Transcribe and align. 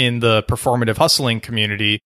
in 0.00 0.20
the 0.20 0.42
performative 0.44 0.96
hustling 0.96 1.40
community 1.40 2.00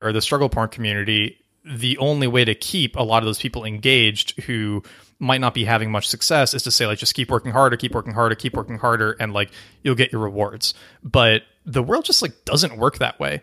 or 0.00 0.12
the 0.12 0.22
struggle 0.22 0.48
porn 0.48 0.68
community, 0.68 1.36
the 1.64 1.98
only 1.98 2.28
way 2.28 2.44
to 2.44 2.54
keep 2.54 2.94
a 2.94 3.02
lot 3.02 3.24
of 3.24 3.26
those 3.26 3.40
people 3.40 3.64
engaged 3.64 4.40
who 4.42 4.84
might 5.18 5.40
not 5.40 5.52
be 5.52 5.64
having 5.64 5.90
much 5.90 6.06
success 6.06 6.54
is 6.54 6.62
to 6.62 6.70
say 6.70 6.86
like 6.86 6.96
just 6.96 7.12
keep 7.12 7.32
working 7.32 7.50
harder, 7.50 7.76
keep 7.76 7.92
working 7.92 8.12
harder, 8.12 8.36
keep 8.36 8.54
working 8.54 8.78
harder 8.78 9.16
and 9.18 9.32
like 9.32 9.50
you'll 9.82 9.96
get 9.96 10.12
your 10.12 10.20
rewards. 10.20 10.74
But 11.02 11.42
the 11.66 11.82
world 11.82 12.04
just 12.04 12.22
like 12.22 12.44
doesn't 12.44 12.76
work 12.76 12.98
that 12.98 13.18
way. 13.18 13.42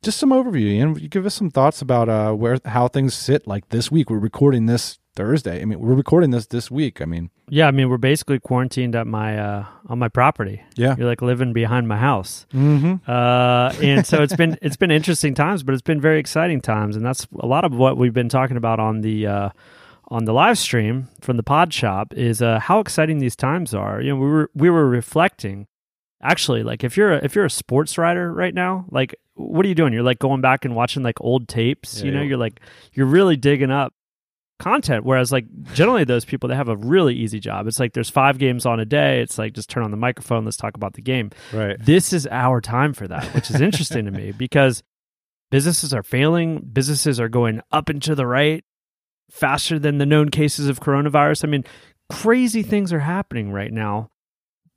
just 0.02 0.18
some 0.18 0.32
overview 0.32 0.68
ian 0.68 0.96
you 0.96 1.08
give 1.08 1.26
us 1.26 1.36
some 1.36 1.50
thoughts 1.50 1.82
about 1.82 2.10
uh, 2.10 2.32
where 2.34 2.58
how 2.66 2.88
things 2.88 3.14
sit 3.14 3.48
like 3.48 3.70
this 3.70 3.92
week 3.92 4.10
we're 4.10 4.18
recording 4.18 4.66
this 4.66 5.00
thursday 5.16 5.62
i 5.62 5.66
mean 5.66 5.80
we're 5.80 5.94
recording 5.94 6.32
this 6.32 6.48
this 6.48 6.72
week 6.72 7.02
i 7.02 7.06
mean 7.06 7.30
Yeah, 7.54 7.68
I 7.68 7.72
mean 7.72 7.90
we're 7.90 7.98
basically 7.98 8.40
quarantined 8.40 8.96
at 8.96 9.08
my 9.08 9.38
uh, 9.38 9.66
on 9.88 10.00
my 10.00 10.08
property. 10.08 10.64
Yeah. 10.78 10.96
you're 10.98 11.06
like 11.06 11.22
living 11.22 11.52
behind 11.52 11.86
my 11.86 11.98
house, 11.98 12.46
mm-hmm. 12.54 12.96
uh, 13.12 13.74
and 13.84 14.08
so 14.08 14.24
it's 14.24 14.38
been 14.38 14.58
it's 14.62 14.78
been 14.78 14.90
interesting 14.90 15.34
times, 15.34 15.62
but 15.62 15.74
it's 15.74 15.82
been 15.82 16.00
very 16.00 16.18
exciting 16.18 16.62
times, 16.62 16.96
and 16.96 17.06
that's 17.06 17.28
a 17.42 17.46
lot 17.46 17.66
of 17.66 17.74
what 17.76 17.98
we've 17.98 18.14
been 18.14 18.30
talking 18.30 18.56
about 18.56 18.80
on 18.80 19.02
the 19.02 19.28
uh, 19.28 19.50
on 20.08 20.24
the 20.24 20.32
live 20.32 20.58
stream 20.58 21.10
from 21.20 21.36
the 21.36 21.44
Pod 21.44 21.74
Shop 21.74 22.14
is 22.14 22.42
uh, 22.42 22.60
how 22.60 22.80
exciting 22.80 23.20
these 23.20 23.36
times 23.36 23.74
are. 23.74 24.00
You 24.02 24.12
know, 24.12 24.22
we 24.22 24.28
were 24.30 24.50
we 24.56 24.70
were 24.70 24.88
reflecting. 24.88 25.68
Actually, 26.22 26.64
like 26.64 26.84
if 26.84 26.98
you're 26.98 27.14
a, 27.14 27.24
if 27.24 27.36
you're 27.36 27.46
a 27.46 27.50
sports 27.50 27.98
writer 27.98 28.32
right 28.32 28.54
now, 28.54 28.86
like 28.92 29.16
what 29.36 29.66
are 29.66 29.70
you 29.70 29.76
doing? 29.76 29.94
You're 29.94 30.04
like 30.04 30.20
going 30.20 30.42
back 30.42 30.66
and 30.66 30.76
watching 30.76 31.04
like 31.04 31.20
old 31.22 31.48
tapes. 31.48 32.00
Yeah, 32.00 32.06
you 32.06 32.12
know, 32.12 32.22
yeah. 32.22 32.28
you're 32.30 32.38
like 32.38 32.60
you're 32.94 33.08
really 33.08 33.38
digging 33.38 33.72
up 33.72 33.94
content 34.62 35.04
whereas 35.04 35.32
like 35.32 35.46
generally 35.74 36.04
those 36.04 36.24
people 36.24 36.48
they 36.48 36.56
have 36.56 36.70
a 36.70 36.78
really 36.78 37.16
easy 37.16 37.40
job 37.40 37.66
it's 37.66 37.80
like 37.80 37.94
there's 37.94 38.12
five 38.12 38.38
games 38.38 38.64
on 38.64 38.80
a 38.80 38.86
day 38.86 39.20
it's 39.20 39.40
like 39.40 39.54
just 39.54 39.72
turn 39.72 39.84
on 39.84 39.90
the 39.90 39.98
microphone 39.98 40.46
let's 40.46 40.56
talk 40.56 40.76
about 40.76 40.94
the 40.94 41.02
game 41.02 41.32
right 41.52 41.84
this 41.84 42.14
is 42.14 42.28
our 42.28 42.62
time 42.62 42.94
for 42.94 43.08
that 43.08 43.26
which 43.34 43.50
is 43.50 43.60
interesting 43.60 44.06
to 44.06 44.12
me 44.12 44.32
because 44.38 44.84
businesses 45.50 45.96
are 45.96 46.04
failing 46.04 46.60
businesses 46.60 47.20
are 47.20 47.28
going 47.28 47.60
up 47.72 47.90
and 47.90 48.04
to 48.04 48.14
the 48.14 48.28
right 48.28 48.64
faster 49.32 49.80
than 49.80 49.98
the 49.98 50.06
known 50.06 50.30
cases 50.30 50.68
of 50.68 50.80
coronavirus 50.80 51.44
i 51.44 51.48
mean 51.48 51.64
crazy 52.12 52.62
things 52.62 52.94
are 52.94 53.00
happening 53.00 53.52
right 53.52 53.74
now 53.74 54.11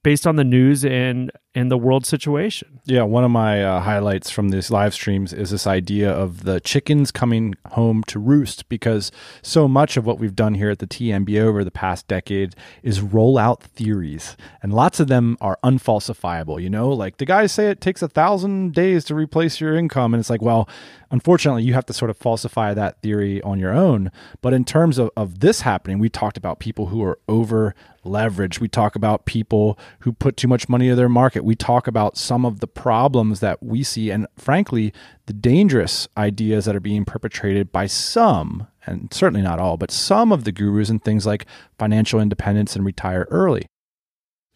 based 0.05 0.27
on 0.27 0.37
the 0.37 0.45
news 0.45 0.85
and 0.85 1.33
and 1.55 1.71
the 1.71 1.79
world 1.79 2.05
situation 2.05 2.81
Yeah, 2.85 3.03
one 3.03 3.25
of 3.25 3.31
my 3.31 3.63
uh, 3.63 3.81
highlights 3.81 4.31
from 4.31 4.51
these 4.51 4.71
live 4.71 4.93
streams 4.93 5.33
is 5.33 5.51
this 5.51 5.67
idea 5.67 6.11
of 6.11 6.45
the 6.45 6.61
chickens 6.61 7.11
coming 7.11 7.55
home 7.73 8.03
to 8.09 8.19
roost 8.19 8.69
because 8.69 9.11
so 9.43 9.69
much 9.69 9.97
of 9.97 10.05
what 10.05 10.19
we've 10.19 10.35
done 10.35 10.55
here 10.55 10.71
at 10.71 10.81
the 10.81 10.87
TMB 10.87 11.41
over 11.41 11.65
the 11.65 11.71
past 11.71 12.07
decade 12.09 12.55
is 12.83 13.01
roll 13.01 13.39
out 13.39 13.63
theories, 13.63 14.37
and 14.63 14.73
lots 14.73 15.01
of 15.01 15.09
them 15.09 15.37
are 15.41 15.59
unfalsifiable. 15.65 16.61
You 16.61 16.71
know, 16.71 16.91
like 16.91 17.19
the 17.19 17.27
guys 17.27 17.53
say 17.53 17.71
it 17.71 17.81
takes 17.81 18.03
a 18.03 18.09
thousand 18.09 18.75
days 18.75 19.05
to 19.05 19.15
replace 19.15 19.61
your 19.61 19.77
income, 19.77 20.15
and 20.15 20.21
it's 20.21 20.31
like, 20.31 20.43
well, 20.43 20.69
unfortunately, 21.11 21.63
you 21.63 21.75
have 21.75 21.87
to 21.87 21.93
sort 21.93 22.11
of 22.11 22.17
falsify 22.17 22.75
that 22.75 23.01
theory 23.01 23.41
on 23.43 23.59
your 23.59 23.73
own. 23.73 24.11
But 24.43 24.53
in 24.53 24.65
terms 24.65 24.99
of, 24.99 25.11
of 25.17 25.41
this 25.41 25.63
happening, 25.63 25.99
we 25.99 26.09
talked 26.09 26.37
about 26.37 26.59
people 26.59 26.87
who 26.87 27.03
are 27.03 27.19
over 27.29 27.75
leveraged. 28.05 28.61
We 28.61 28.69
talk 28.69 28.97
about 28.97 29.25
people 29.25 29.79
who 30.01 30.13
put 30.13 30.37
too 30.37 30.49
much 30.49 30.69
money 30.69 30.87
into 30.87 30.97
their 30.97 31.09
market. 31.09 31.44
We 31.45 31.55
talk 31.55 31.87
about 31.87 32.17
some 32.17 32.45
of 32.45 32.61
the 32.61 32.67
problems 32.67 33.41
that 33.41 33.63
we 33.63 33.83
see, 33.83 34.11
and 34.11 34.27
frankly, 34.37 34.93
the 35.27 35.33
dangerous 35.33 36.09
ideas 36.17 36.65
that 36.65 36.75
are 36.75 36.81
being 36.81 37.05
perpetrated 37.05 37.71
by 37.71 37.87
some, 37.87 38.67
and 38.87 39.13
certainly 39.13 39.43
not 39.43 39.59
all, 39.59 39.77
but 39.77 39.91
some 39.91 40.33
of 40.33 40.45
the 40.45 40.53
gurus 40.53 40.89
and 40.89 41.03
things 41.03 41.27
like 41.27 41.47
financial 41.79 42.21
independence 42.21 42.75
and 42.75 42.85
retire 42.85 43.27
early. 43.31 43.67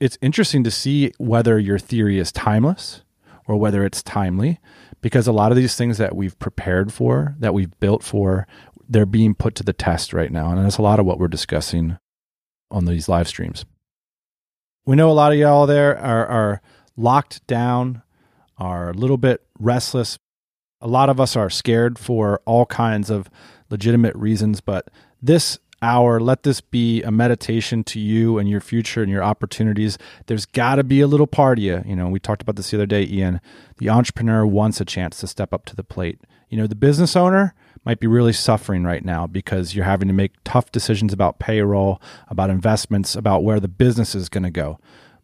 It's 0.00 0.18
interesting 0.22 0.64
to 0.64 0.70
see 0.70 1.12
whether 1.18 1.58
your 1.58 1.78
theory 1.78 2.18
is 2.18 2.32
timeless 2.32 3.02
or 3.46 3.56
whether 3.56 3.84
it's 3.84 4.02
timely, 4.02 4.60
because 5.00 5.26
a 5.26 5.32
lot 5.32 5.50
of 5.50 5.56
these 5.56 5.76
things 5.76 5.98
that 5.98 6.14
we've 6.16 6.38
prepared 6.38 6.92
for, 6.92 7.34
that 7.38 7.54
we've 7.54 7.78
built 7.80 8.02
for, 8.02 8.46
they're 8.88 9.06
being 9.06 9.34
put 9.34 9.54
to 9.56 9.62
the 9.62 9.72
test 9.72 10.12
right 10.12 10.32
now. 10.32 10.50
And 10.50 10.64
that's 10.64 10.78
a 10.78 10.82
lot 10.82 11.00
of 11.00 11.06
what 11.06 11.18
we're 11.18 11.28
discussing 11.28 11.98
on 12.70 12.84
these 12.84 13.08
live 13.08 13.28
streams. 13.28 13.64
We 14.86 14.96
know 14.96 15.10
a 15.10 15.12
lot 15.12 15.32
of 15.32 15.38
y'all 15.38 15.66
there 15.66 15.98
are, 15.98 16.26
are 16.26 16.62
locked 16.98 17.46
down, 17.46 18.02
are 18.58 18.90
a 18.90 18.94
little 18.94 19.16
bit 19.16 19.46
restless. 19.58 20.18
A 20.80 20.88
lot 20.88 21.08
of 21.08 21.20
us 21.20 21.36
are 21.36 21.48
scared 21.48 21.98
for 21.98 22.40
all 22.44 22.66
kinds 22.66 23.08
of 23.08 23.30
legitimate 23.70 24.14
reasons, 24.16 24.60
but 24.60 24.88
this 25.22 25.58
hour, 25.80 26.18
let 26.18 26.42
this 26.42 26.60
be 26.60 27.02
a 27.02 27.10
meditation 27.10 27.84
to 27.84 28.00
you 28.00 28.38
and 28.38 28.48
your 28.48 28.60
future 28.60 29.02
and 29.02 29.12
your 29.12 29.22
opportunities. 29.22 29.96
There's 30.26 30.44
got 30.44 30.76
to 30.76 30.84
be 30.84 31.00
a 31.00 31.06
little 31.06 31.26
part 31.26 31.58
of 31.58 31.64
you. 31.64 31.82
You 31.86 31.94
know, 31.94 32.08
we 32.08 32.18
talked 32.18 32.42
about 32.42 32.56
this 32.56 32.70
the 32.70 32.76
other 32.76 32.86
day, 32.86 33.04
Ian. 33.04 33.40
The 33.78 33.88
entrepreneur 33.88 34.44
wants 34.44 34.80
a 34.80 34.84
chance 34.84 35.18
to 35.20 35.28
step 35.28 35.52
up 35.52 35.64
to 35.66 35.76
the 35.76 35.84
plate. 35.84 36.20
You 36.48 36.58
know, 36.58 36.66
the 36.66 36.74
business 36.74 37.14
owner 37.14 37.54
might 37.84 38.00
be 38.00 38.06
really 38.06 38.32
suffering 38.32 38.84
right 38.84 39.04
now 39.04 39.26
because 39.26 39.74
you're 39.74 39.84
having 39.84 40.08
to 40.08 40.14
make 40.14 40.32
tough 40.44 40.72
decisions 40.72 41.12
about 41.12 41.38
payroll, 41.38 42.02
about 42.28 42.50
investments, 42.50 43.14
about 43.14 43.44
where 43.44 43.60
the 43.60 43.68
business 43.68 44.14
is 44.14 44.28
going 44.28 44.42
to 44.42 44.50
go. 44.50 44.80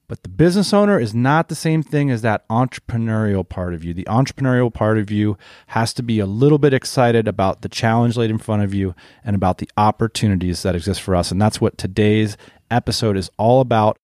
But 0.07 0.23
the 0.23 0.29
business 0.29 0.73
owner 0.75 1.01
is 1.01 1.15
not 1.15 1.49
the 1.49 1.55
same 1.55 1.83
thing 1.83 2.11
as 2.11 2.23
that 2.23 2.47
entrepreneurial 2.49 3.49
part 3.49 3.75
of 3.75 3.83
you. 3.85 3.95
The 3.95 4.05
entrepreneurial 4.05 4.73
part 4.73 4.99
of 4.99 5.11
you 5.11 5.39
has 5.69 5.95
to 5.95 6.03
be 6.03 6.19
a 6.21 6.27
little 6.27 6.59
bit 6.59 6.75
excited 6.75 7.27
about 7.27 7.63
the 7.63 7.69
challenge 7.71 8.17
laid 8.17 8.31
in 8.31 8.39
front 8.39 8.63
of 8.63 8.75
you 8.75 8.95
and 9.25 9.35
about 9.35 9.59
the 9.59 9.71
opportunities 9.77 10.63
that 10.63 10.75
exist 10.77 11.01
for 11.01 11.17
us. 11.17 11.31
And 11.31 11.41
that's 11.41 11.61
what 11.61 11.79
today's 11.79 12.37
episode 12.71 13.17
is 13.17 13.31
all 13.39 13.61
about. 13.61 13.99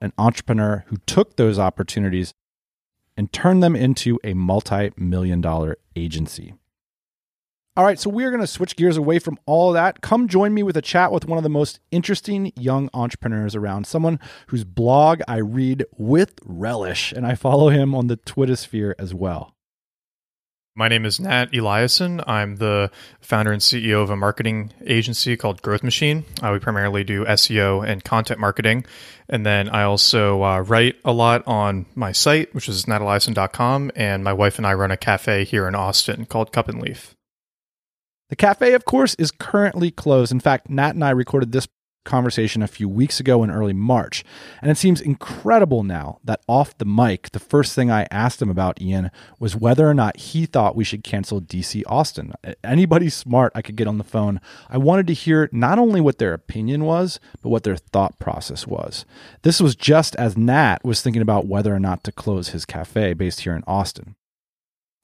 an 0.00 0.12
entrepreneur 0.18 0.84
who 0.88 0.96
took 1.06 1.36
those 1.36 1.58
opportunities 1.58 2.32
and 3.16 3.32
turned 3.32 3.62
them 3.62 3.76
into 3.76 4.18
a 4.24 4.34
multi 4.34 4.90
million 4.96 5.40
dollar 5.40 5.76
agency. 5.96 6.54
All 7.76 7.84
right, 7.84 8.00
so 8.00 8.10
we're 8.10 8.30
going 8.30 8.40
to 8.40 8.48
switch 8.48 8.74
gears 8.74 8.96
away 8.96 9.20
from 9.20 9.38
all 9.46 9.72
that. 9.72 10.00
Come 10.00 10.26
join 10.26 10.52
me 10.52 10.64
with 10.64 10.76
a 10.76 10.82
chat 10.82 11.12
with 11.12 11.26
one 11.26 11.38
of 11.38 11.44
the 11.44 11.48
most 11.48 11.78
interesting 11.92 12.52
young 12.56 12.90
entrepreneurs 12.92 13.54
around, 13.54 13.86
someone 13.86 14.18
whose 14.48 14.64
blog 14.64 15.20
I 15.28 15.36
read 15.36 15.84
with 15.96 16.40
relish, 16.44 17.12
and 17.12 17.24
I 17.24 17.36
follow 17.36 17.68
him 17.68 17.94
on 17.94 18.08
the 18.08 18.16
Twitter 18.16 18.56
sphere 18.56 18.96
as 18.98 19.14
well. 19.14 19.54
My 20.74 20.88
name 20.88 21.04
is 21.04 21.20
Nat 21.20 21.52
Eliason. 21.52 22.24
I'm 22.26 22.56
the 22.56 22.90
founder 23.20 23.52
and 23.52 23.62
CEO 23.62 24.02
of 24.02 24.10
a 24.10 24.16
marketing 24.16 24.72
agency 24.84 25.36
called 25.36 25.62
Growth 25.62 25.84
Machine. 25.84 26.24
Uh, 26.42 26.50
we 26.52 26.58
primarily 26.58 27.04
do 27.04 27.24
SEO 27.24 27.86
and 27.86 28.02
content 28.02 28.40
marketing. 28.40 28.84
And 29.28 29.46
then 29.46 29.68
I 29.68 29.82
also 29.84 30.42
uh, 30.42 30.60
write 30.60 30.96
a 31.04 31.12
lot 31.12 31.46
on 31.46 31.86
my 31.94 32.12
site, 32.12 32.52
which 32.54 32.68
is 32.68 32.86
nateliason.com. 32.86 33.92
And 33.94 34.24
my 34.24 34.32
wife 34.32 34.58
and 34.58 34.66
I 34.66 34.74
run 34.74 34.90
a 34.90 34.96
cafe 34.96 35.44
here 35.44 35.68
in 35.68 35.74
Austin 35.74 36.26
called 36.26 36.52
Cup 36.52 36.68
and 36.68 36.80
Leaf. 36.80 37.14
The 38.30 38.36
cafe, 38.36 38.74
of 38.74 38.84
course, 38.84 39.14
is 39.16 39.30
currently 39.30 39.90
closed. 39.90 40.32
In 40.32 40.40
fact, 40.40 40.70
Nat 40.70 40.94
and 40.94 41.04
I 41.04 41.10
recorded 41.10 41.52
this 41.52 41.68
conversation 42.04 42.62
a 42.62 42.68
few 42.68 42.88
weeks 42.88 43.20
ago 43.20 43.42
in 43.42 43.50
early 43.50 43.72
March. 43.72 44.24
And 44.62 44.70
it 44.70 44.78
seems 44.78 45.00
incredible 45.00 45.82
now 45.82 46.18
that 46.24 46.40
off 46.48 46.78
the 46.78 46.84
mic, 46.84 47.30
the 47.30 47.38
first 47.38 47.74
thing 47.74 47.90
I 47.90 48.06
asked 48.10 48.40
him 48.40 48.48
about, 48.48 48.80
Ian, 48.80 49.10
was 49.38 49.56
whether 49.56 49.88
or 49.88 49.94
not 49.94 50.16
he 50.16 50.46
thought 50.46 50.76
we 50.76 50.84
should 50.84 51.04
cancel 51.04 51.40
DC 51.40 51.82
Austin. 51.86 52.32
Anybody 52.64 53.08
smart 53.08 53.52
I 53.54 53.62
could 53.62 53.76
get 53.76 53.88
on 53.88 53.98
the 53.98 54.04
phone. 54.04 54.40
I 54.68 54.78
wanted 54.78 55.06
to 55.08 55.12
hear 55.12 55.48
not 55.52 55.78
only 55.78 56.00
what 56.00 56.18
their 56.18 56.32
opinion 56.32 56.84
was, 56.84 57.20
but 57.42 57.50
what 57.50 57.64
their 57.64 57.76
thought 57.76 58.18
process 58.18 58.66
was. 58.66 59.04
This 59.42 59.60
was 59.60 59.76
just 59.76 60.16
as 60.16 60.36
Nat 60.38 60.78
was 60.84 61.02
thinking 61.02 61.22
about 61.22 61.46
whether 61.46 61.74
or 61.74 61.80
not 61.80 62.04
to 62.04 62.12
close 62.12 62.50
his 62.50 62.64
cafe 62.64 63.12
based 63.12 63.40
here 63.40 63.54
in 63.54 63.64
Austin. 63.66 64.14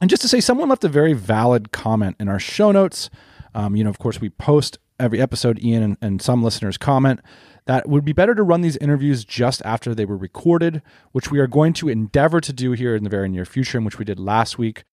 And 0.01 0.11
just 0.11 0.23
to 0.23 0.29
say, 0.29 0.41
someone 0.41 0.69
left 0.69 0.85
a 0.85 0.89
very 0.89 1.15
valid 1.15 1.73
comment 1.73 2.17
in 2.21 2.29
our 2.29 2.39
show 2.39 2.71
notes. 2.71 3.09
Um, 3.55 3.77
you 3.77 3.85
know, 3.85 3.91
of 3.91 3.99
course, 3.99 4.21
we 4.21 4.29
post 4.29 4.79
every 5.01 5.21
episode, 5.21 5.63
Ian, 5.63 5.83
and, 5.83 5.97
and 6.03 6.23
some 6.23 6.43
listeners 6.43 6.77
comment 6.77 7.21
that 7.67 7.89
would 7.89 8.05
be 8.05 8.13
better 8.13 8.35
to 8.35 8.43
run 8.43 8.61
these 8.61 8.77
interviews 8.77 9.25
just 9.25 9.63
after 9.65 9.95
they 9.95 10.05
were 10.05 10.17
recorded, 10.17 10.83
which 11.13 11.31
we 11.31 11.39
are 11.39 11.47
going 11.47 11.73
to 11.75 11.89
endeavor 11.89 12.41
to 12.41 12.53
do 12.53 12.73
here 12.73 12.95
in 12.95 13.05
the 13.05 13.11
very 13.11 13.29
near 13.29 13.45
future, 13.45 13.79
and 13.79 13.85
which 13.85 13.99
we 13.99 14.05
did 14.05 14.21
last 14.21 14.59
week. 14.59 14.85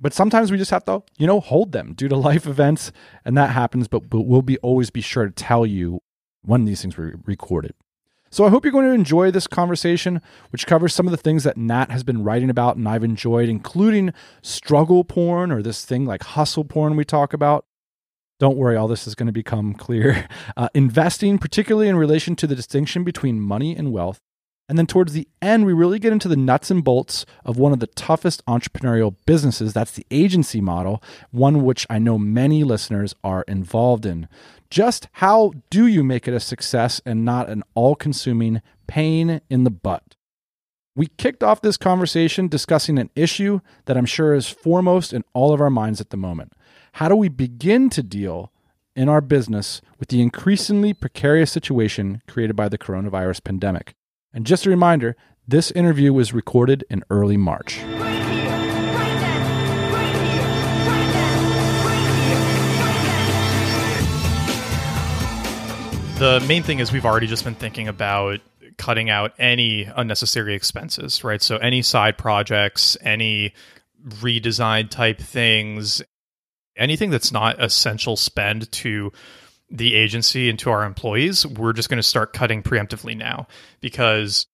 But 0.00 0.12
sometimes 0.12 0.50
we 0.50 0.58
just 0.58 0.70
have 0.70 0.84
to, 0.86 1.02
you 1.16 1.26
know, 1.26 1.40
hold 1.40 1.72
them 1.72 1.94
due 1.94 2.08
to 2.08 2.16
life 2.30 2.46
events, 2.46 2.92
and 3.24 3.36
that 3.36 3.50
happens. 3.50 3.88
But, 3.88 4.10
but 4.10 4.22
we'll 4.22 4.42
be 4.42 4.58
always 4.58 4.90
be 4.90 5.00
sure 5.00 5.26
to 5.26 5.32
tell 5.32 5.64
you 5.64 6.00
when 6.42 6.64
these 6.64 6.82
things 6.82 6.96
were 6.96 7.14
recorded. 7.24 7.74
So 8.34 8.44
I 8.44 8.50
hope 8.50 8.64
you're 8.64 8.72
going 8.72 8.88
to 8.88 8.92
enjoy 8.92 9.30
this 9.30 9.46
conversation, 9.46 10.20
which 10.50 10.66
covers 10.66 10.92
some 10.92 11.06
of 11.06 11.12
the 11.12 11.16
things 11.16 11.44
that 11.44 11.56
Nat 11.56 11.92
has 11.92 12.02
been 12.02 12.24
writing 12.24 12.50
about 12.50 12.74
and 12.74 12.88
I've 12.88 13.04
enjoyed, 13.04 13.48
including 13.48 14.12
struggle 14.42 15.04
porn 15.04 15.52
or 15.52 15.62
this 15.62 15.84
thing 15.84 16.04
like 16.04 16.24
hustle 16.24 16.64
porn 16.64 16.96
we 16.96 17.04
talk 17.04 17.32
about. 17.32 17.64
Don't 18.40 18.56
worry, 18.56 18.74
all 18.74 18.88
this 18.88 19.06
is 19.06 19.14
going 19.14 19.28
to 19.28 19.32
become 19.32 19.72
clear. 19.72 20.26
Uh, 20.56 20.68
investing, 20.74 21.38
particularly 21.38 21.88
in 21.88 21.96
relation 21.96 22.34
to 22.36 22.46
the 22.46 22.54
distinction 22.56 23.02
between 23.04 23.40
money 23.40 23.76
and 23.76 23.92
wealth. 23.92 24.20
And 24.68 24.78
then 24.78 24.86
towards 24.86 25.12
the 25.12 25.28
end, 25.42 25.66
we 25.66 25.72
really 25.72 25.98
get 25.98 26.12
into 26.12 26.28
the 26.28 26.36
nuts 26.36 26.70
and 26.70 26.82
bolts 26.82 27.26
of 27.44 27.58
one 27.58 27.72
of 27.72 27.80
the 27.80 27.86
toughest 27.88 28.44
entrepreneurial 28.46 29.14
businesses. 29.26 29.72
That's 29.72 29.92
the 29.92 30.06
agency 30.10 30.60
model, 30.60 31.02
one 31.30 31.64
which 31.64 31.86
I 31.90 31.98
know 31.98 32.18
many 32.18 32.64
listeners 32.64 33.14
are 33.22 33.44
involved 33.46 34.06
in. 34.06 34.28
Just 34.74 35.06
how 35.12 35.52
do 35.70 35.86
you 35.86 36.02
make 36.02 36.26
it 36.26 36.34
a 36.34 36.40
success 36.40 37.00
and 37.06 37.24
not 37.24 37.48
an 37.48 37.62
all 37.76 37.94
consuming 37.94 38.60
pain 38.88 39.40
in 39.48 39.62
the 39.62 39.70
butt? 39.70 40.16
We 40.96 41.10
kicked 41.16 41.44
off 41.44 41.62
this 41.62 41.76
conversation 41.76 42.48
discussing 42.48 42.98
an 42.98 43.08
issue 43.14 43.60
that 43.84 43.96
I'm 43.96 44.04
sure 44.04 44.34
is 44.34 44.48
foremost 44.48 45.12
in 45.12 45.22
all 45.32 45.52
of 45.52 45.60
our 45.60 45.70
minds 45.70 46.00
at 46.00 46.10
the 46.10 46.16
moment. 46.16 46.54
How 46.94 47.08
do 47.08 47.14
we 47.14 47.28
begin 47.28 47.88
to 47.90 48.02
deal 48.02 48.50
in 48.96 49.08
our 49.08 49.20
business 49.20 49.80
with 50.00 50.08
the 50.08 50.20
increasingly 50.20 50.92
precarious 50.92 51.52
situation 51.52 52.20
created 52.26 52.56
by 52.56 52.68
the 52.68 52.76
coronavirus 52.76 53.44
pandemic? 53.44 53.94
And 54.32 54.44
just 54.44 54.66
a 54.66 54.70
reminder 54.70 55.14
this 55.46 55.70
interview 55.70 56.12
was 56.12 56.32
recorded 56.32 56.84
in 56.90 57.04
early 57.10 57.36
March. 57.36 57.78
The 66.18 66.44
main 66.46 66.62
thing 66.62 66.78
is 66.78 66.92
we've 66.92 67.04
already 67.04 67.26
just 67.26 67.42
been 67.42 67.56
thinking 67.56 67.88
about 67.88 68.40
cutting 68.78 69.10
out 69.10 69.32
any 69.38 69.82
unnecessary 69.84 70.54
expenses, 70.54 71.24
right? 71.24 71.42
So 71.42 71.56
any 71.56 71.82
side 71.82 72.16
projects, 72.16 72.96
any 73.00 73.52
redesign 74.06 74.90
type 74.90 75.18
things, 75.18 76.02
anything 76.76 77.10
that's 77.10 77.32
not 77.32 77.62
essential 77.62 78.16
spend 78.16 78.70
to 78.72 79.12
the 79.70 79.94
agency 79.94 80.48
and 80.48 80.58
to 80.60 80.70
our 80.70 80.84
employees, 80.84 81.44
we're 81.44 81.72
just 81.72 81.88
going 81.88 81.98
to 81.98 82.02
start 82.02 82.32
cutting 82.32 82.62
preemptively 82.62 83.16
now 83.16 83.48
because 83.80 84.46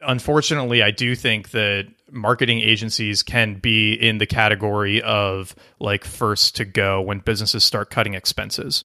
unfortunately, 0.00 0.82
I 0.82 0.90
do 0.90 1.14
think 1.14 1.50
that 1.50 1.86
marketing 2.10 2.58
agencies 2.58 3.22
can 3.22 3.54
be 3.54 3.92
in 3.92 4.18
the 4.18 4.26
category 4.26 5.00
of 5.02 5.54
like 5.78 6.04
first 6.04 6.56
to 6.56 6.64
go 6.64 7.00
when 7.00 7.20
businesses 7.20 7.62
start 7.62 7.88
cutting 7.88 8.14
expenses 8.14 8.84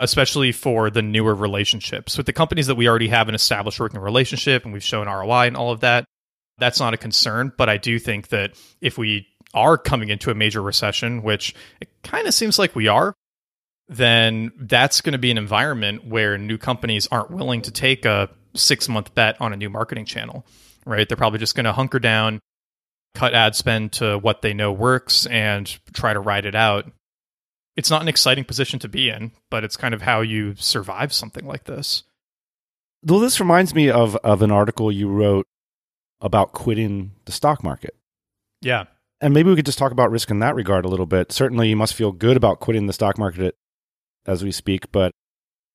especially 0.00 0.50
for 0.50 0.90
the 0.90 1.02
newer 1.02 1.34
relationships. 1.34 2.16
With 2.16 2.26
the 2.26 2.32
companies 2.32 2.66
that 2.66 2.74
we 2.74 2.88
already 2.88 3.08
have 3.08 3.28
an 3.28 3.34
established 3.34 3.78
working 3.78 4.00
relationship 4.00 4.64
and 4.64 4.72
we've 4.72 4.82
shown 4.82 5.06
ROI 5.06 5.46
and 5.46 5.56
all 5.56 5.70
of 5.70 5.80
that, 5.80 6.06
that's 6.58 6.80
not 6.80 6.94
a 6.94 6.96
concern. 6.96 7.52
But 7.56 7.68
I 7.68 7.76
do 7.76 7.98
think 7.98 8.28
that 8.28 8.58
if 8.80 8.96
we 8.96 9.26
are 9.52 9.76
coming 9.76 10.08
into 10.08 10.30
a 10.30 10.34
major 10.34 10.62
recession, 10.62 11.22
which 11.22 11.54
it 11.80 11.88
kind 12.02 12.26
of 12.26 12.32
seems 12.32 12.58
like 12.58 12.74
we 12.74 12.88
are, 12.88 13.12
then 13.88 14.52
that's 14.56 15.02
going 15.02 15.12
to 15.12 15.18
be 15.18 15.30
an 15.30 15.38
environment 15.38 16.06
where 16.06 16.38
new 16.38 16.56
companies 16.56 17.06
aren't 17.08 17.30
willing 17.30 17.60
to 17.62 17.70
take 17.70 18.06
a 18.06 18.30
six 18.54 18.88
month 18.88 19.14
bet 19.14 19.38
on 19.40 19.52
a 19.52 19.56
new 19.56 19.68
marketing 19.68 20.06
channel, 20.06 20.46
right? 20.86 21.08
They're 21.08 21.16
probably 21.16 21.40
just 21.40 21.54
going 21.54 21.64
to 21.64 21.72
hunker 21.72 21.98
down, 21.98 22.40
cut 23.14 23.34
ad 23.34 23.54
spend 23.54 23.92
to 23.94 24.16
what 24.16 24.40
they 24.40 24.54
know 24.54 24.72
works, 24.72 25.26
and 25.26 25.66
try 25.92 26.14
to 26.14 26.20
ride 26.20 26.46
it 26.46 26.54
out 26.54 26.90
it's 27.76 27.90
not 27.90 28.02
an 28.02 28.08
exciting 28.08 28.44
position 28.44 28.78
to 28.80 28.88
be 28.88 29.08
in, 29.08 29.32
but 29.50 29.64
it's 29.64 29.76
kind 29.76 29.94
of 29.94 30.02
how 30.02 30.20
you 30.20 30.54
survive 30.56 31.12
something 31.12 31.46
like 31.46 31.64
this. 31.64 32.02
Well, 33.04 33.20
this 33.20 33.40
reminds 33.40 33.74
me 33.74 33.88
of 33.90 34.16
of 34.16 34.42
an 34.42 34.50
article 34.50 34.92
you 34.92 35.08
wrote 35.08 35.46
about 36.20 36.52
quitting 36.52 37.12
the 37.24 37.32
stock 37.32 37.64
market. 37.64 37.94
Yeah. 38.60 38.84
And 39.22 39.34
maybe 39.34 39.50
we 39.50 39.56
could 39.56 39.66
just 39.66 39.78
talk 39.78 39.92
about 39.92 40.10
risk 40.10 40.30
in 40.30 40.38
that 40.40 40.54
regard 40.54 40.84
a 40.84 40.88
little 40.88 41.06
bit. 41.06 41.32
Certainly, 41.32 41.68
you 41.68 41.76
must 41.76 41.94
feel 41.94 42.12
good 42.12 42.36
about 42.36 42.60
quitting 42.60 42.86
the 42.86 42.92
stock 42.92 43.18
market 43.18 43.54
as 44.26 44.42
we 44.44 44.52
speak. 44.52 44.90
But 44.92 45.12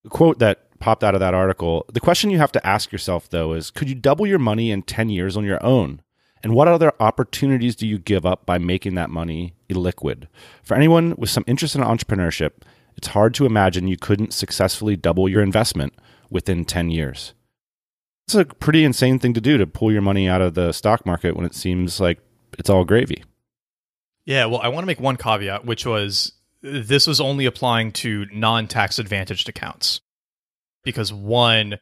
the 0.03 0.10
quote 0.10 0.39
that 0.39 0.79
popped 0.79 1.03
out 1.03 1.13
of 1.13 1.20
that 1.22 1.34
article 1.34 1.86
the 1.91 2.00
question 2.00 2.29
you 2.29 2.38
have 2.38 2.51
to 2.51 2.67
ask 2.67 2.91
yourself, 2.91 3.29
though, 3.29 3.53
is 3.53 3.72
could 3.72 3.89
you 3.89 3.96
double 3.96 4.27
your 4.27 4.39
money 4.39 4.72
in 4.72 4.84
10 4.84 5.10
years 5.10 5.36
on 5.38 5.43
your 5.43 5.63
own? 5.63 6.01
And 6.46 6.54
what 6.54 6.68
other 6.68 6.94
opportunities 7.00 7.75
do 7.75 7.88
you 7.88 7.98
give 7.98 8.24
up 8.24 8.46
by 8.46 8.60
making 8.60 8.94
that 8.94 9.10
money 9.10 9.56
illiquid? 9.68 10.28
For 10.62 10.75
anyone 10.75 11.16
with 11.18 11.32
some 11.32 11.44
interest 11.48 11.75
in 11.75 11.82
entrepreneurship, 11.82 12.52
it's 12.96 13.08
hard 13.08 13.34
to 13.34 13.48
imagine 13.48 13.88
you 13.88 13.98
couldn't 13.98 14.32
successfully 14.32 14.96
double 14.96 15.28
your 15.28 15.42
investment 15.42 15.94
within 16.30 16.64
10 16.64 16.92
years. 16.92 17.34
It's 18.28 18.36
a 18.36 18.46
pretty 18.46 18.84
insane 18.84 19.18
thing 19.18 19.34
to 19.34 19.42
do 19.42 19.58
to 19.58 19.66
pull 19.66 19.92
your 19.92 20.04
money 20.04 20.30
out 20.30 20.42
of 20.42 20.54
the 20.54 20.72
stock 20.72 21.04
market 21.04 21.36
when 21.36 21.48
it 21.48 21.56
seems 21.56 22.00
like 22.00 22.20
it's 22.60 22.70
all 22.70 22.86
gravy. 22.86 23.24
Yeah, 24.25 24.46
well, 24.46 24.62
I 24.62 24.68
want 24.68 24.84
to 24.84 24.88
make 24.88 25.00
one 25.00 25.18
caveat, 25.18 25.66
which 25.66 25.84
was 25.84 26.34
this 26.62 27.08
was 27.08 27.20
only 27.20 27.48
applying 27.48 27.92
to 27.94 28.28
non 28.32 28.68
tax 28.68 29.00
advantaged 29.00 29.50
accounts. 29.50 30.00
Because 30.84 31.12
one, 31.12 31.80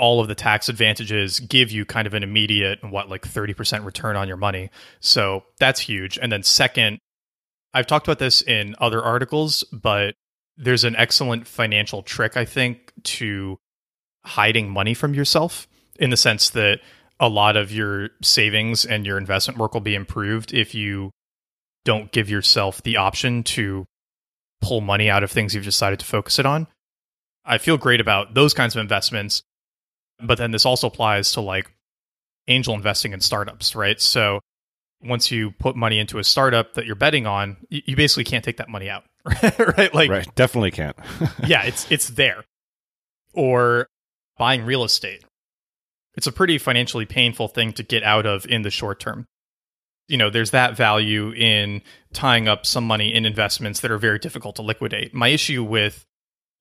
all 0.00 0.20
of 0.20 0.28
the 0.28 0.34
tax 0.34 0.68
advantages 0.68 1.38
give 1.40 1.70
you 1.70 1.84
kind 1.84 2.06
of 2.06 2.14
an 2.14 2.22
immediate 2.22 2.82
what 2.82 3.08
like 3.08 3.22
30% 3.22 3.84
return 3.84 4.16
on 4.16 4.26
your 4.26 4.36
money. 4.36 4.70
So 5.00 5.44
that's 5.58 5.80
huge. 5.80 6.18
And 6.20 6.32
then 6.32 6.42
second 6.42 6.98
i've 7.72 7.86
talked 7.86 8.08
about 8.08 8.18
this 8.18 8.42
in 8.42 8.74
other 8.80 9.00
articles 9.00 9.62
but 9.72 10.16
there's 10.56 10.82
an 10.82 10.96
excellent 10.96 11.46
financial 11.46 12.02
trick 12.02 12.36
i 12.36 12.44
think 12.44 12.92
to 13.04 13.56
hiding 14.24 14.68
money 14.68 14.92
from 14.92 15.14
yourself 15.14 15.68
in 16.00 16.10
the 16.10 16.16
sense 16.16 16.50
that 16.50 16.80
a 17.20 17.28
lot 17.28 17.56
of 17.56 17.70
your 17.70 18.10
savings 18.22 18.84
and 18.84 19.06
your 19.06 19.18
investment 19.18 19.58
work 19.58 19.74
will 19.74 19.80
be 19.80 19.94
improved 19.94 20.52
if 20.52 20.74
you 20.74 21.10
don't 21.84 22.10
give 22.12 22.28
yourself 22.28 22.82
the 22.82 22.96
option 22.96 23.42
to 23.42 23.86
pull 24.60 24.80
money 24.80 25.08
out 25.08 25.22
of 25.22 25.30
things 25.30 25.54
you've 25.54 25.64
decided 25.64 25.98
to 25.98 26.06
focus 26.06 26.38
it 26.38 26.46
on. 26.46 26.66
I 27.44 27.58
feel 27.58 27.78
great 27.78 28.00
about 28.00 28.34
those 28.34 28.54
kinds 28.54 28.74
of 28.74 28.80
investments. 28.80 29.42
But 30.22 30.38
then 30.38 30.50
this 30.50 30.66
also 30.66 30.86
applies 30.86 31.32
to 31.32 31.40
like 31.40 31.70
angel 32.48 32.74
investing 32.74 33.12
in 33.12 33.20
startups, 33.20 33.74
right? 33.74 34.00
So 34.00 34.40
once 35.02 35.30
you 35.30 35.52
put 35.52 35.76
money 35.76 35.98
into 35.98 36.18
a 36.18 36.24
startup 36.24 36.74
that 36.74 36.86
you're 36.86 36.94
betting 36.94 37.26
on, 37.26 37.56
you 37.70 37.96
basically 37.96 38.24
can't 38.24 38.44
take 38.44 38.58
that 38.58 38.68
money 38.68 38.90
out, 38.90 39.04
right? 39.76 39.94
Like, 39.94 40.10
right, 40.10 40.34
definitely 40.34 40.70
can't. 40.70 40.96
yeah, 41.46 41.64
it's 41.64 41.90
it's 41.90 42.08
there. 42.08 42.44
Or 43.32 43.86
buying 44.36 44.64
real 44.64 44.84
estate. 44.84 45.24
it's 46.16 46.26
a 46.26 46.32
pretty 46.32 46.58
financially 46.58 47.06
painful 47.06 47.48
thing 47.48 47.72
to 47.74 47.82
get 47.82 48.02
out 48.02 48.26
of 48.26 48.44
in 48.46 48.62
the 48.62 48.70
short 48.70 48.98
term. 48.98 49.26
You 50.08 50.16
know, 50.16 50.28
there's 50.28 50.50
that 50.50 50.76
value 50.76 51.30
in 51.32 51.82
tying 52.12 52.48
up 52.48 52.66
some 52.66 52.84
money 52.84 53.14
in 53.14 53.24
investments 53.24 53.80
that 53.80 53.92
are 53.92 53.98
very 53.98 54.18
difficult 54.18 54.56
to 54.56 54.62
liquidate. 54.62 55.14
My 55.14 55.28
issue 55.28 55.62
with 55.62 56.04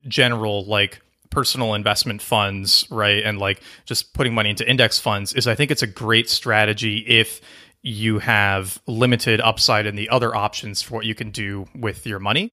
general 0.07 0.65
like 0.65 1.01
personal 1.29 1.73
investment 1.73 2.21
funds, 2.21 2.85
right? 2.89 3.23
And 3.23 3.39
like 3.39 3.61
just 3.85 4.13
putting 4.13 4.33
money 4.33 4.49
into 4.49 4.69
index 4.69 4.99
funds 4.99 5.33
is 5.33 5.47
I 5.47 5.55
think 5.55 5.71
it's 5.71 5.83
a 5.83 5.87
great 5.87 6.29
strategy 6.29 6.99
if 7.07 7.41
you 7.81 8.19
have 8.19 8.81
limited 8.87 9.39
upside 9.39 9.85
in 9.85 9.95
the 9.95 10.09
other 10.09 10.35
options 10.35 10.81
for 10.81 10.95
what 10.95 11.05
you 11.05 11.15
can 11.15 11.31
do 11.31 11.67
with 11.75 12.05
your 12.05 12.19
money. 12.19 12.51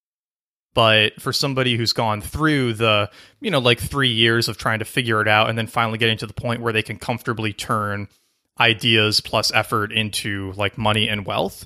But 0.74 1.20
for 1.22 1.32
somebody 1.32 1.76
who's 1.76 1.94
gone 1.94 2.20
through 2.20 2.74
the, 2.74 3.10
you 3.40 3.50
know, 3.50 3.60
like 3.60 3.80
three 3.80 4.10
years 4.10 4.46
of 4.46 4.58
trying 4.58 4.80
to 4.80 4.84
figure 4.84 5.22
it 5.22 5.28
out 5.28 5.48
and 5.48 5.56
then 5.56 5.66
finally 5.66 5.96
getting 5.96 6.18
to 6.18 6.26
the 6.26 6.34
point 6.34 6.60
where 6.60 6.72
they 6.72 6.82
can 6.82 6.98
comfortably 6.98 7.54
turn 7.54 8.08
ideas 8.60 9.20
plus 9.20 9.50
effort 9.52 9.90
into 9.90 10.52
like 10.52 10.76
money 10.76 11.08
and 11.08 11.24
wealth, 11.26 11.64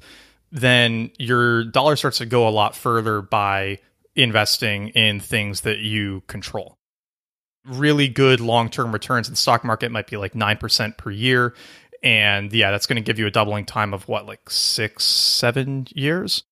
then 0.52 1.11
your 1.19 1.64
dollar 1.64 1.97
starts 1.97 2.19
to 2.19 2.26
go 2.26 2.49
a 2.49 2.50
lot 2.50 2.76
further 2.76 3.21
by 3.21 3.79
investing 4.14 4.88
in 4.90 5.19
things 5.21 5.62
that 5.62 5.79
you 5.79 6.23
control. 6.29 6.79
Really 7.64 8.09
good 8.09 8.40
long 8.40 8.71
term 8.71 8.93
returns 8.93 9.29
in 9.29 9.35
the 9.35 9.38
stock 9.38 9.64
market 9.64 9.90
might 9.90 10.07
be 10.07 10.17
like 10.17 10.33
9% 10.33 10.97
per 10.97 11.11
year. 11.11 11.55
And 12.02 12.52
yeah, 12.52 12.71
that's 12.71 12.87
going 12.87 12.97
to 12.97 13.02
give 13.02 13.19
you 13.19 13.26
a 13.26 13.31
doubling 13.31 13.67
time 13.67 13.93
of 13.93 14.09
what, 14.09 14.26
like 14.26 14.49
six, 14.49 15.05
seven 15.05 15.87
years? 15.95 16.45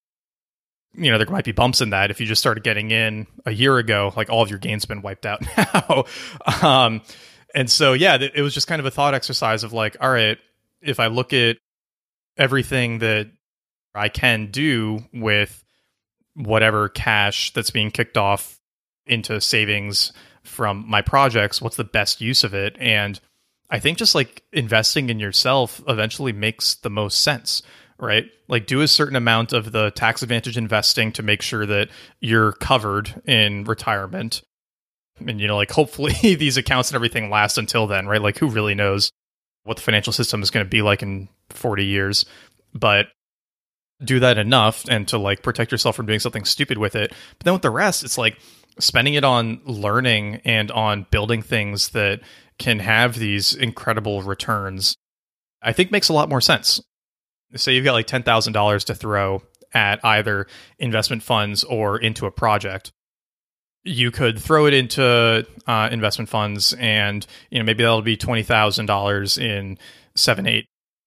You 0.95 1.11
know, 1.11 1.19
there 1.19 1.27
might 1.29 1.45
be 1.45 1.53
bumps 1.53 1.81
in 1.81 1.91
that 1.91 2.11
if 2.11 2.21
you 2.21 2.27
just 2.27 2.41
started 2.41 2.65
getting 2.65 2.91
in 2.91 3.27
a 3.47 3.53
year 3.53 3.79
ago, 3.79 4.12
like 4.17 4.31
all 4.31 4.43
of 4.43 4.50
your 4.50 4.59
gains 4.59 4.85
been 4.85 5.03
wiped 5.03 5.25
out 5.27 5.43
now. 5.57 6.05
um, 6.62 7.03
and 7.55 7.71
so, 7.71 7.95
yeah, 7.95 8.19
it 8.21 8.43
was 8.43 8.53
just 8.53 8.67
kind 8.67 8.81
of 8.81 8.87
a 8.87 8.91
thought 8.91 9.15
exercise 9.15 9.65
of 9.65 9.73
like, 9.73 9.97
all 10.00 10.11
right, 10.11 10.38
if 10.83 11.00
I 11.00 11.07
look 11.07 11.33
at 11.33 11.57
everything 12.37 12.99
that 12.99 13.31
I 13.95 14.09
can 14.09 14.50
do 14.50 15.00
with 15.12 15.65
whatever 16.35 16.88
cash 16.88 17.53
that's 17.53 17.71
being 17.71 17.91
kicked 17.91 18.17
off 18.17 18.61
into 19.07 19.41
savings 19.41 20.12
from 20.49 20.85
my 20.88 21.02
projects, 21.02 21.61
what's 21.61 21.76
the 21.76 21.85
best 21.85 22.21
use 22.21 22.45
of 22.45 22.55
it? 22.55 22.76
And 22.81 23.21
I 23.71 23.78
think 23.78 23.99
just 23.99 24.14
like 24.14 24.43
investing 24.52 25.11
in 25.11 25.21
yourself 25.21 25.83
eventually 25.87 26.33
makes 26.33 26.75
the 26.76 26.90
most 26.90 27.21
sense, 27.21 27.62
right? 27.99 28.25
Like 28.49 28.67
do 28.67 28.81
a 28.81 28.88
certain 28.88 29.17
amount 29.17 29.52
of 29.52 29.73
the 29.73 29.90
tax 29.90 30.23
advantage 30.23 30.57
investing 30.57 31.12
to 31.12 31.23
make 31.23 31.43
sure 31.43 31.67
that 31.67 31.88
you're 32.21 32.52
covered 32.52 33.21
in 33.26 33.64
retirement. 33.64 34.43
And, 35.21 35.40
you 35.40 35.47
know, 35.47 35.57
like 35.57 35.71
hopefully 35.71 36.12
these 36.23 36.57
accounts 36.57 36.90
and 36.90 36.97
everything 36.97 37.31
last 37.31 37.59
until 37.59 37.87
then, 37.87 38.07
right? 38.07 38.23
Like 38.23 38.38
who 38.38 38.49
really 38.49 38.75
knows 38.75 39.12
what 39.64 39.76
the 39.76 39.83
financial 39.83 40.12
system 40.12 40.43
is 40.43 40.50
going 40.50 40.64
to 40.64 40.71
be 40.71 40.83
like 40.83 41.02
in 41.02 41.28
40 41.50 41.85
years? 41.85 42.25
But 42.73 43.09
do 44.02 44.21
that 44.21 44.38
enough 44.38 44.85
and 44.88 45.09
to 45.09 45.19
like 45.19 45.43
protect 45.43 45.73
yourself 45.73 45.97
from 45.97 46.07
doing 46.07 46.21
something 46.21 46.45
stupid 46.45 46.78
with 46.78 46.95
it. 46.95 47.11
But 47.38 47.45
then 47.45 47.52
with 47.52 47.62
the 47.62 47.71
rest, 47.71 48.05
it's 48.05 48.19
like 48.19 48.38
spending 48.78 49.14
it 49.14 49.25
on 49.25 49.61
learning 49.64 50.40
and 50.44 50.70
on 50.70 51.06
building 51.11 51.42
things 51.42 51.90
that 51.90 52.20
can 52.58 52.78
have 52.80 53.14
these 53.18 53.54
incredible 53.54 54.23
returns, 54.23 54.97
I 55.62 55.73
think 55.73 55.90
makes 55.90 56.08
a 56.08 56.12
lot 56.12 56.28
more 56.28 56.40
sense. 56.40 56.80
Say 57.56 57.75
you've 57.75 57.85
got 57.85 57.92
like 57.92 58.06
$10,000 58.06 58.85
to 58.85 58.94
throw 58.94 59.42
at 59.73 60.04
either 60.04 60.47
investment 60.78 61.23
funds 61.23 61.64
or 61.64 61.99
into 61.99 62.26
a 62.26 62.30
project. 62.30 62.90
You 63.85 64.11
could 64.11 64.38
throw 64.38 64.66
it 64.66 64.75
into 64.75 65.47
uh, 65.66 65.88
investment 65.90 66.28
funds 66.28 66.75
and, 66.75 67.26
you 67.50 67.58
know, 67.58 67.64
maybe 67.64 67.85
that'll 67.85 68.02
be 68.02 68.16
$20,000 68.16 69.42
in 69.42 69.78
seven, 70.14 70.47
eight, 70.47 70.66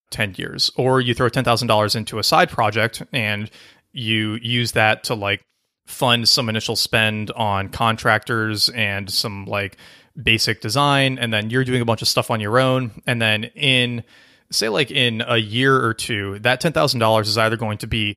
10 0.09 0.35
years. 0.37 0.71
Or 0.75 0.99
you 0.99 1.13
throw 1.13 1.29
$10,000 1.29 1.95
into 1.95 2.17
a 2.17 2.23
side 2.23 2.49
project 2.49 3.03
and 3.11 3.49
you 3.91 4.39
use 4.41 4.71
that 4.71 5.03
to 5.05 5.15
like 5.15 5.41
fund 5.85 6.27
some 6.27 6.49
initial 6.49 6.75
spend 6.75 7.31
on 7.31 7.69
contractors 7.69 8.69
and 8.69 9.09
some 9.09 9.45
like 9.45 9.77
basic 10.21 10.61
design 10.61 11.17
and 11.17 11.33
then 11.33 11.49
you're 11.49 11.63
doing 11.63 11.81
a 11.81 11.85
bunch 11.85 12.01
of 12.01 12.07
stuff 12.07 12.29
on 12.29 12.39
your 12.39 12.59
own 12.59 12.91
and 13.07 13.21
then 13.21 13.45
in 13.55 14.03
say 14.51 14.69
like 14.69 14.91
in 14.91 15.23
a 15.25 15.37
year 15.37 15.83
or 15.83 15.93
two 15.93 16.37
that 16.39 16.61
$10,000 16.61 17.21
is 17.21 17.37
either 17.37 17.57
going 17.57 17.77
to 17.77 17.87
be 17.87 18.15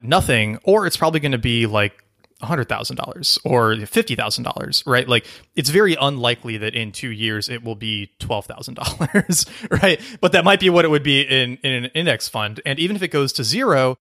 nothing 0.00 0.58
or 0.64 0.86
it's 0.86 0.96
probably 0.96 1.20
going 1.20 1.32
to 1.32 1.38
be 1.38 1.66
like 1.66 1.94
$100,000 2.42 3.38
or 3.44 3.74
$50,000, 3.74 4.82
right? 4.86 5.08
Like 5.08 5.26
it's 5.54 5.70
very 5.70 5.94
unlikely 5.94 6.58
that 6.58 6.74
in 6.74 6.90
2 6.90 7.08
years 7.08 7.48
it 7.48 7.62
will 7.62 7.76
be 7.76 8.10
$12,000, 8.18 9.70
right? 9.82 10.00
But 10.20 10.32
that 10.32 10.44
might 10.44 10.60
be 10.60 10.68
what 10.68 10.84
it 10.84 10.88
would 10.88 11.04
be 11.04 11.22
in 11.22 11.56
in 11.58 11.84
an 11.84 11.90
index 11.94 12.28
fund 12.28 12.60
and 12.66 12.78
even 12.78 12.96
if 12.96 13.02
it 13.02 13.08
goes 13.08 13.32
to 13.34 13.44
zero, 13.44 13.96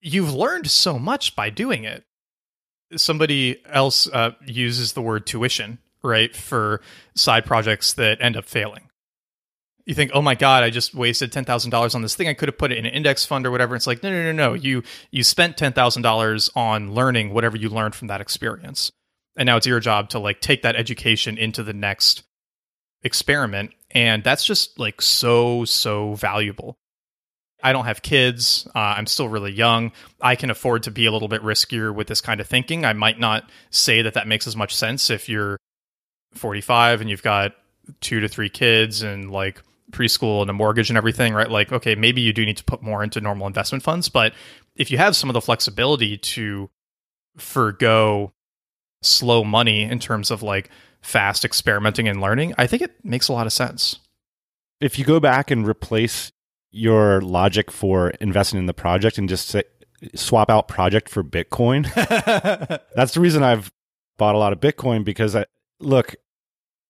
you've 0.00 0.34
learned 0.34 0.70
so 0.70 0.98
much 0.98 1.34
by 1.36 1.48
doing 1.48 1.84
it. 1.84 2.04
Somebody 2.94 3.60
else 3.66 4.06
uh, 4.08 4.32
uses 4.46 4.92
the 4.92 5.02
word 5.02 5.26
tuition 5.26 5.78
right, 6.06 6.34
for 6.34 6.80
side 7.14 7.44
projects 7.44 7.94
that 7.94 8.18
end 8.20 8.36
up 8.36 8.44
failing. 8.44 8.88
You 9.84 9.94
think, 9.94 10.10
oh 10.14 10.22
my 10.22 10.34
god, 10.34 10.64
I 10.64 10.70
just 10.70 10.94
wasted 10.94 11.30
ten 11.30 11.44
thousand 11.44 11.70
dollars 11.70 11.94
on 11.94 12.02
this 12.02 12.16
thing. 12.16 12.28
I 12.28 12.34
could 12.34 12.48
have 12.48 12.58
put 12.58 12.72
it 12.72 12.78
in 12.78 12.86
an 12.86 12.92
index 12.92 13.24
fund 13.24 13.46
or 13.46 13.50
whatever. 13.50 13.76
It's 13.76 13.86
like, 13.86 14.02
no, 14.02 14.10
no, 14.10 14.22
no, 14.24 14.32
no. 14.32 14.54
You 14.54 14.82
you 15.10 15.22
spent 15.22 15.56
ten 15.56 15.72
thousand 15.72 16.02
dollars 16.02 16.50
on 16.56 16.92
learning 16.92 17.32
whatever 17.32 17.56
you 17.56 17.68
learned 17.68 17.94
from 17.94 18.08
that 18.08 18.20
experience, 18.20 18.90
and 19.36 19.46
now 19.46 19.56
it's 19.56 19.66
your 19.66 19.78
job 19.78 20.08
to 20.10 20.18
like 20.18 20.40
take 20.40 20.62
that 20.62 20.74
education 20.74 21.38
into 21.38 21.62
the 21.62 21.72
next 21.72 22.24
experiment, 23.04 23.72
and 23.92 24.24
that's 24.24 24.44
just 24.44 24.78
like 24.78 25.00
so 25.00 25.64
so 25.64 26.14
valuable. 26.14 26.76
I 27.62 27.72
don't 27.72 27.86
have 27.86 28.02
kids. 28.02 28.68
Uh, 28.74 28.78
I'm 28.78 29.06
still 29.06 29.28
really 29.28 29.52
young. 29.52 29.92
I 30.20 30.36
can 30.36 30.50
afford 30.50 30.82
to 30.84 30.90
be 30.90 31.06
a 31.06 31.12
little 31.12 31.28
bit 31.28 31.42
riskier 31.42 31.94
with 31.94 32.06
this 32.06 32.20
kind 32.20 32.40
of 32.40 32.46
thinking. 32.46 32.84
I 32.84 32.92
might 32.92 33.18
not 33.18 33.48
say 33.70 34.02
that 34.02 34.14
that 34.14 34.28
makes 34.28 34.46
as 34.46 34.54
much 34.56 34.74
sense 34.74 35.10
if 35.10 35.28
you're 35.28 35.58
45 36.34 37.00
and 37.00 37.10
you've 37.10 37.22
got 37.22 37.54
two 38.00 38.20
to 38.20 38.28
three 38.28 38.48
kids 38.48 39.02
and 39.02 39.30
like 39.30 39.62
preschool 39.90 40.42
and 40.42 40.50
a 40.50 40.52
mortgage 40.52 40.90
and 40.90 40.96
everything, 40.96 41.32
right? 41.32 41.50
Like, 41.50 41.72
okay, 41.72 41.94
maybe 41.94 42.20
you 42.20 42.32
do 42.32 42.44
need 42.44 42.56
to 42.58 42.64
put 42.64 42.82
more 42.82 43.02
into 43.02 43.20
normal 43.20 43.46
investment 43.46 43.82
funds. 43.82 44.08
But 44.08 44.34
if 44.74 44.90
you 44.90 44.98
have 44.98 45.16
some 45.16 45.30
of 45.30 45.34
the 45.34 45.40
flexibility 45.40 46.18
to 46.18 46.70
forego 47.36 48.32
slow 49.02 49.44
money 49.44 49.82
in 49.82 49.98
terms 49.98 50.30
of 50.30 50.42
like 50.42 50.70
fast 51.00 51.44
experimenting 51.44 52.08
and 52.08 52.20
learning, 52.20 52.54
I 52.58 52.66
think 52.66 52.82
it 52.82 53.04
makes 53.04 53.28
a 53.28 53.32
lot 53.32 53.46
of 53.46 53.52
sense. 53.52 53.98
If 54.80 54.98
you 54.98 55.04
go 55.04 55.20
back 55.20 55.50
and 55.50 55.66
replace 55.66 56.30
your 56.76 57.20
logic 57.20 57.70
for 57.70 58.10
investing 58.20 58.58
in 58.58 58.66
the 58.66 58.74
project 58.74 59.18
and 59.18 59.28
just 59.28 59.48
say, 59.48 59.64
swap 60.14 60.50
out 60.50 60.68
project 60.68 61.08
for 61.08 61.24
Bitcoin, 61.24 61.92
that's 62.94 63.14
the 63.14 63.20
reason 63.20 63.42
I've 63.42 63.72
bought 64.18 64.34
a 64.34 64.38
lot 64.38 64.52
of 64.52 64.60
Bitcoin 64.60 65.04
because 65.04 65.34
I 65.34 65.46
look, 65.80 66.14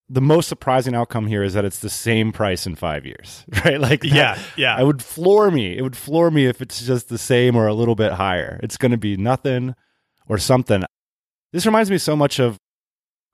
the 0.09 0.21
most 0.21 0.49
surprising 0.49 0.95
outcome 0.95 1.27
here 1.27 1.43
is 1.43 1.55
that 1.55 1.65
it's 1.65 1.81
the 1.81 1.91
same 1.91 2.33
price 2.33 2.67
in 2.67 2.75
five 2.75 3.07
years, 3.07 3.45
right? 3.65 3.81
Like, 3.81 4.03
that, 4.03 4.09
yeah, 4.09 4.39
yeah. 4.57 4.81
It 4.81 4.85
would 4.85 5.03
floor 5.03 5.51
me. 5.51 5.77
It 5.77 5.83
would 5.83 5.97
floor 5.97 6.31
me 6.31 6.47
if 6.47 6.61
it's 6.61 6.85
just 6.85 7.09
the 7.09 7.19
same 7.19 7.57
or 7.57 7.67
a 7.67 7.75
little 7.75 7.95
bit 7.95 8.13
higher. 8.13 8.61
It's 8.63 8.77
going 8.77 8.93
to 8.93 8.99
be 8.99 9.17
nothing 9.17 9.75
or 10.29 10.39
something. 10.39 10.85
This 11.53 11.67
reminds 11.67 11.91
me 11.91 11.99
so 11.99 12.15
much 12.17 12.39
of 12.39 12.59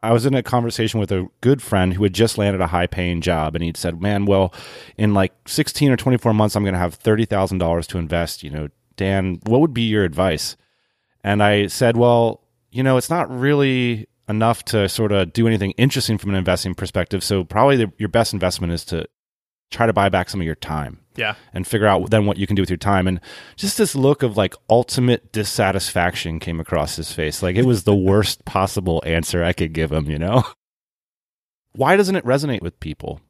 I 0.03 0.13
was 0.13 0.27
in 0.27 0.35
a 0.35 0.43
conversation 0.43 0.99
with 0.99 1.13
a 1.13 1.29
good 1.41 1.63
friend 1.63 1.95
who 1.95 2.03
had 2.03 2.13
just 2.13 2.37
landed 2.37 2.61
a 2.61 2.67
high 2.67 2.89
paying 2.89 3.21
job 3.21 3.55
and 3.55 3.63
he'd 3.63 3.77
said, 3.77 4.01
Man, 4.01 4.25
well, 4.27 4.53
in 4.97 5.15
like 5.15 5.33
16 5.47 5.91
or 5.91 5.97
24 5.97 6.35
months, 6.35 6.57
I'm 6.57 6.65
going 6.65 6.75
to 6.75 6.79
have 6.79 6.99
$30,000 6.99 7.87
to 7.87 7.99
invest. 7.99 8.43
You 8.43 8.51
know, 8.51 8.69
Dan, 8.97 9.41
what 9.47 9.61
would 9.61 9.75
be 9.75 9.83
your 9.83 10.05
advice? 10.05 10.57
And 11.23 11.43
I 11.43 11.69
said, 11.69 11.97
Well, 11.97 12.43
you 12.71 12.83
know, 12.83 12.97
it's 12.97 13.11
not 13.11 13.31
really 13.31 14.09
enough 14.29 14.65
to 14.65 14.89
sort 14.89 15.13
of 15.13 15.33
do 15.33 15.47
anything 15.47 15.73
interesting 15.73 16.19
from 16.19 16.31
an 16.31 16.37
investing 16.37 16.75
perspective. 16.75 17.23
So 17.23 17.45
probably 17.45 17.77
the, 17.77 17.93
your 17.99 18.09
best 18.09 18.33
investment 18.33 18.73
is 18.73 18.85
to 18.87 19.07
try 19.71 19.87
to 19.87 19.93
buy 19.93 20.09
back 20.09 20.29
some 20.29 20.41
of 20.41 20.47
your 20.47 20.55
time. 20.55 21.02
Yeah. 21.15 21.35
And 21.53 21.67
figure 21.67 21.87
out 21.87 22.11
then 22.11 22.27
what 22.27 22.39
you 22.39 22.47
can 22.47 22.57
do 22.57 22.63
with 22.63 22.71
your 22.71 22.77
time. 22.77 23.07
And 23.07 23.21
just 23.57 23.79
this 23.79 23.95
look 23.95 24.23
of 24.23 24.37
like 24.37 24.55
ultimate 24.71 25.33
dissatisfaction 25.33 26.39
came 26.39 26.61
across 26.61 26.97
his 26.97 27.13
face. 27.13 27.43
Like 27.43 27.57
it 27.57 27.65
was 27.65 27.85
the 27.85 27.95
worst 27.95 28.45
possible 28.45 29.03
answer 29.05 29.45
I 29.45 29.53
could 29.53 29.73
give 29.73 29.93
him, 29.93 30.11
you 30.11 30.19
know? 30.19 30.45
Why 31.73 31.97
doesn't 31.97 32.17
it 32.17 32.25
resonate 32.25 32.63
with 32.63 32.81
people? 32.81 33.21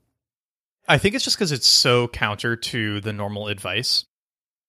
I 0.89 0.99
think 0.99 1.15
it's 1.15 1.25
just 1.25 1.37
because 1.37 1.53
it's 1.53 1.67
so 1.67 2.09
counter 2.09 2.57
to 2.57 3.01
the 3.01 3.13
normal 3.13 3.49
advice. 3.49 4.05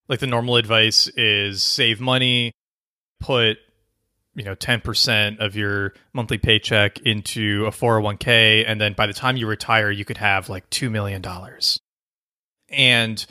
Like 0.07 0.19
the 0.19 0.27
normal 0.27 0.57
advice 0.57 1.07
is 1.15 1.63
save 1.63 1.99
money, 1.99 2.51
put 3.19 3.57
you 4.35 4.43
know 4.43 4.55
10% 4.55 5.39
of 5.39 5.55
your 5.55 5.93
monthly 6.13 6.37
paycheck 6.37 6.99
into 6.99 7.65
a 7.65 7.71
401k 7.71 8.65
and 8.67 8.81
then 8.81 8.93
by 8.93 9.05
the 9.05 9.13
time 9.13 9.37
you 9.37 9.47
retire 9.47 9.91
you 9.91 10.05
could 10.05 10.17
have 10.17 10.49
like 10.49 10.69
2 10.69 10.89
million 10.89 11.21
dollars. 11.21 11.79
And 12.73 13.25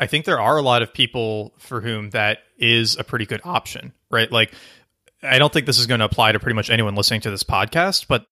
I 0.00 0.06
think 0.06 0.24
there 0.24 0.40
are 0.40 0.56
a 0.56 0.62
lot 0.62 0.82
of 0.82 0.92
people 0.92 1.54
for 1.58 1.80
whom 1.80 2.10
that 2.10 2.38
is 2.58 2.96
a 2.96 3.04
pretty 3.04 3.26
good 3.26 3.40
option, 3.44 3.92
right? 4.10 4.30
Like 4.30 4.52
I 5.22 5.38
don't 5.38 5.52
think 5.52 5.66
this 5.66 5.78
is 5.78 5.86
going 5.86 6.00
to 6.00 6.04
apply 6.06 6.32
to 6.32 6.38
pretty 6.38 6.54
much 6.54 6.70
anyone 6.70 6.94
listening 6.94 7.20
to 7.22 7.30
this 7.30 7.42
podcast, 7.42 8.06
but 8.08 8.24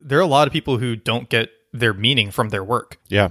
there 0.00 0.18
are 0.18 0.22
a 0.22 0.26
lot 0.26 0.46
of 0.46 0.52
people 0.52 0.78
who 0.78 0.96
don't 0.96 1.28
get 1.28 1.50
their 1.72 1.92
meaning 1.94 2.30
from 2.30 2.48
their 2.50 2.64
work. 2.64 2.98
Yeah. 3.08 3.30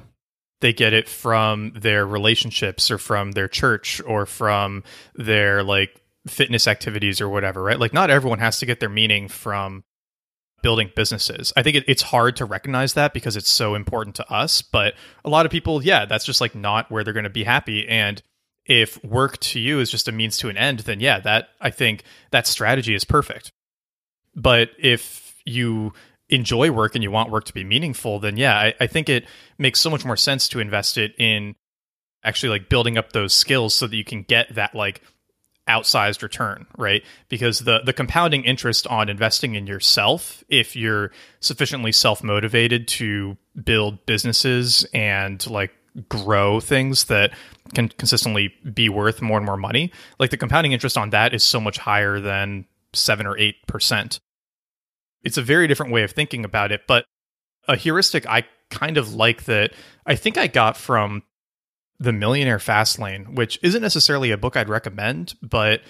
they 0.61 0.73
get 0.73 0.93
it 0.93 1.07
from 1.07 1.71
their 1.75 2.05
relationships 2.05 2.91
or 2.91 2.97
from 2.97 3.31
their 3.31 3.47
church 3.47 4.01
or 4.05 4.25
from 4.25 4.83
their 5.15 5.63
like 5.63 6.01
fitness 6.27 6.67
activities 6.67 7.21
or 7.21 7.29
whatever, 7.29 7.63
right? 7.63 7.79
Like 7.79 7.93
not 7.93 8.09
everyone 8.09 8.39
has 8.39 8.59
to 8.59 8.65
get 8.65 8.79
their 8.81 8.89
meaning 8.89 9.29
from 9.29 9.83
building 10.61 10.91
businesses. 10.95 11.53
I 11.55 11.63
think 11.63 11.77
it, 11.77 11.83
it's 11.87 12.01
hard 12.01 12.35
to 12.37 12.45
recognize 12.45 12.93
that 12.93 13.13
because 13.13 13.35
it's 13.35 13.49
so 13.49 13.75
important 13.75 14.15
to 14.17 14.31
us, 14.31 14.61
but 14.61 14.93
a 15.23 15.29
lot 15.29 15.45
of 15.45 15.51
people, 15.51 15.83
yeah, 15.83 16.05
that's 16.05 16.25
just 16.25 16.41
like 16.41 16.55
not 16.55 16.91
where 16.91 17.03
they're 17.03 17.13
going 17.13 17.23
to 17.23 17.29
be 17.29 17.43
happy 17.43 17.87
and 17.87 18.21
if 18.69 19.03
work 19.03 19.37
to 19.39 19.59
you 19.59 19.79
is 19.79 19.89
just 19.89 20.07
a 20.07 20.11
means 20.11 20.37
to 20.37 20.47
an 20.47 20.55
end, 20.55 20.79
then 20.81 20.99
yeah, 20.99 21.19
that 21.19 21.49
I 21.59 21.71
think 21.71 22.03
that 22.29 22.45
strategy 22.45 22.93
is 22.93 23.03
perfect. 23.03 23.51
But 24.35 24.69
if 24.77 25.41
you 25.43 25.91
enjoy 26.29 26.69
work 26.69 26.93
and 26.93 27.03
you 27.03 27.09
want 27.09 27.31
work 27.31 27.45
to 27.45 27.53
be 27.53 27.63
meaningful, 27.63 28.19
then 28.19 28.37
yeah, 28.37 28.55
I, 28.55 28.73
I 28.79 28.87
think 28.87 29.09
it 29.09 29.25
makes 29.57 29.79
so 29.79 29.89
much 29.89 30.05
more 30.05 30.15
sense 30.15 30.47
to 30.49 30.59
invest 30.59 30.99
it 30.99 31.15
in 31.17 31.55
actually 32.23 32.49
like 32.49 32.69
building 32.69 32.97
up 32.97 33.11
those 33.11 33.33
skills 33.33 33.73
so 33.73 33.87
that 33.87 33.95
you 33.95 34.03
can 34.03 34.21
get 34.21 34.53
that 34.53 34.75
like 34.75 35.01
outsized 35.69 36.21
return, 36.21 36.65
right? 36.77 37.03
Because 37.29 37.59
the 37.59 37.79
the 37.85 37.93
compounding 37.93 38.43
interest 38.43 38.87
on 38.87 39.07
investing 39.07 39.55
in 39.55 39.67
yourself, 39.67 40.43
if 40.49 40.75
you're 40.75 41.11
sufficiently 41.39 41.91
self 41.91 42.23
motivated 42.23 42.87
to 42.89 43.37
build 43.63 44.05
businesses 44.05 44.85
and 44.93 45.45
like 45.47 45.71
grow 46.07 46.59
things 46.59 47.05
that 47.05 47.31
can 47.73 47.87
consistently 47.89 48.53
be 48.73 48.89
worth 48.89 49.21
more 49.21 49.37
and 49.37 49.45
more 49.45 49.57
money, 49.57 49.91
like 50.19 50.31
the 50.31 50.37
compounding 50.37 50.71
interest 50.71 50.97
on 50.97 51.11
that 51.11 51.33
is 51.33 51.43
so 51.43 51.59
much 51.59 51.77
higher 51.77 52.19
than 52.19 52.65
seven 52.93 53.25
or 53.25 53.37
eight 53.37 53.55
percent 53.67 54.19
it's 55.23 55.37
a 55.37 55.41
very 55.41 55.67
different 55.67 55.91
way 55.91 56.03
of 56.03 56.11
thinking 56.11 56.45
about 56.45 56.71
it, 56.71 56.81
but 56.87 57.05
a 57.67 57.75
heuristic 57.75 58.25
I 58.27 58.43
kind 58.69 58.97
of 58.97 59.13
like 59.13 59.45
that 59.45 59.73
I 60.05 60.15
think 60.15 60.37
I 60.37 60.47
got 60.47 60.77
from 60.77 61.23
The 61.99 62.13
Millionaire 62.13 62.59
Fast 62.59 62.99
Lane, 62.99 63.35
which 63.35 63.59
isn't 63.61 63.81
necessarily 63.81 64.31
a 64.31 64.37
book 64.37 64.55
I'd 64.55 64.69
recommend, 64.69 65.35
but 65.41 65.81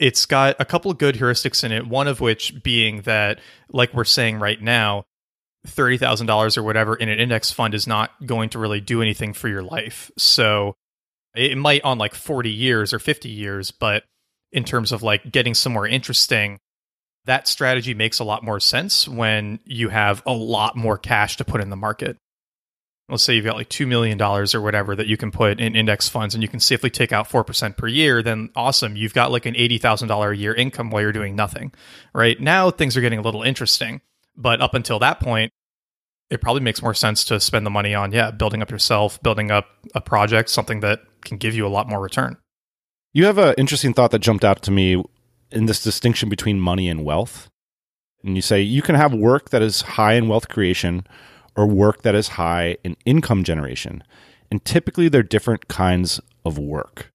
it's 0.00 0.26
got 0.26 0.56
a 0.58 0.64
couple 0.64 0.90
of 0.90 0.98
good 0.98 1.16
heuristics 1.16 1.64
in 1.64 1.72
it, 1.72 1.86
one 1.86 2.08
of 2.08 2.20
which 2.20 2.62
being 2.62 3.02
that, 3.02 3.40
like 3.70 3.92
we're 3.92 4.04
saying 4.04 4.38
right 4.38 4.60
now, 4.60 5.04
$30,000 5.66 6.56
or 6.56 6.62
whatever 6.62 6.94
in 6.94 7.08
an 7.08 7.18
index 7.18 7.50
fund 7.50 7.74
is 7.74 7.86
not 7.86 8.10
going 8.24 8.48
to 8.50 8.58
really 8.58 8.80
do 8.80 9.02
anything 9.02 9.32
for 9.32 9.48
your 9.48 9.62
life. 9.62 10.10
So 10.16 10.74
it 11.34 11.58
might 11.58 11.82
on 11.84 11.98
like 11.98 12.14
40 12.14 12.50
years 12.50 12.94
or 12.94 12.98
50 12.98 13.28
years, 13.28 13.70
but 13.70 14.04
in 14.52 14.64
terms 14.64 14.92
of 14.92 15.02
like 15.02 15.30
getting 15.30 15.54
somewhere 15.54 15.86
interesting, 15.86 16.58
that 17.26 17.46
strategy 17.46 17.92
makes 17.92 18.20
a 18.20 18.24
lot 18.24 18.42
more 18.42 18.60
sense 18.60 19.06
when 19.06 19.58
you 19.64 19.90
have 19.90 20.22
a 20.24 20.32
lot 20.32 20.76
more 20.76 20.96
cash 20.96 21.36
to 21.36 21.44
put 21.44 21.60
in 21.60 21.68
the 21.68 21.76
market. 21.76 22.16
Let's 23.08 23.22
say 23.22 23.34
you've 23.34 23.44
got 23.44 23.56
like 23.56 23.70
$2 23.70 23.88
million 23.88 24.20
or 24.20 24.60
whatever 24.60 24.94
that 24.94 25.06
you 25.06 25.16
can 25.16 25.30
put 25.30 25.60
in 25.60 25.74
index 25.74 26.10
funds 26.10 26.34
and 26.34 26.42
you 26.42 26.48
can 26.48 26.60
safely 26.60 26.90
take 26.90 27.10
out 27.10 27.28
4% 27.28 27.76
per 27.76 27.86
year, 27.86 28.22
then 28.22 28.50
awesome. 28.54 28.96
You've 28.96 29.14
got 29.14 29.32
like 29.32 29.46
an 29.46 29.54
$80,000 29.54 30.30
a 30.30 30.36
year 30.36 30.54
income 30.54 30.90
while 30.90 31.00
you're 31.00 31.12
doing 31.12 31.34
nothing, 31.34 31.72
right? 32.12 32.38
Now 32.38 32.70
things 32.70 32.96
are 32.96 33.00
getting 33.00 33.18
a 33.18 33.22
little 33.22 33.42
interesting. 33.42 34.02
But 34.36 34.60
up 34.60 34.74
until 34.74 34.98
that 34.98 35.20
point, 35.20 35.52
it 36.30 36.42
probably 36.42 36.60
makes 36.60 36.82
more 36.82 36.92
sense 36.94 37.24
to 37.24 37.40
spend 37.40 37.64
the 37.64 37.70
money 37.70 37.94
on, 37.94 38.12
yeah, 38.12 38.30
building 38.30 38.60
up 38.60 38.70
yourself, 38.70 39.22
building 39.22 39.50
up 39.50 39.66
a 39.94 40.00
project, 40.00 40.50
something 40.50 40.80
that 40.80 41.00
can 41.22 41.38
give 41.38 41.54
you 41.54 41.66
a 41.66 41.68
lot 41.68 41.88
more 41.88 42.00
return. 42.00 42.36
You 43.14 43.24
have 43.24 43.38
an 43.38 43.54
interesting 43.56 43.94
thought 43.94 44.10
that 44.10 44.18
jumped 44.18 44.44
out 44.44 44.62
to 44.62 44.70
me 44.70 45.02
in 45.50 45.64
this 45.64 45.82
distinction 45.82 46.28
between 46.28 46.60
money 46.60 46.88
and 46.88 47.04
wealth. 47.04 47.48
And 48.22 48.36
you 48.36 48.42
say 48.42 48.60
you 48.60 48.82
can 48.82 48.96
have 48.96 49.14
work 49.14 49.50
that 49.50 49.62
is 49.62 49.80
high 49.80 50.14
in 50.14 50.28
wealth 50.28 50.48
creation 50.48 51.06
or 51.58 51.66
work 51.66 52.02
that 52.02 52.14
is 52.14 52.28
high 52.28 52.76
in 52.84 52.96
income 53.04 53.42
generation. 53.42 54.04
And 54.48 54.64
typically 54.64 55.08
they're 55.08 55.24
different 55.24 55.66
kinds 55.66 56.20
of 56.44 56.56
work. 56.56 57.12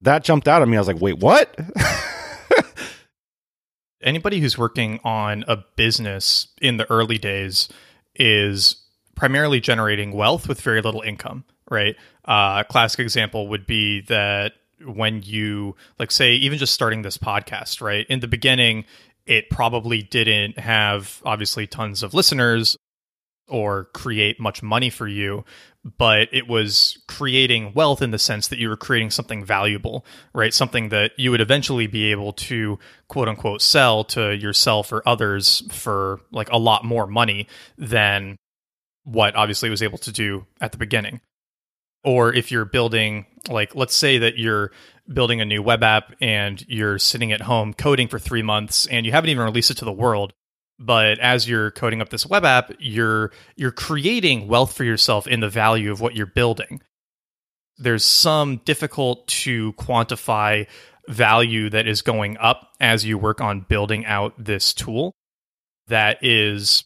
That 0.00 0.24
jumped 0.24 0.48
out 0.48 0.62
at 0.62 0.68
me. 0.68 0.76
I 0.76 0.80
was 0.80 0.88
like, 0.88 1.00
wait, 1.00 1.20
what? 1.20 1.56
Anybody 4.02 4.40
who's 4.40 4.58
working 4.58 4.98
on 5.04 5.44
a 5.46 5.58
business 5.76 6.48
in 6.60 6.76
the 6.76 6.90
early 6.90 7.18
days 7.18 7.68
is 8.16 8.84
primarily 9.14 9.60
generating 9.60 10.10
wealth 10.10 10.48
with 10.48 10.60
very 10.60 10.82
little 10.82 11.02
income, 11.02 11.44
right? 11.70 11.94
Uh, 12.24 12.62
a 12.62 12.64
classic 12.68 12.98
example 12.98 13.46
would 13.46 13.64
be 13.64 14.00
that 14.02 14.54
when 14.84 15.22
you 15.22 15.76
like 16.00 16.10
say 16.10 16.32
even 16.32 16.58
just 16.58 16.74
starting 16.74 17.02
this 17.02 17.16
podcast 17.16 17.80
right 17.80 18.06
in 18.10 18.20
the 18.20 18.28
beginning 18.28 18.84
it 19.24 19.48
probably 19.48 20.02
didn't 20.02 20.58
have 20.58 21.22
obviously 21.24 21.66
tons 21.66 22.02
of 22.02 22.12
listeners 22.12 22.76
or 23.48 23.84
create 23.94 24.40
much 24.40 24.62
money 24.62 24.90
for 24.90 25.06
you 25.06 25.44
but 25.98 26.28
it 26.32 26.48
was 26.48 26.98
creating 27.06 27.72
wealth 27.74 28.02
in 28.02 28.10
the 28.10 28.18
sense 28.18 28.48
that 28.48 28.58
you 28.58 28.68
were 28.68 28.76
creating 28.76 29.10
something 29.10 29.44
valuable 29.44 30.04
right? 30.32 30.52
Something 30.52 30.88
that 30.88 31.12
you 31.16 31.30
would 31.30 31.40
eventually 31.40 31.86
be 31.86 32.10
able 32.10 32.32
to 32.32 32.78
quote 33.08 33.28
unquote 33.28 33.62
sell 33.62 34.04
to 34.04 34.34
yourself 34.34 34.92
or 34.92 35.02
others 35.06 35.62
for 35.70 36.20
like 36.30 36.50
a 36.50 36.58
lot 36.58 36.84
more 36.84 37.06
money 37.06 37.46
than 37.78 38.36
what 39.04 39.36
obviously 39.36 39.70
was 39.70 39.82
able 39.82 39.98
to 39.98 40.12
do 40.12 40.46
at 40.60 40.72
the 40.72 40.78
beginning. 40.78 41.20
Or 42.02 42.32
if 42.32 42.50
you're 42.50 42.64
building 42.64 43.26
like 43.48 43.74
let's 43.74 43.94
say 43.94 44.18
that 44.18 44.38
you're 44.38 44.72
building 45.12 45.40
a 45.40 45.44
new 45.44 45.62
web 45.62 45.84
app 45.84 46.14
and 46.20 46.64
you're 46.68 46.98
sitting 46.98 47.30
at 47.30 47.42
home 47.42 47.72
coding 47.72 48.08
for 48.08 48.18
3 48.18 48.42
months 48.42 48.86
and 48.86 49.06
you 49.06 49.12
haven't 49.12 49.30
even 49.30 49.44
released 49.44 49.70
it 49.70 49.76
to 49.78 49.84
the 49.84 49.92
world 49.92 50.32
but 50.78 51.18
as 51.18 51.48
you're 51.48 51.70
coding 51.70 52.00
up 52.00 52.10
this 52.10 52.26
web 52.26 52.44
app 52.44 52.72
you're 52.78 53.32
you're 53.56 53.72
creating 53.72 54.48
wealth 54.48 54.74
for 54.74 54.84
yourself 54.84 55.26
in 55.26 55.40
the 55.40 55.48
value 55.48 55.90
of 55.90 56.00
what 56.00 56.14
you're 56.14 56.26
building. 56.26 56.80
There's 57.78 58.04
some 58.04 58.58
difficult 58.64 59.26
to 59.28 59.72
quantify 59.74 60.66
value 61.08 61.70
that 61.70 61.86
is 61.86 62.02
going 62.02 62.36
up 62.38 62.72
as 62.80 63.04
you 63.04 63.18
work 63.18 63.40
on 63.40 63.60
building 63.60 64.04
out 64.06 64.32
this 64.38 64.72
tool 64.72 65.12
that 65.88 66.18
is 66.24 66.84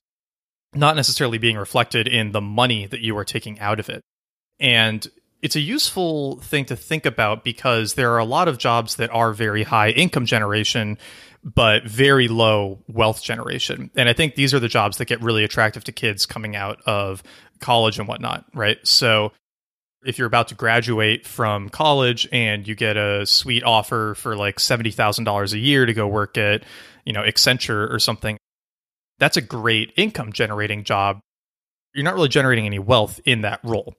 not 0.74 0.96
necessarily 0.96 1.38
being 1.38 1.56
reflected 1.56 2.06
in 2.06 2.32
the 2.32 2.40
money 2.40 2.86
that 2.86 3.00
you 3.00 3.16
are 3.16 3.24
taking 3.24 3.58
out 3.60 3.80
of 3.80 3.88
it. 3.88 4.02
And 4.58 5.06
it's 5.42 5.56
a 5.56 5.60
useful 5.60 6.36
thing 6.40 6.66
to 6.66 6.76
think 6.76 7.06
about 7.06 7.44
because 7.44 7.94
there 7.94 8.12
are 8.12 8.18
a 8.18 8.24
lot 8.24 8.46
of 8.46 8.58
jobs 8.58 8.96
that 8.96 9.10
are 9.10 9.32
very 9.32 9.62
high 9.62 9.90
income 9.90 10.26
generation, 10.26 10.98
but 11.42 11.84
very 11.84 12.28
low 12.28 12.82
wealth 12.86 13.22
generation. 13.22 13.90
And 13.96 14.08
I 14.08 14.12
think 14.12 14.34
these 14.34 14.52
are 14.52 14.60
the 14.60 14.68
jobs 14.68 14.98
that 14.98 15.06
get 15.06 15.22
really 15.22 15.44
attractive 15.44 15.84
to 15.84 15.92
kids 15.92 16.26
coming 16.26 16.54
out 16.54 16.82
of 16.86 17.22
college 17.60 17.98
and 17.98 18.06
whatnot, 18.06 18.44
right? 18.54 18.78
So 18.86 19.32
if 20.04 20.18
you're 20.18 20.26
about 20.26 20.48
to 20.48 20.54
graduate 20.54 21.26
from 21.26 21.68
college 21.68 22.28
and 22.32 22.66
you 22.66 22.74
get 22.74 22.96
a 22.96 23.26
sweet 23.26 23.64
offer 23.64 24.14
for 24.14 24.36
like 24.36 24.56
$70,000 24.56 25.52
a 25.52 25.58
year 25.58 25.86
to 25.86 25.92
go 25.92 26.06
work 26.06 26.36
at, 26.38 26.64
you 27.04 27.12
know, 27.12 27.22
Accenture 27.22 27.90
or 27.90 27.98
something, 27.98 28.38
that's 29.18 29.36
a 29.36 29.42
great 29.42 29.92
income 29.96 30.32
generating 30.32 30.84
job. 30.84 31.20
You're 31.94 32.04
not 32.04 32.14
really 32.14 32.28
generating 32.28 32.66
any 32.66 32.78
wealth 32.78 33.20
in 33.24 33.42
that 33.42 33.60
role. 33.64 33.94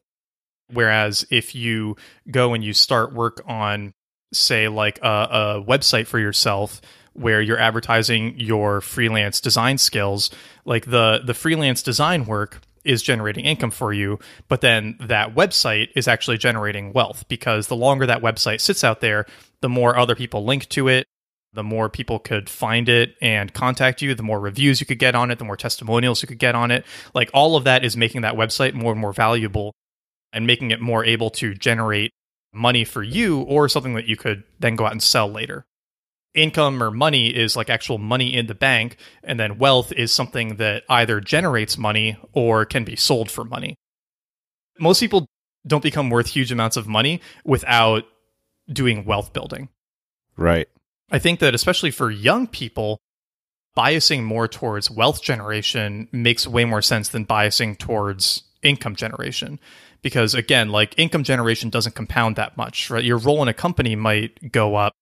Whereas 0.72 1.26
if 1.30 1.54
you 1.54 1.98
go 2.30 2.54
and 2.54 2.64
you 2.64 2.74
start 2.74 3.14
work 3.14 3.42
on, 3.46 3.94
say, 4.34 4.68
like 4.70 5.00
a, 5.04 5.08
a 5.08 5.64
website 5.68 6.08
for 6.08 6.18
yourself 6.18 6.82
where 7.14 7.42
you're 7.42 7.60
advertising 7.60 8.40
your 8.40 8.82
freelance 8.82 9.42
design 9.42 9.78
skills, 9.78 10.30
like 10.66 10.86
the 10.86 11.22
the 11.26 11.34
freelance 11.34 11.82
design 11.82 12.26
work 12.26 12.62
is 12.84 13.04
generating 13.04 13.46
income 13.46 13.72
for 13.72 13.94
you, 13.94 14.20
but 14.48 14.62
then 14.62 14.98
that 15.00 15.36
website 15.36 15.90
is 15.96 16.08
actually 16.08 16.38
generating 16.38 16.94
wealth 16.94 17.28
because 17.28 17.68
the 17.68 17.76
longer 17.76 18.06
that 18.06 18.22
website 18.22 18.60
sits 18.60 18.84
out 18.84 19.02
there, 19.02 19.26
the 19.62 19.70
more 19.70 19.96
other 19.98 20.16
people 20.16 20.44
link 20.46 20.68
to 20.70 20.88
it, 20.88 21.06
the 21.54 21.64
more 21.64 21.90
people 21.90 22.18
could 22.18 22.50
find 22.50 22.88
it 22.90 23.16
and 23.22 23.54
contact 23.54 24.02
you, 24.02 24.16
the 24.16 24.24
more 24.24 24.40
reviews 24.40 24.80
you 24.80 24.86
could 24.86 25.00
get 25.00 25.16
on 25.16 25.32
it, 25.32 25.38
the 25.38 25.46
more 25.46 25.58
testimonials 25.58 26.22
you 26.22 26.28
could 26.28 26.40
get 26.40 26.56
on 26.56 26.72
it. 26.72 26.86
Like 27.14 27.30
all 27.34 27.56
of 27.56 27.66
that 27.66 27.84
is 27.84 27.98
making 27.98 28.22
that 28.22 28.36
website 28.36 28.74
more 28.74 28.94
and 28.94 29.02
more 29.02 29.14
valuable 29.14 29.74
and 30.34 30.48
making 30.48 30.72
it 30.72 30.80
more 30.80 31.04
able 31.04 31.30
to 31.30 31.54
generate 31.54 32.12
money 32.54 32.84
for 32.84 33.04
you 33.04 33.42
or 33.42 33.68
something 33.70 33.94
that 33.96 34.08
you 34.08 34.16
could 34.16 34.44
then 34.60 34.76
go 34.76 34.86
out 34.86 34.92
and 34.92 35.04
sell 35.04 35.30
later. 35.30 35.66
Income 36.34 36.82
or 36.82 36.92
money 36.92 37.28
is 37.28 37.56
like 37.56 37.70
actual 37.70 37.98
money 37.98 38.34
in 38.34 38.48
the 38.48 38.56
bank, 38.56 38.98
and 39.24 39.40
then 39.40 39.58
wealth 39.58 39.92
is 39.92 40.12
something 40.12 40.56
that 40.58 40.84
either 40.90 41.20
generates 41.20 41.78
money 41.78 42.18
or 42.34 42.66
can 42.66 42.84
be 42.84 42.96
sold 42.96 43.30
for 43.30 43.44
money. 43.44 43.76
Most 44.80 45.00
people 45.00 45.26
don't 45.68 45.84
become 45.84 46.10
worth 46.10 46.28
huge 46.28 46.52
amounts 46.52 46.78
of 46.78 46.88
money 46.88 47.22
without 47.44 48.06
doing 48.72 49.06
wealth 49.06 49.34
building. 49.34 49.70
Right. 50.38 50.70
I 51.12 51.20
think 51.20 51.40
that 51.42 51.54
especially 51.54 51.92
for 51.92 52.10
young 52.10 52.48
people, 52.48 52.98
biasing 53.78 54.24
more 54.24 54.48
towards 54.48 54.90
wealth 54.90 55.22
generation 55.22 56.08
makes 56.12 56.48
way 56.48 56.66
more 56.66 56.82
sense 56.82 57.10
than 57.10 57.26
biasing 57.26 57.78
towards 57.78 58.44
income 58.64 58.96
generation 58.96 59.60
because 60.02 60.34
again, 60.34 60.70
like 60.70 60.98
income 60.98 61.24
generation 61.24 61.70
doesn't 61.70 61.96
compound 61.96 62.36
that 62.36 62.58
much, 62.58 62.90
right? 62.90 63.04
Your 63.04 63.18
role 63.18 63.42
in 63.42 63.48
a 63.48 63.54
company 63.54 63.96
might 63.96 64.52
go 64.52 64.76
up, 64.76 64.94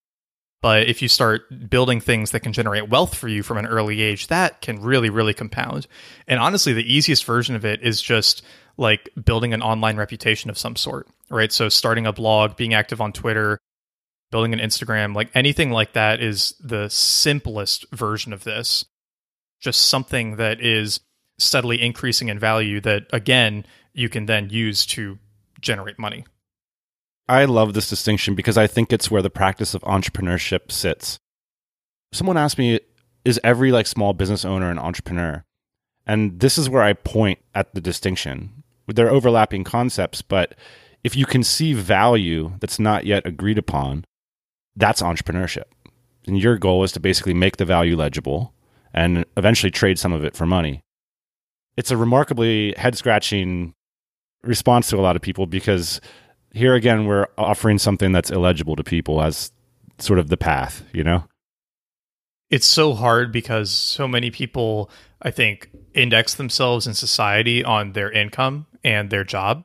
but 0.61 0.87
if 0.87 1.01
you 1.01 1.07
start 1.07 1.69
building 1.69 2.01
things 2.01 2.31
that 2.31 2.41
can 2.41 2.53
generate 2.53 2.89
wealth 2.89 3.15
for 3.15 3.27
you 3.27 3.43
from 3.43 3.57
an 3.57 3.65
early 3.65 4.01
age, 4.01 4.27
that 4.27 4.61
can 4.61 4.81
really, 4.81 5.09
really 5.09 5.33
compound. 5.33 5.87
And 6.27 6.39
honestly, 6.39 6.73
the 6.73 6.93
easiest 6.93 7.23
version 7.23 7.55
of 7.55 7.63
it 7.63 7.81
is 7.81 8.01
just 8.01 8.43
like 8.77 9.09
building 9.23 9.53
an 9.53 9.61
online 9.61 9.97
reputation 9.97 10.49
of 10.49 10.57
some 10.57 10.75
sort, 10.75 11.07
right? 11.29 11.51
So 11.51 11.69
starting 11.69 12.05
a 12.05 12.13
blog, 12.13 12.55
being 12.55 12.73
active 12.73 12.99
on 13.01 13.13
Twitter, 13.13 13.59
building 14.31 14.53
an 14.53 14.59
Instagram, 14.59 15.15
like 15.15 15.29
anything 15.33 15.71
like 15.71 15.93
that 15.93 16.21
is 16.21 16.55
the 16.59 16.89
simplest 16.89 17.85
version 17.91 18.33
of 18.33 18.43
this. 18.43 18.85
Just 19.59 19.87
something 19.87 20.37
that 20.37 20.61
is 20.61 20.99
steadily 21.37 21.81
increasing 21.81 22.27
in 22.27 22.37
value 22.37 22.81
that 22.81 23.03
again 23.13 23.65
you 23.93 24.09
can 24.09 24.25
then 24.25 24.49
use 24.49 24.85
to 24.85 25.17
generate 25.61 25.97
money. 25.97 26.25
I 27.29 27.45
love 27.45 27.75
this 27.75 27.87
distinction 27.87 28.33
because 28.33 28.57
I 28.57 28.65
think 28.65 28.91
it's 28.91 29.11
where 29.11 29.21
the 29.21 29.29
practice 29.29 29.75
of 29.75 29.83
entrepreneurship 29.83 30.71
sits. 30.71 31.19
Someone 32.11 32.37
asked 32.37 32.57
me, 32.57 32.79
is 33.23 33.39
every 33.43 33.71
like 33.71 33.85
small 33.85 34.13
business 34.13 34.43
owner 34.43 34.71
an 34.71 34.79
entrepreneur? 34.79 35.45
And 36.07 36.39
this 36.39 36.57
is 36.57 36.69
where 36.69 36.81
I 36.81 36.93
point 36.93 37.37
at 37.53 37.75
the 37.75 37.81
distinction. 37.81 38.63
They're 38.87 39.11
overlapping 39.11 39.63
concepts, 39.63 40.23
but 40.23 40.55
if 41.03 41.15
you 41.15 41.27
can 41.27 41.43
see 41.43 41.73
value 41.73 42.53
that's 42.59 42.79
not 42.79 43.05
yet 43.05 43.27
agreed 43.27 43.59
upon, 43.59 44.05
that's 44.75 45.03
entrepreneurship. 45.03 45.65
And 46.25 46.41
your 46.41 46.57
goal 46.57 46.83
is 46.83 46.91
to 46.93 46.99
basically 46.99 47.35
make 47.35 47.57
the 47.57 47.65
value 47.65 47.95
legible 47.95 48.55
and 48.91 49.23
eventually 49.37 49.69
trade 49.69 49.99
some 49.99 50.13
of 50.13 50.23
it 50.23 50.35
for 50.35 50.47
money. 50.47 50.81
It's 51.77 51.91
a 51.91 51.97
remarkably 51.97 52.73
head 52.75 52.97
scratching 52.97 53.75
response 54.43 54.89
to 54.89 54.97
a 54.97 55.01
lot 55.01 55.15
of 55.15 55.21
people 55.21 55.45
because 55.45 56.01
here 56.51 56.73
again, 56.73 57.05
we're 57.05 57.27
offering 57.37 57.77
something 57.77 58.11
that's 58.11 58.31
illegible 58.31 58.75
to 58.75 58.83
people 58.83 59.21
as 59.21 59.51
sort 59.99 60.19
of 60.19 60.29
the 60.29 60.37
path, 60.37 60.83
you 60.93 61.03
know? 61.03 61.25
It's 62.49 62.65
so 62.65 62.93
hard 62.93 63.31
because 63.31 63.69
so 63.69 64.07
many 64.07 64.31
people, 64.31 64.89
I 65.21 65.31
think, 65.31 65.69
index 65.93 66.33
themselves 66.33 66.87
in 66.87 66.93
society 66.95 67.63
on 67.63 67.93
their 67.93 68.11
income 68.11 68.65
and 68.83 69.09
their 69.09 69.23
job. 69.23 69.63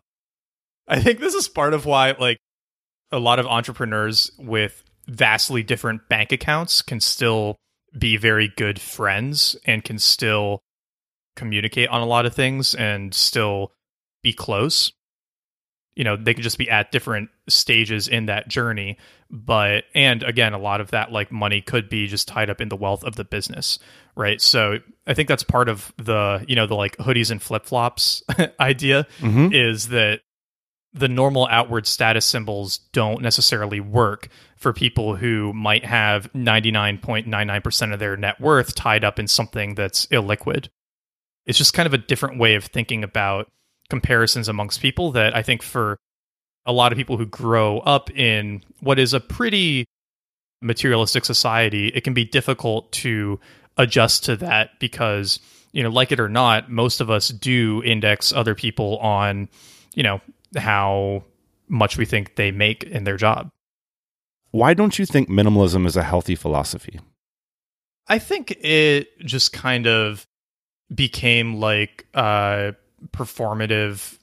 I 0.87 1.01
think 1.01 1.21
this 1.21 1.35
is 1.35 1.49
part 1.49 1.73
of 1.73 1.87
why, 1.87 2.15
like, 2.19 2.37
a 3.11 3.19
lot 3.19 3.39
of 3.39 3.47
entrepreneurs 3.47 4.31
with 4.39 4.85
vastly 5.07 5.63
different 5.63 6.09
bank 6.09 6.33
accounts 6.33 6.83
can 6.83 7.01
still 7.01 7.57
be 7.99 8.17
very 8.17 8.53
good 8.57 8.81
friends 8.81 9.57
and 9.65 9.85
can 9.85 9.99
still 9.99 10.61
communicate 11.37 11.89
on 11.89 12.03
a 12.03 12.07
lot 12.07 12.27
of 12.27 12.35
things 12.35 12.75
and 12.75 13.15
still 13.15 13.73
be 14.23 14.33
close 14.33 14.93
you 15.97 16.05
know 16.05 16.17
they 16.17 16.35
could 16.35 16.43
just 16.45 16.59
be 16.59 16.69
at 16.71 16.91
different 16.93 17.31
stages 17.49 18.09
in 18.09 18.27
that 18.27 18.49
journey. 18.49 18.99
But 19.31 19.85
and 19.95 20.23
again 20.23 20.53
a 20.53 20.59
lot 20.59 20.81
of 20.81 20.91
that 20.93 21.11
like 21.13 21.33
money 21.33 21.61
could 21.61 21.89
be 21.89 22.07
just 22.07 22.29
tied 22.29 22.51
up 22.51 22.61
in 22.61 22.69
the 22.69 22.77
wealth 22.77 23.05
of 23.05 23.17
the 23.17 23.25
business 23.25 23.79
right? 24.17 24.41
So 24.41 24.79
i 25.09 25.13
think 25.15 25.29
that's 25.29 25.43
part 25.43 25.69
of 25.69 25.93
the 25.97 26.45
you 26.47 26.55
know 26.55 26.69
the 26.69 26.77
like 26.77 26.97
hoodies 26.99 27.33
and 27.33 27.43
flip-flops 27.43 28.23
idea 28.61 29.09
Mhm. 29.19 29.53
is 29.53 29.89
that 29.89 30.21
the 30.93 31.09
normal 31.09 31.49
outward 31.51 31.85
status 31.89 32.25
symbols 32.25 32.79
don't 32.93 33.21
necessarily 33.23 33.81
work 33.81 34.29
for 34.57 34.73
people 34.73 35.17
who 35.17 35.53
might 35.53 35.85
have 35.85 36.33
99.99% 36.33 37.93
of 37.93 37.99
their 37.99 38.17
net 38.17 38.41
worth 38.41 38.75
tied 38.77 39.03
up 39.05 39.19
in 39.19 39.27
something 39.27 39.75
that's 39.75 40.07
illiquid. 40.07 40.69
It's 41.47 41.59
just 41.59 41.75
kind 41.75 41.87
of 41.87 41.95
a 41.95 41.99
different 41.99 42.39
way 42.39 42.55
of 42.55 42.65
thinking 42.65 43.03
about 43.05 43.51
comparisons 43.91 44.49
amongst 44.49 44.81
people 44.81 45.13
that 45.13 45.37
I 45.37 45.43
think 45.43 45.63
for 45.63 45.99
a 46.67 46.73
lot 46.73 46.93
of 46.93 46.99
people 46.99 47.17
who 47.17 47.27
grow 47.27 47.79
up 47.81 48.11
in 48.11 48.63
what 48.81 48.99
is 48.99 49.13
a 49.13 49.21
pretty 49.21 49.85
materialistic 50.63 51.25
society, 51.25 51.89
it 51.89 52.03
can 52.03 52.15
be 52.15 52.25
difficult 52.25 52.91
to 52.93 53.39
adjust 53.77 54.25
to 54.25 54.37
that 54.37 54.71
because, 54.81 55.41
you 55.73 55.83
know, 55.83 55.91
like 55.91 56.11
it 56.11 56.21
or 56.21 56.29
not, 56.29 56.71
most 56.71 57.01
of 57.01 57.11
us 57.11 57.29
do 57.29 57.83
index 57.85 58.33
other 58.33 58.55
people 58.55 58.99
on, 58.99 59.49
you 59.95 60.03
know, 60.03 60.21
how 60.57 61.25
much 61.69 61.99
we 61.99 62.05
think 62.05 62.37
they 62.37 62.51
make 62.51 62.85
in 62.85 63.05
their 63.05 63.17
job. 63.17 63.51
Why 64.53 64.73
don't 64.73 64.99
you 64.99 65.05
think 65.05 65.29
minimalism 65.29 65.87
is 65.87 65.97
a 65.97 66.03
healthy 66.03 66.37
philosophy? 66.37 67.01
I 68.07 68.19
think 68.19 68.53
it 68.61 69.19
just 69.19 69.53
kind 69.53 69.87
of 69.87 70.27
became 70.95 71.57
like 71.57 72.07
a 72.15 72.75
performative 73.13 74.19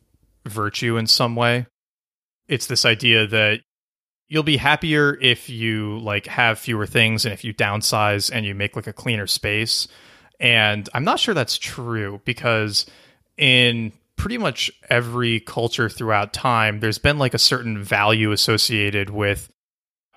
virtue 0.45 0.97
in 0.97 1.07
some 1.07 1.35
way. 1.35 1.67
It's 2.47 2.67
this 2.67 2.85
idea 2.85 3.27
that 3.27 3.61
you'll 4.27 4.43
be 4.43 4.57
happier 4.57 5.17
if 5.21 5.49
you 5.49 5.99
like 5.99 6.25
have 6.27 6.57
fewer 6.57 6.85
things 6.85 7.25
and 7.25 7.33
if 7.33 7.43
you 7.43 7.53
downsize 7.53 8.31
and 8.33 8.45
you 8.45 8.55
make 8.55 8.75
like 8.75 8.87
a 8.87 8.93
cleaner 8.93 9.27
space. 9.27 9.87
And 10.39 10.89
I'm 10.93 11.03
not 11.03 11.19
sure 11.19 11.33
that's 11.33 11.57
true 11.57 12.21
because 12.25 12.85
in 13.37 13.91
pretty 14.15 14.37
much 14.37 14.71
every 14.89 15.39
culture 15.41 15.89
throughout 15.89 16.33
time, 16.33 16.79
there's 16.79 16.97
been 16.97 17.19
like 17.19 17.33
a 17.33 17.39
certain 17.39 17.83
value 17.83 18.31
associated 18.31 19.09
with 19.09 19.51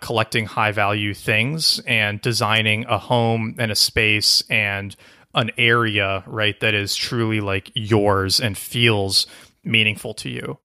collecting 0.01 0.47
high 0.47 0.71
value 0.71 1.15
things 1.15 1.81
and 1.87 2.21
designing 2.21 2.85
a 2.87 2.99
home 2.99 3.57
and 3.59 3.73
a 3.73 3.75
space 3.75 4.43
and 4.51 4.95
an 5.35 5.51
area, 5.59 6.25
right, 6.27 6.59
that 6.61 6.75
is 6.75 6.95
truly 6.95 7.41
like 7.41 7.71
yours 7.75 8.41
and 8.41 8.57
feels 8.57 9.27
meaningful 9.65 10.15
to 10.15 10.29
you. 10.29 10.59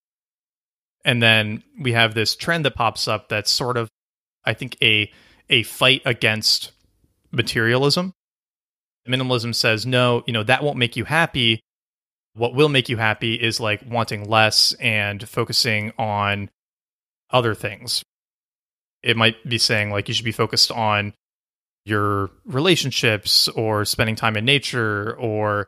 And 1.06 1.22
then 1.24 1.64
we 1.80 1.94
have 1.94 2.14
this 2.14 2.36
trend 2.36 2.66
that 2.66 2.76
pops 2.76 3.08
up 3.08 3.30
that's 3.30 3.52
sort 3.52 3.78
of 3.78 3.90
I 4.46 4.54
think 4.54 4.78
a 4.82 5.12
a 5.50 5.64
fight 5.64 6.02
against 6.06 6.72
materialism. 7.32 8.14
Minimalism 9.08 9.56
says 9.56 9.86
no, 9.86 10.24
you 10.28 10.34
know, 10.34 10.44
that 10.44 10.64
won't 10.64 10.78
make 10.78 10.96
you 10.96 11.06
happy. 11.06 11.62
What 12.34 12.54
will 12.54 12.70
make 12.70 12.90
you 12.90 12.98
happy 12.98 13.36
is 13.36 13.60
like 13.60 13.82
wanting 13.90 14.30
less 14.30 14.74
and 14.74 15.28
focusing 15.28 15.94
on 15.98 16.50
other 17.32 17.56
things. 17.56 18.04
It 19.02 19.18
might 19.18 19.48
be 19.48 19.58
saying 19.58 19.92
like 19.92 20.08
you 20.08 20.14
should 20.14 20.26
be 20.26 20.32
focused 20.32 20.72
on 20.72 21.14
your 21.90 22.30
relationships 22.46 23.48
or 23.50 23.84
spending 23.86 24.16
time 24.16 24.38
in 24.38 24.46
nature 24.46 25.16
or 25.20 25.68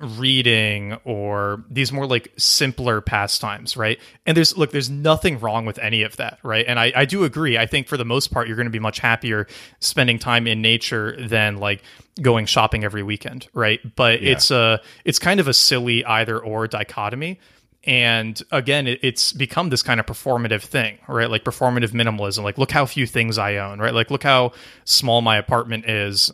reading 0.00 0.92
or 1.04 1.64
these 1.68 1.90
more 1.92 2.06
like 2.06 2.32
simpler 2.36 3.00
pastimes, 3.00 3.76
right? 3.76 3.98
And 4.26 4.36
there's 4.36 4.56
look, 4.56 4.70
there's 4.70 4.88
nothing 4.88 5.40
wrong 5.40 5.66
with 5.66 5.78
any 5.80 6.02
of 6.02 6.16
that, 6.18 6.38
right? 6.44 6.64
And 6.68 6.78
I, 6.78 6.92
I 6.94 7.04
do 7.04 7.24
agree. 7.24 7.58
I 7.58 7.66
think 7.66 7.88
for 7.88 7.96
the 7.96 8.04
most 8.04 8.30
part, 8.30 8.46
you're 8.46 8.56
going 8.56 8.66
to 8.66 8.70
be 8.70 8.78
much 8.78 9.00
happier 9.00 9.48
spending 9.80 10.20
time 10.20 10.46
in 10.46 10.62
nature 10.62 11.16
than 11.26 11.56
like 11.56 11.82
going 12.22 12.46
shopping 12.46 12.84
every 12.84 13.02
weekend, 13.02 13.48
right? 13.54 13.80
But 13.96 14.22
Yeah. 14.22 14.32
it's 14.32 14.50
a 14.52 14.80
it's 15.04 15.18
kind 15.18 15.40
of 15.40 15.48
a 15.48 15.54
silly 15.54 16.04
either 16.04 16.38
or 16.38 16.68
dichotomy. 16.68 17.40
And 17.88 18.40
again, 18.52 18.86
it, 18.86 19.00
it's 19.02 19.32
become 19.32 19.70
this 19.70 19.82
kind 19.82 19.98
of 19.98 20.04
performative 20.04 20.60
thing, 20.62 20.98
right? 21.08 21.30
Like 21.30 21.42
performative 21.42 21.92
minimalism. 21.92 22.44
Like, 22.44 22.58
look 22.58 22.70
how 22.70 22.84
few 22.84 23.06
things 23.06 23.38
I 23.38 23.56
own, 23.56 23.80
right? 23.80 23.94
Like, 23.94 24.10
look 24.10 24.22
how 24.22 24.52
small 24.84 25.22
my 25.22 25.38
apartment 25.38 25.86
is 25.88 26.30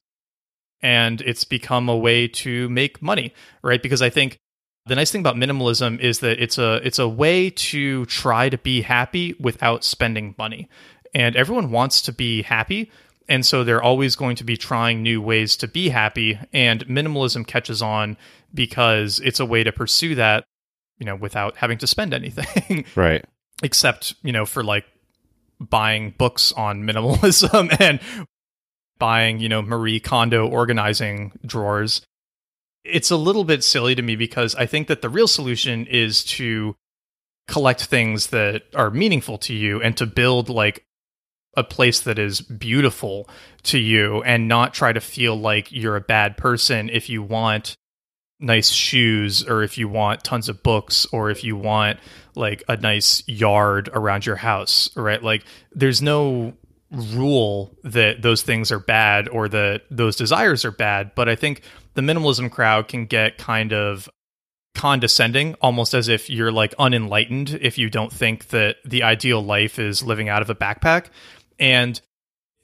and 0.82 1.20
it's 1.20 1.44
become 1.44 1.88
a 1.88 1.96
way 1.96 2.26
to 2.28 2.68
make 2.68 3.00
money, 3.00 3.32
right? 3.62 3.82
Because 3.82 4.02
I 4.02 4.10
think 4.10 4.36
the 4.86 4.96
nice 4.96 5.12
thing 5.12 5.22
about 5.22 5.36
minimalism 5.36 5.98
is 6.00 6.18
that 6.18 6.42
it's 6.42 6.58
a 6.58 6.74
it's 6.86 6.98
a 6.98 7.08
way 7.08 7.50
to 7.50 8.04
try 8.06 8.50
to 8.50 8.58
be 8.58 8.82
happy 8.82 9.34
without 9.40 9.84
spending 9.84 10.34
money. 10.36 10.68
And 11.14 11.36
everyone 11.36 11.70
wants 11.70 12.02
to 12.02 12.12
be 12.12 12.42
happy, 12.42 12.90
and 13.28 13.46
so 13.46 13.62
they're 13.62 13.82
always 13.82 14.16
going 14.16 14.36
to 14.36 14.44
be 14.44 14.56
trying 14.56 15.02
new 15.02 15.22
ways 15.22 15.56
to 15.58 15.68
be 15.68 15.88
happy, 15.88 16.38
and 16.52 16.84
minimalism 16.86 17.46
catches 17.46 17.80
on 17.80 18.16
because 18.52 19.20
it's 19.20 19.40
a 19.40 19.46
way 19.46 19.64
to 19.64 19.72
pursue 19.72 20.16
that, 20.16 20.44
you 20.98 21.06
know, 21.06 21.16
without 21.16 21.56
having 21.56 21.78
to 21.78 21.86
spend 21.86 22.14
anything 22.14 22.84
Right. 22.94 23.24
except 23.62 24.14
you 24.22 24.32
know 24.32 24.46
for 24.46 24.62
like 24.62 24.84
buying 25.60 26.14
books 26.16 26.52
on 26.52 26.82
minimalism 26.82 27.74
and 27.80 28.00
buying 28.98 29.38
you 29.40 29.48
know 29.48 29.62
marie 29.62 30.00
kondo 30.00 30.46
organizing 30.48 31.32
drawers 31.44 32.02
it's 32.84 33.10
a 33.10 33.16
little 33.16 33.44
bit 33.44 33.64
silly 33.64 33.94
to 33.94 34.02
me 34.02 34.14
because 34.16 34.54
i 34.56 34.66
think 34.66 34.88
that 34.88 35.00
the 35.02 35.08
real 35.08 35.26
solution 35.28 35.86
is 35.86 36.22
to 36.24 36.74
collect 37.48 37.84
things 37.84 38.28
that 38.28 38.62
are 38.74 38.90
meaningful 38.90 39.36
to 39.38 39.54
you 39.54 39.80
and 39.82 39.96
to 39.96 40.06
build 40.06 40.48
like 40.48 40.84
a 41.56 41.62
place 41.64 42.00
that 42.00 42.18
is 42.18 42.40
beautiful 42.40 43.28
to 43.62 43.78
you 43.78 44.22
and 44.24 44.48
not 44.48 44.74
try 44.74 44.92
to 44.92 45.00
feel 45.00 45.36
like 45.36 45.70
you're 45.70 45.96
a 45.96 46.00
bad 46.00 46.36
person 46.36 46.88
if 46.88 47.08
you 47.08 47.22
want 47.22 47.76
nice 48.44 48.70
shoes 48.70 49.44
or 49.46 49.62
if 49.62 49.78
you 49.78 49.88
want 49.88 50.22
tons 50.22 50.48
of 50.48 50.62
books 50.62 51.06
or 51.12 51.30
if 51.30 51.42
you 51.42 51.56
want 51.56 51.98
like 52.34 52.62
a 52.68 52.76
nice 52.76 53.22
yard 53.26 53.88
around 53.92 54.26
your 54.26 54.36
house, 54.36 54.90
right? 54.96 55.22
Like 55.22 55.44
there's 55.72 56.02
no 56.02 56.54
rule 56.90 57.76
that 57.82 58.22
those 58.22 58.42
things 58.42 58.70
are 58.70 58.78
bad 58.78 59.28
or 59.28 59.48
that 59.48 59.82
those 59.90 60.16
desires 60.16 60.64
are 60.64 60.70
bad, 60.70 61.12
but 61.14 61.28
I 61.28 61.34
think 61.34 61.62
the 61.94 62.02
minimalism 62.02 62.50
crowd 62.50 62.88
can 62.88 63.06
get 63.06 63.38
kind 63.38 63.72
of 63.72 64.08
condescending 64.74 65.54
almost 65.60 65.94
as 65.94 66.08
if 66.08 66.28
you're 66.28 66.52
like 66.52 66.74
unenlightened 66.78 67.58
if 67.62 67.78
you 67.78 67.88
don't 67.88 68.12
think 68.12 68.48
that 68.48 68.76
the 68.84 69.02
ideal 69.02 69.40
life 69.42 69.78
is 69.78 70.02
living 70.02 70.28
out 70.28 70.42
of 70.42 70.50
a 70.50 70.54
backpack. 70.54 71.06
And 71.58 72.00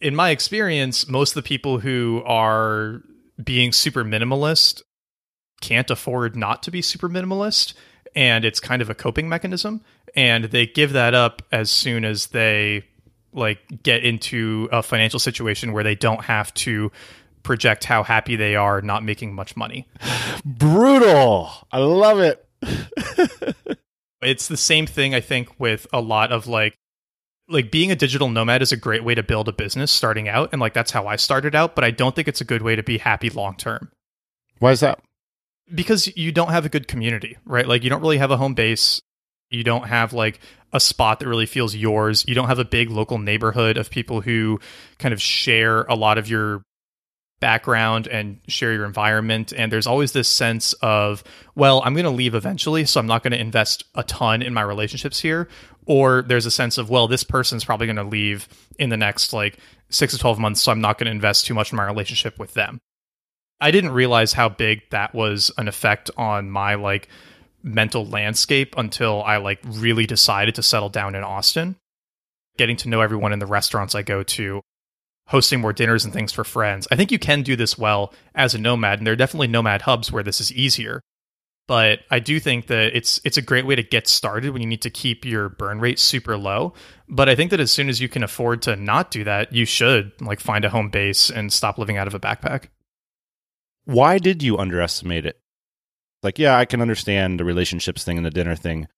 in 0.00 0.14
my 0.14 0.30
experience, 0.30 1.08
most 1.08 1.30
of 1.30 1.42
the 1.42 1.48
people 1.48 1.78
who 1.78 2.22
are 2.26 3.02
being 3.42 3.72
super 3.72 4.04
minimalist 4.04 4.82
can't 5.60 5.90
afford 5.90 6.36
not 6.36 6.62
to 6.62 6.70
be 6.70 6.82
super 6.82 7.08
minimalist 7.08 7.74
and 8.14 8.44
it's 8.44 8.60
kind 8.60 8.82
of 8.82 8.90
a 8.90 8.94
coping 8.94 9.28
mechanism 9.28 9.82
and 10.16 10.44
they 10.44 10.66
give 10.66 10.92
that 10.92 11.14
up 11.14 11.42
as 11.52 11.70
soon 11.70 12.04
as 12.04 12.28
they 12.28 12.84
like 13.32 13.82
get 13.82 14.04
into 14.04 14.68
a 14.72 14.82
financial 14.82 15.20
situation 15.20 15.72
where 15.72 15.84
they 15.84 15.94
don't 15.94 16.24
have 16.24 16.52
to 16.54 16.90
project 17.42 17.84
how 17.84 18.02
happy 18.02 18.36
they 18.36 18.56
are 18.56 18.82
not 18.82 19.04
making 19.04 19.34
much 19.34 19.56
money. 19.56 19.88
Brutal. 20.44 21.50
I 21.70 21.78
love 21.78 22.18
it. 22.20 22.46
it's 24.22 24.48
the 24.48 24.56
same 24.56 24.86
thing 24.86 25.14
I 25.14 25.20
think 25.20 25.48
with 25.58 25.86
a 25.92 26.00
lot 26.00 26.32
of 26.32 26.46
like 26.46 26.74
like 27.48 27.70
being 27.70 27.90
a 27.90 27.96
digital 27.96 28.28
nomad 28.28 28.62
is 28.62 28.70
a 28.70 28.76
great 28.76 29.02
way 29.02 29.14
to 29.14 29.24
build 29.24 29.48
a 29.48 29.52
business 29.52 29.90
starting 29.90 30.28
out 30.28 30.50
and 30.52 30.60
like 30.60 30.74
that's 30.74 30.90
how 30.90 31.06
I 31.06 31.16
started 31.16 31.54
out, 31.54 31.74
but 31.74 31.84
I 31.84 31.90
don't 31.90 32.14
think 32.14 32.28
it's 32.28 32.40
a 32.40 32.44
good 32.44 32.62
way 32.62 32.76
to 32.76 32.82
be 32.82 32.98
happy 32.98 33.30
long 33.30 33.56
term. 33.56 33.90
Why 34.58 34.72
is 34.72 34.80
that? 34.80 35.00
Because 35.74 36.14
you 36.16 36.32
don't 36.32 36.50
have 36.50 36.66
a 36.66 36.68
good 36.68 36.88
community, 36.88 37.36
right? 37.44 37.66
Like 37.66 37.84
you 37.84 37.90
don't 37.90 38.00
really 38.00 38.18
have 38.18 38.30
a 38.30 38.36
home 38.36 38.54
base. 38.54 39.00
You 39.50 39.64
don't 39.64 39.86
have 39.88 40.12
like 40.12 40.40
a 40.72 40.80
spot 40.80 41.20
that 41.20 41.28
really 41.28 41.46
feels 41.46 41.74
yours. 41.74 42.24
You 42.26 42.34
don't 42.34 42.48
have 42.48 42.58
a 42.58 42.64
big 42.64 42.90
local 42.90 43.18
neighborhood 43.18 43.76
of 43.76 43.90
people 43.90 44.20
who 44.20 44.60
kind 44.98 45.12
of 45.12 45.20
share 45.20 45.82
a 45.82 45.94
lot 45.94 46.18
of 46.18 46.28
your 46.28 46.62
background 47.40 48.06
and 48.06 48.38
share 48.46 48.72
your 48.72 48.84
environment. 48.84 49.52
And 49.56 49.72
there's 49.72 49.86
always 49.86 50.12
this 50.12 50.28
sense 50.28 50.72
of, 50.74 51.24
well, 51.54 51.82
I'm 51.84 51.94
going 51.94 52.04
to 52.04 52.10
leave 52.10 52.34
eventually, 52.34 52.84
so 52.84 53.00
I'm 53.00 53.06
not 53.06 53.22
going 53.22 53.32
to 53.32 53.40
invest 53.40 53.84
a 53.94 54.04
ton 54.04 54.42
in 54.42 54.54
my 54.54 54.62
relationships 54.62 55.18
here. 55.18 55.48
Or 55.86 56.22
there's 56.22 56.46
a 56.46 56.50
sense 56.50 56.78
of, 56.78 56.90
well, 56.90 57.08
this 57.08 57.24
person's 57.24 57.64
probably 57.64 57.86
going 57.86 57.96
to 57.96 58.04
leave 58.04 58.46
in 58.78 58.90
the 58.90 58.96
next 58.96 59.32
like 59.32 59.58
six 59.88 60.12
to 60.12 60.18
12 60.18 60.38
months, 60.38 60.60
so 60.60 60.70
I'm 60.70 60.80
not 60.80 60.98
going 60.98 61.06
to 61.06 61.12
invest 61.12 61.46
too 61.46 61.54
much 61.54 61.72
in 61.72 61.76
my 61.76 61.86
relationship 61.86 62.38
with 62.38 62.54
them. 62.54 62.78
I 63.60 63.70
didn't 63.70 63.92
realize 63.92 64.32
how 64.32 64.48
big 64.48 64.82
that 64.90 65.14
was 65.14 65.50
an 65.58 65.68
effect 65.68 66.10
on 66.16 66.50
my 66.50 66.76
like 66.76 67.08
mental 67.62 68.06
landscape 68.06 68.74
until 68.76 69.22
I 69.22 69.36
like 69.36 69.60
really 69.64 70.06
decided 70.06 70.54
to 70.54 70.62
settle 70.62 70.88
down 70.88 71.14
in 71.14 71.22
Austin. 71.22 71.76
Getting 72.56 72.76
to 72.78 72.88
know 72.88 73.00
everyone 73.00 73.32
in 73.32 73.38
the 73.38 73.46
restaurants 73.46 73.94
I 73.94 74.02
go 74.02 74.22
to, 74.22 74.60
hosting 75.28 75.60
more 75.60 75.72
dinners 75.72 76.04
and 76.04 76.12
things 76.12 76.32
for 76.32 76.44
friends. 76.44 76.88
I 76.90 76.96
think 76.96 77.12
you 77.12 77.18
can 77.18 77.42
do 77.42 77.56
this 77.56 77.78
well 77.78 78.12
as 78.34 78.54
a 78.54 78.58
nomad, 78.58 78.98
and 78.98 79.06
there 79.06 79.12
are 79.12 79.16
definitely 79.16 79.48
nomad 79.48 79.82
hubs 79.82 80.10
where 80.10 80.22
this 80.22 80.40
is 80.40 80.52
easier. 80.52 81.00
But 81.68 82.00
I 82.10 82.18
do 82.18 82.40
think 82.40 82.66
that 82.66 82.96
it's 82.96 83.20
it's 83.24 83.36
a 83.36 83.42
great 83.42 83.64
way 83.64 83.76
to 83.76 83.82
get 83.82 84.08
started 84.08 84.50
when 84.50 84.60
you 84.60 84.66
need 84.66 84.82
to 84.82 84.90
keep 84.90 85.24
your 85.24 85.48
burn 85.48 85.78
rate 85.78 86.00
super 86.00 86.36
low. 86.36 86.74
But 87.08 87.28
I 87.28 87.36
think 87.36 87.52
that 87.52 87.60
as 87.60 87.70
soon 87.70 87.88
as 87.88 88.00
you 88.00 88.08
can 88.08 88.24
afford 88.24 88.62
to 88.62 88.74
not 88.74 89.12
do 89.12 89.22
that, 89.22 89.52
you 89.52 89.64
should 89.64 90.12
like 90.20 90.40
find 90.40 90.64
a 90.64 90.70
home 90.70 90.90
base 90.90 91.30
and 91.30 91.52
stop 91.52 91.78
living 91.78 91.96
out 91.96 92.08
of 92.08 92.14
a 92.14 92.20
backpack. 92.20 92.64
Why 93.84 94.18
did 94.18 94.42
you 94.42 94.58
underestimate 94.58 95.26
it? 95.26 95.40
Like, 96.22 96.38
yeah, 96.38 96.56
I 96.56 96.64
can 96.64 96.82
understand 96.82 97.40
the 97.40 97.44
relationships 97.44 98.04
thing 98.04 98.16
and 98.16 98.26
the 98.26 98.30
dinner 98.30 98.54
thing. 98.54 98.88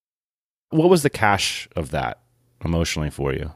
What 0.71 0.91
was 0.91 1.03
the 1.03 1.11
cash 1.11 1.69
of 1.77 1.91
that 1.91 2.21
emotionally 2.65 3.11
for 3.11 3.33
you? 3.33 3.53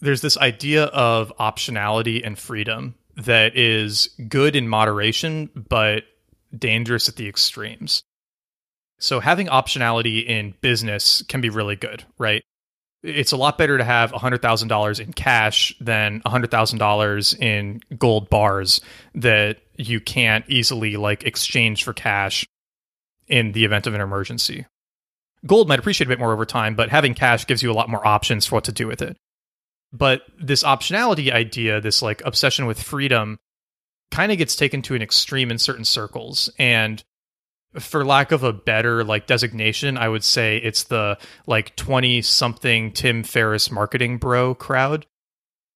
there's 0.00 0.22
this 0.22 0.38
idea 0.38 0.84
of 0.86 1.32
optionality 1.38 2.24
and 2.24 2.38
freedom 2.38 2.94
that 3.16 3.56
is 3.56 4.08
good 4.28 4.56
in 4.56 4.68
moderation, 4.68 5.50
but 5.54 6.04
dangerous 6.56 7.08
at 7.08 7.16
the 7.16 7.28
extremes. 7.28 8.02
So 8.98 9.20
having 9.20 9.46
optionality 9.46 10.24
in 10.26 10.54
business 10.60 11.22
can 11.28 11.40
be 11.40 11.50
really 11.50 11.76
good, 11.76 12.04
right? 12.18 12.42
It's 13.02 13.32
a 13.32 13.36
lot 13.36 13.56
better 13.56 13.78
to 13.78 13.84
have 13.84 14.12
$100,000 14.12 15.00
in 15.00 15.12
cash 15.12 15.74
than 15.80 16.20
$100,000 16.26 17.38
in 17.40 17.80
gold 17.98 18.28
bars 18.28 18.80
that 19.14 19.58
you 19.80 20.00
can't 20.00 20.44
easily 20.48 20.96
like 20.96 21.24
exchange 21.24 21.84
for 21.84 21.92
cash 21.92 22.46
in 23.28 23.52
the 23.52 23.64
event 23.64 23.86
of 23.86 23.94
an 23.94 24.00
emergency. 24.00 24.66
Gold 25.46 25.68
might 25.68 25.78
appreciate 25.78 26.06
a 26.06 26.08
bit 26.08 26.18
more 26.18 26.32
over 26.32 26.44
time, 26.44 26.74
but 26.74 26.90
having 26.90 27.14
cash 27.14 27.46
gives 27.46 27.62
you 27.62 27.70
a 27.70 27.74
lot 27.74 27.88
more 27.88 28.06
options 28.06 28.46
for 28.46 28.56
what 28.56 28.64
to 28.64 28.72
do 28.72 28.86
with 28.86 29.00
it. 29.00 29.16
But 29.92 30.22
this 30.38 30.62
optionality 30.62 31.32
idea, 31.32 31.80
this 31.80 32.02
like 32.02 32.22
obsession 32.24 32.66
with 32.66 32.80
freedom, 32.80 33.38
kind 34.10 34.30
of 34.30 34.38
gets 34.38 34.54
taken 34.54 34.82
to 34.82 34.94
an 34.94 35.02
extreme 35.02 35.50
in 35.50 35.58
certain 35.58 35.84
circles. 35.84 36.50
And 36.58 37.02
for 37.78 38.04
lack 38.04 38.32
of 38.32 38.42
a 38.42 38.52
better 38.52 39.02
like 39.02 39.26
designation, 39.26 39.96
I 39.96 40.08
would 40.08 40.24
say 40.24 40.58
it's 40.58 40.84
the 40.84 41.18
like 41.46 41.74
20 41.76 42.20
something 42.22 42.92
Tim 42.92 43.22
Ferriss 43.22 43.70
marketing 43.70 44.18
bro 44.18 44.54
crowd, 44.54 45.06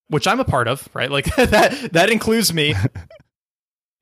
which 0.09 0.27
I'm 0.27 0.41
a 0.41 0.45
part 0.45 0.69
of, 0.69 0.89
right? 0.93 1.11
Like 1.11 1.25
that 1.37 1.93
that 1.93 2.11
includes 2.11 2.53
me. 2.53 2.75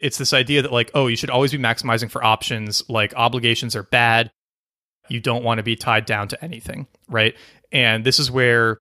it's 0.02 0.18
this 0.18 0.32
idea 0.32 0.62
that 0.62 0.72
like, 0.72 0.90
oh, 0.94 1.06
you 1.06 1.16
should 1.16 1.30
always 1.30 1.52
be 1.52 1.58
maximizing 1.58 2.10
for 2.10 2.22
options, 2.22 2.82
like 2.90 3.14
obligations 3.14 3.74
are 3.76 3.84
bad. 3.84 4.30
You 5.08 5.20
don't 5.20 5.44
want 5.44 5.58
to 5.58 5.62
be 5.62 5.76
tied 5.76 6.04
down 6.04 6.28
to 6.28 6.44
anything, 6.44 6.86
right? 7.08 7.34
And 7.70 8.04
this 8.04 8.18
is 8.18 8.30
where 8.30 8.78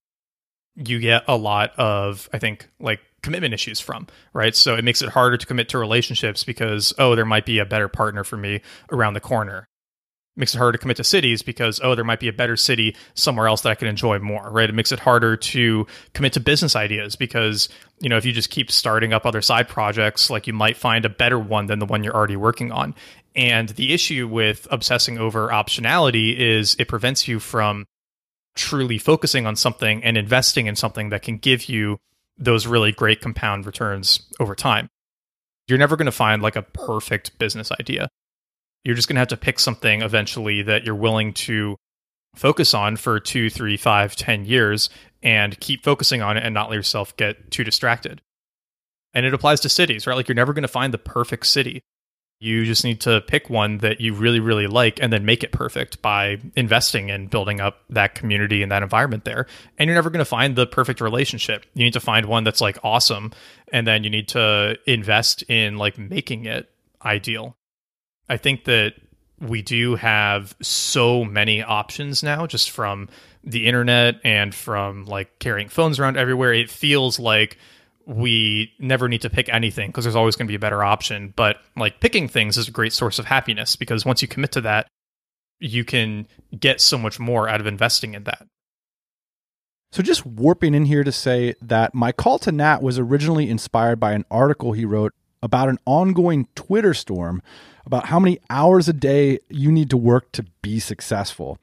you 0.75 0.99
get 0.99 1.23
a 1.27 1.37
lot 1.37 1.77
of, 1.77 2.27
I 2.33 2.39
think, 2.39 2.67
like 2.79 2.99
commitment 3.21 3.53
issues 3.53 3.79
from, 3.79 4.07
right? 4.33 4.55
So 4.55 4.75
it 4.75 4.83
makes 4.83 5.01
it 5.01 5.09
harder 5.09 5.37
to 5.37 5.45
commit 5.45 5.69
to 5.69 5.77
relationships 5.77 6.43
because, 6.43 6.93
oh, 6.97 7.15
there 7.15 7.25
might 7.25 7.45
be 7.45 7.59
a 7.59 7.65
better 7.65 7.87
partner 7.87 8.23
for 8.23 8.37
me 8.37 8.61
around 8.91 9.13
the 9.13 9.19
corner. 9.19 9.67
Makes 10.37 10.55
it 10.55 10.59
harder 10.59 10.77
to 10.77 10.81
commit 10.81 10.97
to 10.97 11.03
cities 11.03 11.41
because, 11.41 11.81
oh, 11.83 11.93
there 11.93 12.05
might 12.05 12.21
be 12.21 12.29
a 12.29 12.33
better 12.33 12.55
city 12.55 12.95
somewhere 13.15 13.47
else 13.47 13.61
that 13.61 13.69
I 13.69 13.75
can 13.75 13.89
enjoy 13.89 14.19
more, 14.19 14.49
right? 14.49 14.69
It 14.69 14.73
makes 14.73 14.93
it 14.93 14.99
harder 14.99 15.35
to 15.35 15.85
commit 16.13 16.33
to 16.33 16.39
business 16.39 16.73
ideas 16.73 17.17
because, 17.17 17.67
you 17.99 18.07
know, 18.07 18.15
if 18.15 18.23
you 18.23 18.31
just 18.31 18.49
keep 18.49 18.71
starting 18.71 19.11
up 19.11 19.25
other 19.25 19.41
side 19.41 19.67
projects, 19.67 20.29
like 20.29 20.47
you 20.47 20.53
might 20.53 20.77
find 20.77 21.03
a 21.03 21.09
better 21.09 21.37
one 21.37 21.65
than 21.65 21.79
the 21.79 21.85
one 21.85 22.01
you're 22.03 22.15
already 22.15 22.37
working 22.37 22.71
on. 22.71 22.95
And 23.35 23.69
the 23.69 23.93
issue 23.93 24.25
with 24.25 24.67
obsessing 24.71 25.17
over 25.17 25.49
optionality 25.49 26.37
is 26.37 26.77
it 26.79 26.87
prevents 26.87 27.27
you 27.27 27.39
from 27.39 27.85
truly 28.55 28.97
focusing 28.97 29.45
on 29.45 29.55
something 29.55 30.03
and 30.03 30.17
investing 30.17 30.67
in 30.67 30.75
something 30.75 31.09
that 31.09 31.23
can 31.23 31.37
give 31.37 31.65
you 31.65 31.99
those 32.37 32.67
really 32.67 32.91
great 32.91 33.21
compound 33.21 33.65
returns 33.65 34.21
over 34.39 34.55
time. 34.55 34.89
You're 35.67 35.77
never 35.77 35.95
going 35.95 36.07
to 36.07 36.11
find 36.11 36.41
like 36.41 36.55
a 36.55 36.61
perfect 36.63 37.37
business 37.37 37.71
idea. 37.71 38.09
You're 38.83 38.95
just 38.95 39.07
going 39.07 39.15
to 39.15 39.21
have 39.21 39.27
to 39.29 39.37
pick 39.37 39.59
something 39.59 40.01
eventually 40.01 40.63
that 40.63 40.83
you're 40.83 40.95
willing 40.95 41.33
to 41.33 41.77
focus 42.35 42.73
on 42.73 42.95
for 42.95 43.19
two, 43.19 43.49
three, 43.49 43.77
five, 43.77 44.15
ten 44.15 44.45
years 44.45 44.89
and 45.21 45.59
keep 45.59 45.83
focusing 45.83 46.21
on 46.21 46.37
it 46.37 46.43
and 46.43 46.53
not 46.53 46.69
let 46.69 46.75
yourself 46.75 47.15
get 47.17 47.51
too 47.51 47.63
distracted. 47.63 48.21
And 49.13 49.25
it 49.25 49.33
applies 49.33 49.59
to 49.61 49.69
cities, 49.69 50.07
right? 50.07 50.15
Like 50.15 50.27
you're 50.27 50.35
never 50.35 50.53
going 50.53 50.61
to 50.63 50.67
find 50.67 50.93
the 50.93 50.97
perfect 50.97 51.45
city. 51.45 51.81
You 52.39 52.65
just 52.65 52.83
need 52.83 53.01
to 53.01 53.21
pick 53.21 53.51
one 53.51 53.79
that 53.79 54.01
you 54.01 54.15
really, 54.15 54.39
really 54.39 54.65
like 54.65 54.99
and 54.99 55.13
then 55.13 55.25
make 55.25 55.43
it 55.43 55.51
perfect 55.51 56.01
by 56.01 56.39
investing 56.55 57.09
in 57.09 57.27
building 57.27 57.61
up 57.61 57.83
that 57.91 58.15
community 58.15 58.63
and 58.63 58.71
that 58.71 58.81
environment 58.81 59.25
there. 59.25 59.45
And 59.77 59.87
you're 59.87 59.95
never 59.95 60.09
going 60.09 60.19
to 60.19 60.25
find 60.25 60.55
the 60.55 60.65
perfect 60.65 61.01
relationship. 61.01 61.67
You 61.75 61.83
need 61.83 61.93
to 61.93 61.99
find 61.99 62.25
one 62.25 62.43
that's 62.43 62.61
like 62.61 62.79
awesome. 62.83 63.31
And 63.71 63.85
then 63.85 64.03
you 64.03 64.09
need 64.09 64.29
to 64.29 64.79
invest 64.87 65.43
in 65.43 65.77
like 65.77 65.99
making 65.99 66.45
it 66.45 66.71
ideal. 67.05 67.57
I 68.29 68.37
think 68.37 68.65
that 68.65 68.93
we 69.39 69.61
do 69.61 69.95
have 69.95 70.55
so 70.61 71.25
many 71.25 71.63
options 71.63 72.21
now 72.21 72.45
just 72.45 72.69
from 72.69 73.09
the 73.43 73.65
internet 73.65 74.19
and 74.23 74.53
from 74.53 75.05
like 75.05 75.39
carrying 75.39 75.67
phones 75.67 75.99
around 75.99 76.17
everywhere. 76.17 76.53
It 76.53 76.69
feels 76.69 77.19
like 77.19 77.57
we 78.05 78.73
never 78.79 79.07
need 79.09 79.21
to 79.21 79.29
pick 79.29 79.49
anything 79.49 79.89
because 79.89 80.05
there's 80.05 80.15
always 80.15 80.35
going 80.35 80.47
to 80.47 80.51
be 80.51 80.55
a 80.55 80.59
better 80.59 80.83
option. 80.83 81.33
But 81.35 81.57
like 81.75 81.99
picking 81.99 82.27
things 82.27 82.57
is 82.57 82.67
a 82.67 82.71
great 82.71 82.93
source 82.93 83.19
of 83.19 83.25
happiness 83.25 83.75
because 83.75 84.05
once 84.05 84.21
you 84.21 84.27
commit 84.27 84.51
to 84.53 84.61
that, 84.61 84.87
you 85.59 85.83
can 85.83 86.27
get 86.57 86.81
so 86.81 86.97
much 86.97 87.19
more 87.19 87.47
out 87.47 87.61
of 87.61 87.67
investing 87.67 88.13
in 88.13 88.23
that. 88.25 88.47
So, 89.91 90.01
just 90.01 90.25
warping 90.25 90.73
in 90.73 90.85
here 90.85 91.03
to 91.03 91.11
say 91.11 91.53
that 91.61 91.93
my 91.93 92.13
call 92.13 92.39
to 92.39 92.51
Nat 92.51 92.81
was 92.81 92.97
originally 92.97 93.49
inspired 93.49 93.99
by 93.99 94.13
an 94.13 94.23
article 94.31 94.71
he 94.71 94.85
wrote 94.85 95.13
about 95.41 95.69
an 95.69 95.79
ongoing 95.85 96.47
Twitter 96.55 96.93
storm 96.93 97.41
about 97.85 98.07
how 98.07 98.19
many 98.19 98.39
hours 98.49 98.87
a 98.87 98.93
day 98.93 99.39
you 99.49 99.71
need 99.71 99.89
to 99.89 99.97
work 99.97 100.31
to 100.33 100.45
be 100.61 100.79
successful. 100.79 101.57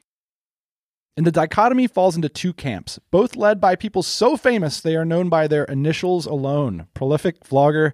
And 1.15 1.25
the 1.25 1.31
dichotomy 1.31 1.87
falls 1.87 2.15
into 2.15 2.29
two 2.29 2.53
camps, 2.53 2.99
both 3.11 3.35
led 3.35 3.59
by 3.59 3.75
people 3.75 4.03
so 4.03 4.37
famous 4.37 4.79
they 4.79 4.95
are 4.95 5.05
known 5.05 5.27
by 5.27 5.47
their 5.47 5.65
initials 5.65 6.25
alone 6.25 6.87
prolific 6.93 7.43
vlogger 7.43 7.93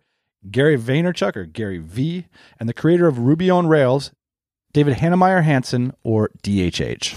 Gary 0.52 0.78
Vaynerchuk, 0.78 1.36
or 1.36 1.46
Gary 1.46 1.80
Vee, 1.80 2.28
and 2.60 2.70
the 2.70 2.74
creator 2.74 3.08
of 3.08 3.20
Ruby 3.20 3.50
on 3.50 3.68
Rails, 3.68 4.12
David 4.74 4.98
Heinemeier 4.98 5.44
Hansson, 5.44 5.94
or 6.04 6.30
DHH. 6.44 7.16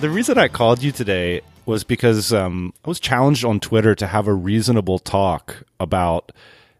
The 0.00 0.08
reason 0.08 0.38
I 0.38 0.48
called 0.48 0.82
you 0.82 0.92
today 0.92 1.42
was 1.68 1.84
because 1.84 2.32
um, 2.32 2.72
I 2.84 2.88
was 2.88 2.98
challenged 2.98 3.44
on 3.44 3.60
Twitter 3.60 3.94
to 3.94 4.06
have 4.08 4.26
a 4.26 4.34
reasonable 4.34 4.98
talk 4.98 5.62
about 5.78 6.32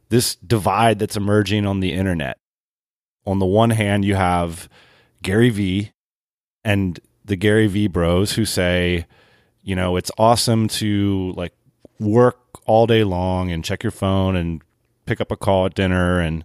this 0.09 0.35
divide 0.35 0.99
that's 0.99 1.17
emerging 1.17 1.67
on 1.67 1.79
the 1.79 1.93
internet 1.93 2.39
on 3.29 3.39
the 3.39 3.47
one 3.47 3.71
hand, 3.71 4.07
you 4.07 4.15
have 4.15 4.71
Gary 5.23 5.51
Vee 5.51 5.93
and 6.65 6.99
the 7.27 7.37
Gary 7.37 7.67
Vee 7.67 7.87
bros 7.87 8.33
who 8.33 8.47
say, 8.47 9.05
you 9.63 9.77
know, 9.77 9.97
it's 9.97 10.11
awesome 10.17 10.67
to 10.69 11.35
like 11.37 11.53
work 12.01 12.39
all 12.65 12.87
day 12.87 13.05
long 13.05 13.53
and 13.53 13.63
check 13.63 13.83
your 13.83 13.91
phone 13.91 14.35
and 14.35 14.63
pick 15.05 15.21
up 15.21 15.31
a 15.31 15.37
call 15.37 15.67
at 15.67 15.75
dinner 15.75 16.21
and 16.21 16.43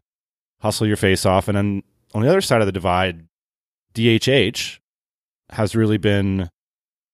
hustle 0.59 0.85
your 0.85 0.97
face 0.97 1.25
off. 1.25 1.47
And 1.47 1.57
then 1.57 1.83
on 2.13 2.21
the 2.21 2.27
other 2.27 2.41
side 2.41 2.59
of 2.59 2.65
the 2.65 2.73
divide, 2.73 3.27
DHH 3.93 4.79
has 5.51 5.73
really 5.73 5.97
been, 5.97 6.49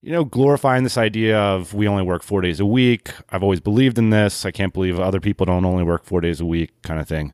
you 0.01 0.11
know, 0.11 0.23
glorifying 0.23 0.83
this 0.83 0.97
idea 0.97 1.37
of 1.37 1.73
we 1.73 1.87
only 1.87 2.03
work 2.03 2.23
four 2.23 2.41
days 2.41 2.59
a 2.59 2.65
week. 2.65 3.11
I've 3.29 3.43
always 3.43 3.59
believed 3.59 3.97
in 3.97 4.11
this. 4.11 4.45
I 4.45 4.51
can't 4.51 4.73
believe 4.73 4.99
other 4.99 5.19
people 5.19 5.45
don't 5.45 5.65
only 5.65 5.83
work 5.83 6.05
four 6.05 6.21
days 6.21 6.39
a 6.39 6.45
week, 6.45 6.71
kind 6.83 6.99
of 6.99 7.07
thing. 7.07 7.33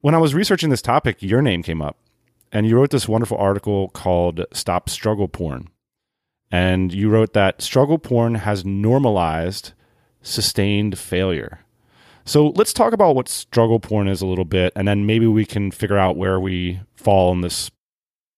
When 0.00 0.14
I 0.14 0.18
was 0.18 0.34
researching 0.34 0.70
this 0.70 0.82
topic, 0.82 1.22
your 1.22 1.42
name 1.42 1.62
came 1.62 1.82
up, 1.82 1.98
and 2.52 2.66
you 2.66 2.76
wrote 2.76 2.90
this 2.90 3.08
wonderful 3.08 3.38
article 3.38 3.88
called 3.88 4.44
Stop 4.52 4.88
Struggle 4.88 5.28
Porn. 5.28 5.68
And 6.50 6.92
you 6.92 7.10
wrote 7.10 7.32
that 7.32 7.62
struggle 7.62 7.98
porn 7.98 8.36
has 8.36 8.64
normalized 8.64 9.72
sustained 10.22 10.96
failure. 10.98 11.60
So 12.24 12.48
let's 12.50 12.72
talk 12.72 12.92
about 12.92 13.16
what 13.16 13.28
struggle 13.28 13.80
porn 13.80 14.06
is 14.06 14.22
a 14.22 14.26
little 14.26 14.44
bit, 14.44 14.72
and 14.76 14.86
then 14.86 15.06
maybe 15.06 15.26
we 15.26 15.44
can 15.44 15.72
figure 15.72 15.98
out 15.98 16.16
where 16.16 16.38
we 16.38 16.80
fall 16.94 17.32
in 17.32 17.40
this 17.40 17.70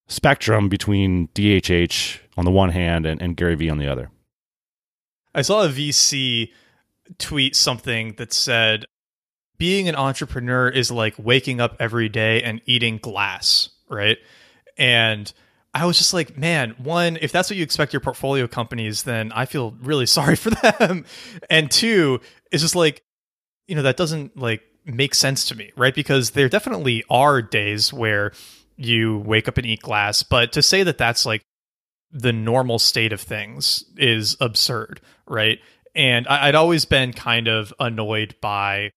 spectrum 0.09 0.69
between 0.69 1.29
DHH 1.29 2.21
on 2.37 2.45
the 2.45 2.51
one 2.51 2.71
hand 2.71 3.07
and, 3.07 3.21
and 3.21 3.37
Gary 3.37 3.55
Vee 3.55 3.71
on 3.71 3.79
the 3.79 3.89
other. 3.89 4.11
I 5.35 5.43
saw 5.43 5.65
a 5.65 5.69
VC 5.69 6.51
tweet 7.19 7.55
something 7.55 8.15
that 8.17 8.33
said, 8.33 8.87
being 9.59 9.89
an 9.89 9.97
entrepreneur 9.97 10.69
is 10.69 10.91
like 10.91 11.15
waking 11.19 11.61
up 11.61 11.77
every 11.81 12.09
day 12.09 12.43
and 12.43 12.61
eating 12.67 12.99
glass, 12.99 13.71
right? 13.89 14.19
And 14.77 15.33
I 15.73 15.87
was 15.87 15.99
just 15.99 16.15
like, 16.15 16.37
man, 16.37 16.75
one, 16.79 17.19
if 17.21 17.33
that's 17.33 17.51
what 17.51 17.57
you 17.57 17.63
expect 17.63 17.93
your 17.93 18.01
portfolio 18.01 18.47
companies, 18.47 19.03
then 19.03 19.33
I 19.33 19.47
feel 19.47 19.73
really 19.83 20.07
sorry 20.19 20.37
for 20.37 20.51
them. 20.51 21.05
and 21.51 21.71
two, 21.71 22.21
it's 22.51 22.63
just 22.63 22.77
like, 22.77 23.03
you 23.67 23.75
know, 23.75 23.83
that 23.83 23.97
doesn't 23.97 24.37
like 24.37 24.63
make 24.85 25.15
sense 25.15 25.47
to 25.47 25.55
me, 25.55 25.73
right? 25.77 25.95
Because 25.95 26.31
there 26.31 26.49
definitely 26.49 27.05
are 27.11 27.43
days 27.43 27.93
where 27.93 28.33
you 28.77 29.19
wake 29.19 29.49
up 29.49 29.59
and 29.59 29.67
eat 29.67 29.81
glass, 29.81 30.23
but 30.23 30.53
to 30.53 30.63
say 30.63 30.83
that 30.83 30.99
that's 30.99 31.27
like 31.27 31.43
the 32.13 32.33
normal 32.33 32.79
state 32.79 33.13
of 33.13 33.21
things 33.21 33.85
is 33.97 34.37
absurd, 34.41 35.01
right? 35.27 35.59
And 35.95 36.27
I, 36.29 36.47
would 36.47 36.55
always 36.55 36.85
been 36.85 37.13
kind 37.13 37.49
of 37.49 37.73
annoyed 37.81 38.37
by 38.41 38.91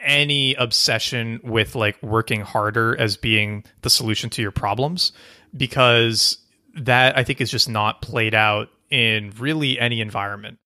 any 0.00 0.54
obsession 0.54 1.40
with 1.42 1.74
like 1.74 2.00
working 2.02 2.40
harder 2.40 2.96
as 2.98 3.16
being 3.16 3.64
the 3.82 3.90
solution 3.90 4.30
to 4.30 4.42
your 4.42 4.52
problems 4.52 5.12
because 5.56 6.38
that 6.76 7.18
I 7.18 7.24
think 7.24 7.40
is 7.40 7.50
just 7.50 7.68
not 7.68 8.02
played 8.02 8.34
out 8.34 8.68
in 8.90 9.32
really 9.38 9.78
any 9.78 10.00
environment. 10.00 10.58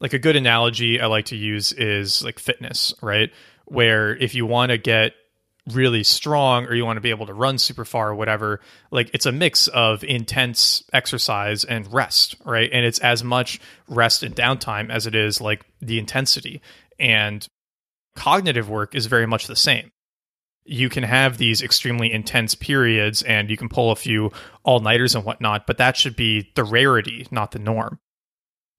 Like 0.00 0.12
a 0.12 0.18
good 0.18 0.36
analogy 0.36 1.00
I 1.00 1.06
like 1.06 1.26
to 1.26 1.36
use 1.36 1.72
is 1.72 2.22
like 2.22 2.38
fitness, 2.38 2.92
right? 3.00 3.30
Where 3.64 4.14
if 4.14 4.34
you 4.34 4.44
want 4.44 4.70
to 4.70 4.78
get 4.78 5.14
really 5.72 6.02
strong 6.02 6.66
or 6.66 6.74
you 6.74 6.84
want 6.84 6.98
to 6.98 7.00
be 7.00 7.10
able 7.10 7.26
to 7.26 7.34
run 7.34 7.56
super 7.58 7.84
far 7.84 8.10
or 8.10 8.14
whatever, 8.14 8.60
like 8.90 9.10
it's 9.14 9.26
a 9.26 9.32
mix 9.32 9.66
of 9.68 10.04
intense 10.04 10.82
exercise 10.92 11.64
and 11.64 11.90
rest, 11.92 12.36
right? 12.44 12.68
And 12.72 12.84
it's 12.84 12.98
as 12.98 13.24
much 13.24 13.60
rest 13.88 14.22
and 14.22 14.36
downtime 14.36 14.90
as 14.90 15.06
it 15.06 15.14
is 15.14 15.40
like 15.40 15.64
the 15.80 15.98
intensity. 15.98 16.60
And 16.98 17.46
cognitive 18.14 18.68
work 18.68 18.94
is 18.94 19.06
very 19.06 19.26
much 19.26 19.46
the 19.46 19.56
same. 19.56 19.90
You 20.66 20.88
can 20.88 21.02
have 21.02 21.38
these 21.38 21.62
extremely 21.62 22.12
intense 22.12 22.54
periods 22.54 23.22
and 23.22 23.50
you 23.50 23.56
can 23.56 23.68
pull 23.68 23.90
a 23.90 23.96
few 23.96 24.32
all 24.64 24.80
nighters 24.80 25.14
and 25.14 25.24
whatnot, 25.24 25.66
but 25.66 25.78
that 25.78 25.96
should 25.96 26.16
be 26.16 26.50
the 26.56 26.64
rarity, 26.64 27.26
not 27.30 27.52
the 27.52 27.58
norm. 27.58 27.98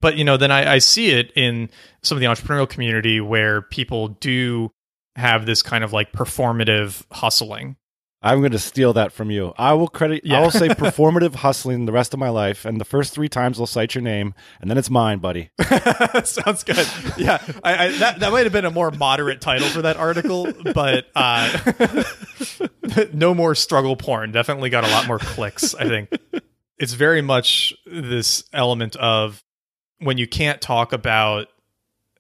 But, 0.02 0.18
you 0.18 0.24
know, 0.24 0.38
then 0.38 0.52
I, 0.52 0.74
I 0.74 0.78
see 0.80 1.12
it 1.12 1.32
in 1.36 1.70
some 2.04 2.16
of 2.16 2.20
the 2.22 2.28
entrepreneurial 2.28 2.70
community 2.70 3.22
where 3.22 3.62
people 3.62 4.10
do 4.10 4.72
have 5.16 5.46
this 5.46 5.62
kind 5.62 5.84
of 5.84 5.94
like 5.94 6.12
performative 6.12 7.04
hustling 7.12 7.78
I'm 8.26 8.40
going 8.40 8.54
to 8.54 8.60
steal 8.60 8.94
that 8.94 9.12
from 9.12 9.30
you. 9.30 9.54
I 9.56 9.74
will 9.74 9.88
credit. 9.88 10.26
Yeah. 10.26 10.40
I 10.40 10.42
will 10.42 10.50
say 10.50 10.68
performative 10.70 11.36
hustling 11.36 11.86
the 11.86 11.92
rest 11.92 12.12
of 12.12 12.20
my 12.20 12.30
life, 12.30 12.66
and 12.66 12.82
the 12.82 12.86
first 12.86 13.14
three 13.14 13.30
times 13.30 13.60
I'll 13.60 13.68
cite 13.68 13.94
your 13.94 14.02
name, 14.02 14.34
and 14.60 14.70
then 14.70 14.80
it's 14.80 14.90
mine, 14.90 15.20
buddy. 15.20 15.52
Sounds 16.24 16.64
good. 16.64 16.88
Yeah, 17.18 17.40
I, 17.64 17.86
I, 17.86 17.92
that 18.00 18.20
that 18.22 18.32
might 18.32 18.46
have 18.46 18.52
been 18.52 18.66
a 18.66 18.72
more 18.72 18.90
moderate 18.90 19.42
title 19.42 19.68
for 19.68 19.84
that 19.84 19.98
article, 19.98 20.52
but 20.74 21.06
uh, 21.16 21.74
no 23.14 23.36
more 23.36 23.54
struggle 23.54 23.96
porn. 23.96 24.32
Definitely 24.32 24.72
got 24.72 24.84
a 24.84 24.88
lot 24.88 25.06
more 25.06 25.20
clicks. 25.20 25.76
I 25.76 25.88
think 25.88 26.10
it's 26.80 26.94
very 26.94 27.22
much 27.22 27.76
this 27.86 28.44
element 28.52 28.96
of 28.96 29.44
when 30.00 30.18
you 30.18 30.28
can't 30.28 30.60
talk 30.60 30.94
about 30.94 31.48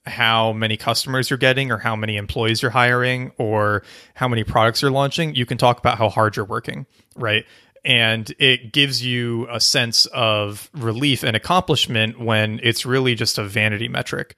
how 0.05 0.53
many 0.53 0.77
customers 0.77 1.29
you're 1.29 1.37
getting 1.37 1.71
or 1.71 1.77
how 1.77 1.95
many 1.95 2.17
employees 2.17 2.61
you're 2.61 2.71
hiring 2.71 3.31
or 3.37 3.83
how 4.13 4.27
many 4.27 4.43
products 4.43 4.81
you're 4.81 4.91
launching, 4.91 5.35
you 5.35 5.45
can 5.45 5.57
talk 5.57 5.79
about 5.79 5.97
how 5.97 6.09
hard 6.09 6.35
you're 6.35 6.45
working, 6.45 6.85
right? 7.15 7.45
And 7.83 8.33
it 8.39 8.73
gives 8.73 9.05
you 9.05 9.47
a 9.49 9.59
sense 9.59 10.05
of 10.07 10.69
relief 10.73 11.23
and 11.23 11.35
accomplishment 11.35 12.19
when 12.19 12.59
it's 12.63 12.85
really 12.85 13.15
just 13.15 13.37
a 13.37 13.43
vanity 13.43 13.87
metric. 13.87 14.35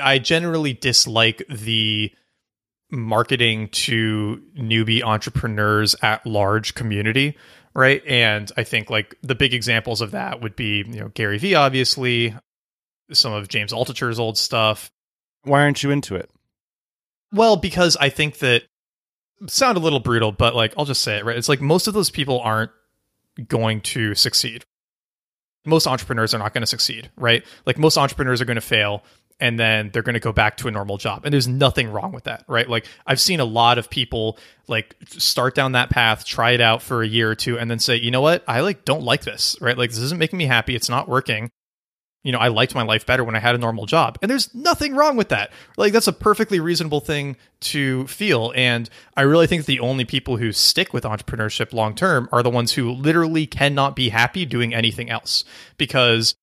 I 0.00 0.18
generally 0.18 0.72
dislike 0.72 1.42
the 1.48 2.12
marketing 2.90 3.68
to 3.68 4.42
newbie 4.58 5.02
entrepreneurs 5.02 5.94
at 6.02 6.26
large 6.26 6.74
community, 6.74 7.36
right? 7.74 8.02
And 8.06 8.50
I 8.56 8.64
think 8.64 8.90
like 8.90 9.16
the 9.22 9.34
big 9.34 9.52
examples 9.52 10.00
of 10.00 10.12
that 10.12 10.40
would 10.40 10.56
be, 10.56 10.78
you 10.78 11.00
know, 11.00 11.08
Gary 11.08 11.38
Vee, 11.38 11.54
obviously, 11.54 12.34
some 13.12 13.32
of 13.32 13.48
James 13.48 13.72
Altucher's 13.72 14.18
old 14.18 14.38
stuff. 14.38 14.90
Why 15.42 15.62
aren't 15.62 15.82
you 15.82 15.90
into 15.90 16.16
it? 16.16 16.30
Well, 17.32 17.56
because 17.56 17.96
I 17.96 18.08
think 18.08 18.38
that 18.38 18.64
sound 19.46 19.76
a 19.76 19.80
little 19.80 20.00
brutal, 20.00 20.32
but 20.32 20.54
like 20.54 20.74
I'll 20.76 20.84
just 20.84 21.02
say 21.02 21.18
it, 21.18 21.24
right? 21.24 21.36
It's 21.36 21.48
like 21.48 21.60
most 21.60 21.86
of 21.86 21.94
those 21.94 22.10
people 22.10 22.40
aren't 22.40 22.70
going 23.48 23.80
to 23.82 24.14
succeed. 24.14 24.64
Most 25.64 25.86
entrepreneurs 25.86 26.32
are 26.32 26.38
not 26.38 26.54
going 26.54 26.62
to 26.62 26.66
succeed, 26.66 27.10
right? 27.16 27.44
Like 27.64 27.78
most 27.78 27.98
entrepreneurs 27.98 28.40
are 28.40 28.44
going 28.44 28.56
to 28.56 28.60
fail 28.60 29.02
and 29.38 29.58
then 29.58 29.90
they're 29.92 30.02
going 30.02 30.14
to 30.14 30.20
go 30.20 30.32
back 30.32 30.56
to 30.58 30.68
a 30.68 30.70
normal 30.70 30.96
job. 30.96 31.24
And 31.24 31.32
there's 31.32 31.48
nothing 31.48 31.90
wrong 31.90 32.12
with 32.12 32.24
that, 32.24 32.44
right? 32.48 32.68
Like 32.68 32.86
I've 33.06 33.20
seen 33.20 33.40
a 33.40 33.44
lot 33.44 33.76
of 33.76 33.90
people 33.90 34.38
like 34.68 34.96
start 35.08 35.54
down 35.54 35.72
that 35.72 35.90
path, 35.90 36.24
try 36.24 36.52
it 36.52 36.60
out 36.60 36.80
for 36.82 37.02
a 37.02 37.06
year 37.06 37.30
or 37.30 37.34
two 37.34 37.58
and 37.58 37.70
then 37.70 37.78
say, 37.78 37.96
"You 37.96 38.10
know 38.10 38.22
what? 38.22 38.44
I 38.48 38.60
like 38.60 38.84
don't 38.84 39.02
like 39.02 39.24
this." 39.24 39.56
Right? 39.60 39.76
Like 39.76 39.90
this 39.90 39.98
isn't 39.98 40.18
making 40.18 40.38
me 40.38 40.46
happy. 40.46 40.74
It's 40.74 40.88
not 40.88 41.08
working 41.08 41.50
you 42.26 42.32
know, 42.32 42.38
I 42.38 42.48
liked 42.48 42.74
my 42.74 42.82
life 42.82 43.06
better 43.06 43.22
when 43.22 43.36
I 43.36 43.38
had 43.38 43.54
a 43.54 43.58
normal 43.58 43.86
job. 43.86 44.18
And 44.20 44.28
there's 44.28 44.52
nothing 44.52 44.96
wrong 44.96 45.16
with 45.16 45.28
that. 45.28 45.52
Like, 45.76 45.92
that's 45.92 46.08
a 46.08 46.12
perfectly 46.12 46.58
reasonable 46.58 46.98
thing 46.98 47.36
to 47.60 48.04
feel. 48.08 48.52
And 48.56 48.90
I 49.16 49.22
really 49.22 49.46
think 49.46 49.64
the 49.64 49.78
only 49.78 50.04
people 50.04 50.36
who 50.36 50.50
stick 50.50 50.92
with 50.92 51.04
entrepreneurship 51.04 51.72
long 51.72 51.94
term 51.94 52.28
are 52.32 52.42
the 52.42 52.50
ones 52.50 52.72
who 52.72 52.90
literally 52.90 53.46
cannot 53.46 53.94
be 53.94 54.08
happy 54.08 54.44
doing 54.44 54.74
anything 54.74 55.08
else 55.08 55.44
because 55.78 56.34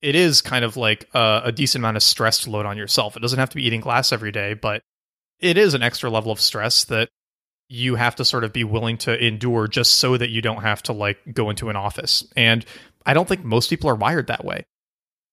it 0.00 0.14
is 0.14 0.40
kind 0.40 0.64
of 0.64 0.78
like 0.78 1.06
a, 1.12 1.42
a 1.44 1.52
decent 1.52 1.82
amount 1.82 1.98
of 1.98 2.02
stress 2.02 2.40
to 2.40 2.50
load 2.50 2.64
on 2.64 2.78
yourself. 2.78 3.14
It 3.14 3.20
doesn't 3.20 3.38
have 3.38 3.50
to 3.50 3.56
be 3.56 3.66
eating 3.66 3.82
glass 3.82 4.12
every 4.12 4.32
day, 4.32 4.54
but 4.54 4.80
it 5.40 5.58
is 5.58 5.74
an 5.74 5.82
extra 5.82 6.08
level 6.08 6.32
of 6.32 6.40
stress 6.40 6.84
that 6.84 7.10
you 7.68 7.96
have 7.96 8.16
to 8.16 8.24
sort 8.24 8.44
of 8.44 8.52
be 8.54 8.64
willing 8.64 8.96
to 8.96 9.26
endure 9.26 9.68
just 9.68 9.98
so 9.98 10.16
that 10.16 10.30
you 10.30 10.40
don't 10.40 10.62
have 10.62 10.82
to 10.84 10.94
like 10.94 11.18
go 11.34 11.50
into 11.50 11.68
an 11.68 11.76
office. 11.76 12.26
And 12.34 12.64
I 13.04 13.12
don't 13.12 13.28
think 13.28 13.44
most 13.44 13.68
people 13.68 13.90
are 13.90 13.94
wired 13.94 14.28
that 14.28 14.42
way. 14.44 14.64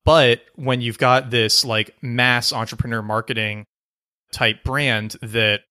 But 0.05 0.41
when 0.53 0.81
you've 0.81 0.99
got 0.99 1.31
this 1.31 1.65
like 1.65 1.95
mass 2.01 2.53
entrepreneur 2.53 3.01
marketing 3.01 3.65
type 4.31 4.63
brand 4.63 5.15
that 5.21 5.61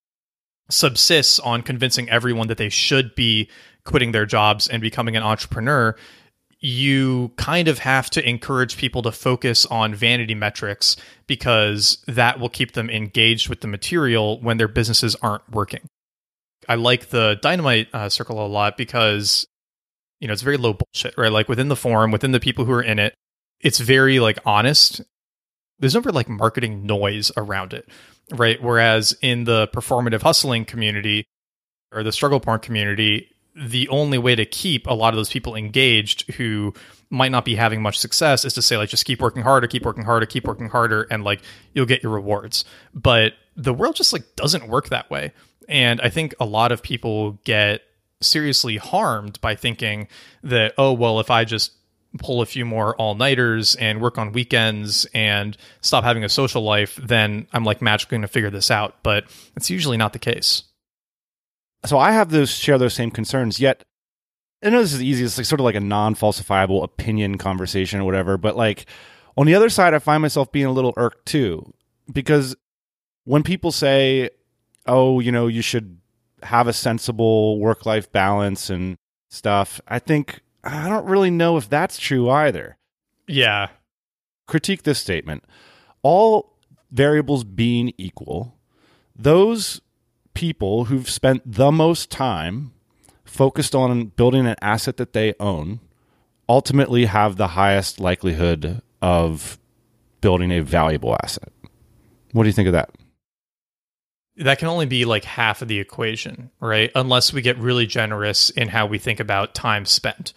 subsists 0.69 1.39
on 1.39 1.61
convincing 1.61 2.09
everyone 2.09 2.47
that 2.47 2.57
they 2.57 2.69
should 2.69 3.15
be 3.15 3.49
quitting 3.85 4.11
their 4.11 4.25
jobs 4.25 4.67
and 4.67 4.81
becoming 4.81 5.15
an 5.15 5.23
entrepreneur, 5.23 5.95
you 6.59 7.31
kind 7.37 7.67
of 7.67 7.79
have 7.79 8.09
to 8.09 8.27
encourage 8.27 8.75
people 8.75 9.01
to 9.03 9.11
focus 9.11 9.65
on 9.67 9.93
vanity 9.93 10.35
metrics 10.35 10.97
because 11.27 12.03
that 12.07 12.39
will 12.39 12.49
keep 12.49 12.73
them 12.73 12.89
engaged 12.89 13.47
with 13.47 13.61
the 13.61 13.67
material 13.67 14.41
when 14.41 14.57
their 14.57 14.67
businesses 14.67 15.15
aren't 15.21 15.47
working. 15.51 15.87
I 16.67 16.75
like 16.75 17.09
the 17.09 17.37
dynamite 17.41 17.87
uh, 17.93 18.09
circle 18.09 18.43
a 18.43 18.47
lot 18.47 18.75
because 18.77 19.45
you 20.19 20.27
know 20.27 20.33
it's 20.33 20.41
very 20.41 20.57
low 20.57 20.73
bullshit, 20.73 21.15
right? 21.17 21.31
Like 21.31 21.47
within 21.47 21.67
the 21.67 21.75
forum, 21.75 22.11
within 22.11 22.31
the 22.31 22.39
people 22.39 22.65
who 22.65 22.71
are 22.71 22.81
in 22.81 22.97
it, 22.97 23.13
it's 23.59 23.79
very 23.79 24.19
like 24.19 24.39
honest. 24.45 25.01
There's 25.79 25.93
never 25.93 26.11
like 26.11 26.29
marketing 26.29 26.85
noise 26.85 27.31
around 27.35 27.73
it, 27.73 27.89
right? 28.31 28.61
Whereas 28.61 29.15
in 29.21 29.43
the 29.43 29.67
performative 29.67 30.21
hustling 30.21 30.65
community 30.65 31.25
or 31.91 32.03
the 32.03 32.11
struggle 32.11 32.39
porn 32.39 32.59
community, 32.59 33.29
the 33.55 33.87
only 33.89 34.17
way 34.17 34.35
to 34.35 34.45
keep 34.45 34.87
a 34.87 34.93
lot 34.93 35.13
of 35.13 35.17
those 35.17 35.29
people 35.29 35.55
engaged 35.55 36.29
who 36.33 36.73
might 37.09 37.31
not 37.31 37.45
be 37.45 37.55
having 37.55 37.81
much 37.81 37.97
success 37.97 38.43
is 38.43 38.53
to 38.53 38.61
say 38.61 38.77
like 38.77 38.89
just 38.89 39.05
keep 39.05 39.21
working 39.21 39.43
harder, 39.43 39.67
keep 39.67 39.85
working 39.85 40.03
harder, 40.03 40.25
keep 40.25 40.45
working 40.45 40.69
harder 40.69 41.03
and 41.09 41.23
like 41.23 41.41
you'll 41.73 41.85
get 41.85 42.03
your 42.03 42.11
rewards. 42.11 42.65
But 42.93 43.33
the 43.55 43.73
world 43.73 43.95
just 43.95 44.11
like 44.11 44.35
doesn't 44.35 44.67
work 44.67 44.89
that 44.89 45.09
way. 45.09 45.31
And 45.69 46.01
I 46.01 46.09
think 46.09 46.35
a 46.39 46.45
lot 46.45 46.71
of 46.71 46.83
people 46.83 47.39
get 47.45 47.81
seriously 48.21 48.77
harmed 48.77 49.39
by 49.41 49.55
thinking 49.55 50.07
that 50.43 50.73
oh 50.77 50.93
well 50.93 51.19
if 51.19 51.29
I 51.29 51.45
just 51.45 51.71
pull 52.17 52.41
a 52.41 52.45
few 52.45 52.65
more 52.65 52.95
all 52.95 53.15
nighters 53.15 53.75
and 53.75 54.01
work 54.01 54.17
on 54.17 54.31
weekends 54.31 55.05
and 55.13 55.57
stop 55.81 56.03
having 56.03 56.23
a 56.23 56.29
social 56.29 56.63
life, 56.63 56.95
then 57.01 57.47
I'm 57.53 57.63
like 57.63 57.81
magically 57.81 58.15
going 58.15 58.21
to 58.23 58.27
figure 58.27 58.49
this 58.49 58.71
out. 58.71 58.95
But 59.03 59.25
it's 59.55 59.69
usually 59.69 59.97
not 59.97 60.13
the 60.13 60.19
case. 60.19 60.63
so 61.85 61.97
I 61.97 62.11
have 62.11 62.29
those 62.29 62.49
share 62.51 62.77
those 62.77 62.93
same 62.93 63.11
concerns. 63.11 63.59
Yet, 63.59 63.83
I 64.63 64.69
know 64.69 64.81
this 64.81 64.93
is 64.93 65.03
easy. 65.03 65.23
It's 65.23 65.37
like 65.37 65.45
sort 65.45 65.59
of 65.59 65.65
like 65.65 65.75
a 65.75 65.79
non-falsifiable 65.79 66.83
opinion 66.83 67.37
conversation 67.37 67.99
or 67.99 68.05
whatever. 68.05 68.37
But 68.37 68.55
like 68.55 68.85
on 69.37 69.45
the 69.45 69.55
other 69.55 69.69
side, 69.69 69.93
I 69.93 69.99
find 69.99 70.21
myself 70.21 70.51
being 70.51 70.65
a 70.65 70.71
little 70.71 70.93
irked 70.97 71.25
too 71.27 71.73
because 72.11 72.55
when 73.25 73.43
people 73.43 73.71
say, 73.71 74.29
"Oh, 74.85 75.19
you 75.19 75.31
know, 75.31 75.47
you 75.47 75.61
should 75.61 75.99
have 76.43 76.67
a 76.67 76.73
sensible 76.73 77.59
work-life 77.59 78.11
balance 78.11 78.69
and 78.69 78.97
stuff," 79.29 79.81
I 79.87 79.99
think 79.99 80.41
I 80.65 80.89
don't 80.89 81.05
really 81.05 81.29
know 81.29 81.57
if 81.57 81.69
that's 81.69 81.97
true 81.99 82.29
either. 82.29 82.77
Yeah. 83.27 83.69
Critique 84.47 84.83
this 84.83 84.99
statement. 84.99 85.43
All 86.01 86.57
variables 86.91 87.43
being 87.43 87.93
equal, 87.97 88.57
those 89.15 89.81
people 90.33 90.85
who've 90.85 91.09
spent 91.09 91.41
the 91.45 91.71
most 91.71 92.09
time 92.09 92.73
focused 93.23 93.75
on 93.75 94.05
building 94.07 94.45
an 94.45 94.55
asset 94.61 94.97
that 94.97 95.13
they 95.13 95.33
own 95.39 95.79
ultimately 96.47 97.05
have 97.05 97.37
the 97.37 97.49
highest 97.49 97.99
likelihood 97.99 98.81
of 99.01 99.57
building 100.21 100.51
a 100.51 100.61
valuable 100.61 101.15
asset. 101.23 101.51
What 102.31 102.43
do 102.43 102.49
you 102.49 102.53
think 102.53 102.67
of 102.67 102.73
that? 102.73 102.91
That 104.37 104.59
can 104.59 104.67
only 104.67 104.85
be 104.85 105.05
like 105.05 105.23
half 105.23 105.61
of 105.61 105.67
the 105.67 105.79
equation, 105.79 106.51
right? 106.59 106.91
Unless 106.93 107.31
we 107.31 107.41
get 107.41 107.57
really 107.57 107.85
generous 107.85 108.49
in 108.49 108.67
how 108.67 108.85
we 108.85 108.97
think 108.97 109.19
about 109.19 109.55
time 109.55 109.85
spent. 109.85 110.33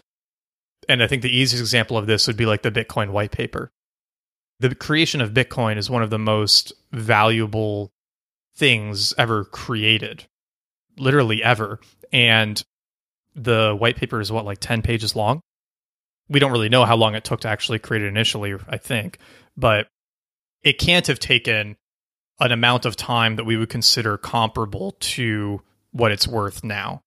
And 0.88 1.02
I 1.02 1.06
think 1.06 1.22
the 1.22 1.36
easiest 1.36 1.60
example 1.60 1.98
of 1.98 2.06
this 2.06 2.26
would 2.26 2.36
be 2.36 2.46
like 2.46 2.62
the 2.62 2.70
Bitcoin 2.70 3.10
white 3.10 3.30
paper. 3.30 3.70
The 4.60 4.74
creation 4.74 5.20
of 5.20 5.34
Bitcoin 5.34 5.76
is 5.76 5.90
one 5.90 6.02
of 6.02 6.10
the 6.10 6.18
most 6.18 6.72
valuable 6.92 7.92
things 8.56 9.14
ever 9.18 9.44
created, 9.44 10.24
literally 10.96 11.42
ever. 11.42 11.78
And 12.12 12.60
the 13.34 13.76
white 13.78 13.96
paper 13.96 14.20
is 14.20 14.32
what, 14.32 14.46
like 14.46 14.58
10 14.58 14.82
pages 14.82 15.14
long? 15.14 15.40
We 16.28 16.40
don't 16.40 16.52
really 16.52 16.68
know 16.68 16.84
how 16.84 16.96
long 16.96 17.14
it 17.14 17.24
took 17.24 17.40
to 17.40 17.48
actually 17.48 17.78
create 17.78 18.02
it 18.02 18.08
initially, 18.08 18.54
I 18.68 18.78
think, 18.78 19.18
but 19.56 19.86
it 20.62 20.78
can't 20.78 21.06
have 21.06 21.18
taken 21.18 21.76
an 22.40 22.52
amount 22.52 22.84
of 22.84 22.96
time 22.96 23.36
that 23.36 23.44
we 23.44 23.56
would 23.56 23.70
consider 23.70 24.16
comparable 24.16 24.92
to 25.00 25.62
what 25.92 26.12
it's 26.12 26.26
worth 26.26 26.64
now 26.64 27.02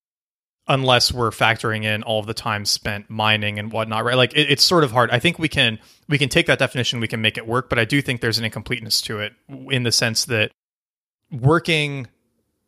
unless 0.68 1.12
we're 1.12 1.32
factoring 1.32 1.84
in 1.84 2.04
all 2.04 2.20
of 2.20 2.28
the 2.28 2.34
time 2.34 2.66
spent 2.66 3.10
mining 3.10 3.60
and 3.60 3.72
whatnot 3.72 4.06
right 4.06 4.16
like 4.16 4.34
it, 4.34 4.50
it's 4.52 4.64
sort 4.64 4.84
of 4.84 4.92
hard 4.92 5.10
i 5.12 5.20
think 5.20 5.40
we 5.40 5.50
can 5.50 5.80
we 6.08 6.18
can 6.18 6.30
take 6.30 6.46
that 6.46 6.60
definition 6.60 7.00
we 7.00 7.08
can 7.08 7.22
make 7.22 7.38
it 7.38 7.48
work 7.48 7.70
but 7.70 7.80
i 7.80 7.86
do 7.86 8.02
think 8.02 8.22
there's 8.22 8.38
an 8.38 8.46
incompleteness 8.46 9.02
to 9.02 9.20
it 9.20 9.34
in 9.70 9.84
the 9.84 9.92
sense 9.92 10.26
that 10.26 10.52
working 11.32 12.08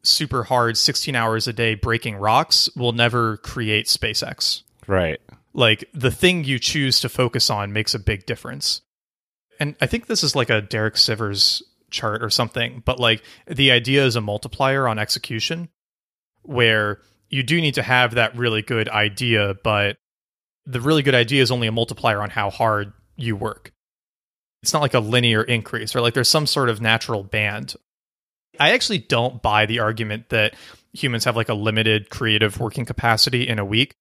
super 0.03 0.43
hard 0.43 0.77
16 0.77 1.15
hours 1.15 1.47
a 1.47 1.53
day 1.53 1.75
breaking 1.75 2.15
rocks 2.15 2.69
will 2.75 2.91
never 2.91 3.37
create 3.37 3.87
SpaceX. 3.87 4.63
Right. 4.85 5.19
Like 5.53 5.85
the 5.93 6.11
thing 6.11 6.43
you 6.43 6.59
choose 6.59 6.99
to 7.01 7.09
focus 7.09 7.49
on 7.49 7.73
makes 7.73 7.93
a 7.93 7.99
big 7.99 8.25
difference. 8.25 8.81
And 9.59 9.75
I 9.79 9.87
think 9.87 10.07
this 10.07 10.23
is 10.23 10.35
like 10.35 10.49
a 10.49 10.61
Derek 10.61 10.95
Sivers 10.95 11.61
chart 11.89 12.23
or 12.23 12.29
something, 12.29 12.81
but 12.85 12.99
like 12.99 13.23
the 13.47 13.71
idea 13.71 14.05
is 14.05 14.15
a 14.15 14.21
multiplier 14.21 14.87
on 14.87 14.99
execution 14.99 15.69
where 16.41 16.99
you 17.33 17.43
do 17.43 17.59
need 17.59 17.75
to 17.75 17.83
have 17.83 18.15
that 18.15 18.37
really 18.37 18.61
good 18.61 18.87
idea, 18.87 19.55
but 19.63 19.97
the 20.65 20.79
really 20.79 21.03
good 21.03 21.15
idea 21.15 21.41
is 21.41 21.51
only 21.51 21.67
a 21.67 21.71
multiplier 21.71 22.21
on 22.21 22.29
how 22.29 22.49
hard 22.49 22.93
you 23.15 23.35
work. 23.35 23.71
It's 24.61 24.71
not 24.71 24.81
like 24.81 24.93
a 24.93 24.99
linear 24.99 25.43
increase, 25.43 25.95
or 25.95 26.01
like 26.01 26.13
there's 26.13 26.29
some 26.29 26.47
sort 26.47 26.69
of 26.69 26.79
natural 26.79 27.23
band 27.23 27.75
I 28.59 28.71
actually 28.71 28.99
don't 28.99 29.41
buy 29.41 29.65
the 29.65 29.79
argument 29.79 30.29
that 30.29 30.55
humans 30.93 31.25
have 31.25 31.35
like 31.35 31.49
a 31.49 31.53
limited 31.53 32.09
creative 32.09 32.59
working 32.59 32.85
capacity 32.85 33.47
in 33.47 33.59
a 33.59 33.65
week. 33.65 33.95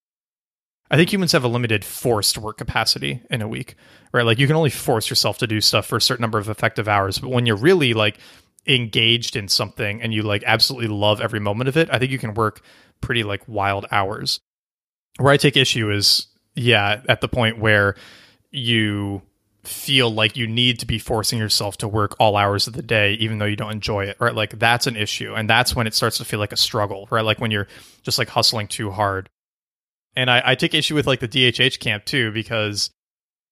I 0.91 0.95
think 0.95 1.11
humans 1.11 1.31
have 1.31 1.43
a 1.43 1.47
limited 1.47 1.83
forced 1.83 2.37
work 2.37 2.57
capacity 2.57 3.21
in 3.31 3.41
a 3.41 3.47
week, 3.47 3.75
right? 4.11 4.25
Like 4.25 4.37
you 4.37 4.45
can 4.45 4.55
only 4.55 4.69
force 4.69 5.09
yourself 5.09 5.39
to 5.39 5.47
do 5.47 5.59
stuff 5.59 5.87
for 5.87 5.95
a 5.95 6.01
certain 6.01 6.21
number 6.21 6.37
of 6.37 6.49
effective 6.49 6.87
hours, 6.87 7.17
but 7.17 7.31
when 7.31 7.45
you're 7.45 7.55
really 7.55 7.93
like 7.93 8.19
engaged 8.67 9.35
in 9.35 9.47
something 9.47 10.01
and 10.01 10.13
you 10.13 10.21
like 10.21 10.43
absolutely 10.45 10.87
love 10.87 11.19
every 11.19 11.39
moment 11.39 11.67
of 11.67 11.77
it, 11.77 11.89
I 11.91 11.97
think 11.97 12.11
you 12.11 12.19
can 12.19 12.35
work 12.35 12.61
pretty 13.03 13.23
like 13.23 13.47
wild 13.47 13.85
hours. 13.91 14.39
Where 15.17 15.31
I 15.31 15.37
take 15.37 15.57
issue 15.57 15.91
is 15.91 16.27
yeah, 16.55 17.01
at 17.07 17.21
the 17.21 17.27
point 17.27 17.59
where 17.59 17.95
you 18.51 19.21
feel 19.63 20.09
like 20.13 20.35
you 20.35 20.45
need 20.45 20.79
to 20.79 20.85
be 20.85 20.99
forcing 20.99 21.39
yourself 21.39 21.77
to 21.77 21.87
work 21.87 22.15
all 22.19 22.35
hours 22.35 22.67
of 22.67 22.73
the 22.73 22.81
day 22.81 23.13
even 23.13 23.37
though 23.37 23.45
you 23.45 23.55
don't 23.55 23.71
enjoy 23.71 24.03
it 24.03 24.17
right? 24.19 24.35
Like 24.35 24.59
that's 24.59 24.87
an 24.87 24.97
issue. 24.97 25.33
And 25.33 25.49
that's 25.49 25.75
when 25.75 25.87
it 25.87 25.93
starts 25.93 26.17
to 26.17 26.25
feel 26.25 26.39
like 26.39 26.51
a 26.51 26.57
struggle 26.57 27.07
right? 27.09 27.23
Like 27.23 27.39
when 27.39 27.51
you're 27.51 27.67
just 28.01 28.17
like 28.17 28.29
hustling 28.29 28.67
too 28.67 28.91
hard. 28.91 29.29
And 30.15 30.29
i, 30.29 30.41
I 30.45 30.55
take 30.55 30.73
issue 30.73 30.95
with 30.95 31.07
like 31.07 31.21
the 31.21 31.29
dhh 31.29 31.79
camp 31.79 32.03
too 32.05 32.31
because 32.31 32.91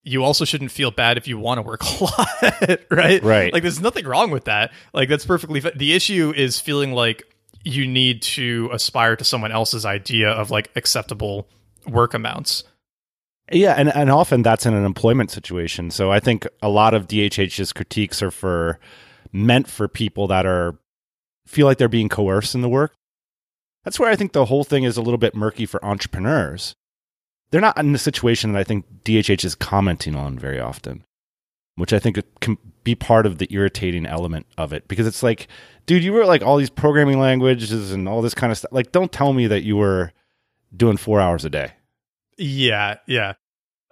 you 0.03 0.23
also 0.23 0.45
shouldn't 0.45 0.71
feel 0.71 0.91
bad 0.91 1.17
if 1.17 1.27
you 1.27 1.37
want 1.37 1.59
to 1.59 1.61
work 1.61 1.81
a 2.01 2.03
lot 2.03 2.79
right? 2.91 3.23
Right. 3.23 3.53
Like 3.53 3.61
there's 3.63 3.79
nothing 3.79 4.05
wrong 4.05 4.31
with 4.31 4.45
that. 4.45 4.73
Like 4.93 5.07
that's 5.07 5.25
perfectly 5.25 5.61
the 5.61 5.93
issue 5.93 6.33
is 6.35 6.59
feeling 6.59 6.91
like 6.91 7.23
you 7.63 7.87
need 7.87 8.21
to 8.21 8.69
aspire 8.71 9.15
to 9.15 9.23
someone 9.23 9.51
else's 9.51 9.85
idea 9.85 10.29
of 10.29 10.51
like 10.51 10.69
acceptable 10.75 11.47
work 11.87 12.13
amounts 12.13 12.63
yeah, 13.51 13.73
and, 13.73 13.93
and 13.93 14.09
often 14.09 14.43
that's 14.43 14.65
in 14.65 14.73
an 14.73 14.85
employment 14.85 15.29
situation. 15.29 15.91
So 15.91 16.11
I 16.11 16.19
think 16.19 16.47
a 16.61 16.69
lot 16.69 16.93
of 16.93 17.07
DHH's 17.07 17.73
critiques 17.73 18.21
are 18.21 18.31
for 18.31 18.79
meant 19.31 19.67
for 19.67 19.87
people 19.87 20.27
that 20.27 20.45
are 20.45 20.77
feel 21.45 21.67
like 21.67 21.77
they're 21.77 21.89
being 21.89 22.09
coerced 22.09 22.55
in 22.55 22.61
the 22.61 22.69
work. 22.69 22.93
That's 23.83 23.99
where 23.99 24.09
I 24.09 24.15
think 24.15 24.31
the 24.31 24.45
whole 24.45 24.63
thing 24.63 24.83
is 24.83 24.95
a 24.95 25.01
little 25.01 25.17
bit 25.17 25.35
murky 25.35 25.65
for 25.65 25.83
entrepreneurs. 25.83 26.75
They're 27.49 27.59
not 27.59 27.77
in 27.77 27.91
the 27.91 27.99
situation 27.99 28.53
that 28.53 28.59
I 28.59 28.63
think 28.63 28.85
DHH 29.03 29.43
is 29.43 29.55
commenting 29.55 30.15
on 30.15 30.39
very 30.39 30.59
often, 30.59 31.03
which 31.75 31.93
I 31.93 31.99
think 31.99 32.19
can 32.39 32.57
be 32.83 32.95
part 32.95 33.25
of 33.25 33.37
the 33.37 33.47
irritating 33.51 34.05
element 34.05 34.45
of 34.57 34.73
it 34.73 34.87
because 34.87 35.07
it's 35.07 35.23
like, 35.23 35.47
dude, 35.85 36.03
you 36.03 36.13
were 36.13 36.25
like 36.25 36.41
all 36.41 36.57
these 36.57 36.69
programming 36.69 37.19
languages 37.19 37.91
and 37.91 38.07
all 38.07 38.21
this 38.21 38.33
kind 38.33 38.51
of 38.51 38.57
stuff. 38.57 38.71
Like, 38.71 38.91
don't 38.91 39.11
tell 39.11 39.33
me 39.33 39.47
that 39.47 39.63
you 39.63 39.77
were 39.77 40.11
doing 40.75 40.97
four 40.97 41.19
hours 41.19 41.45
a 41.45 41.49
day. 41.49 41.73
Yeah, 42.37 42.97
yeah. 43.07 43.33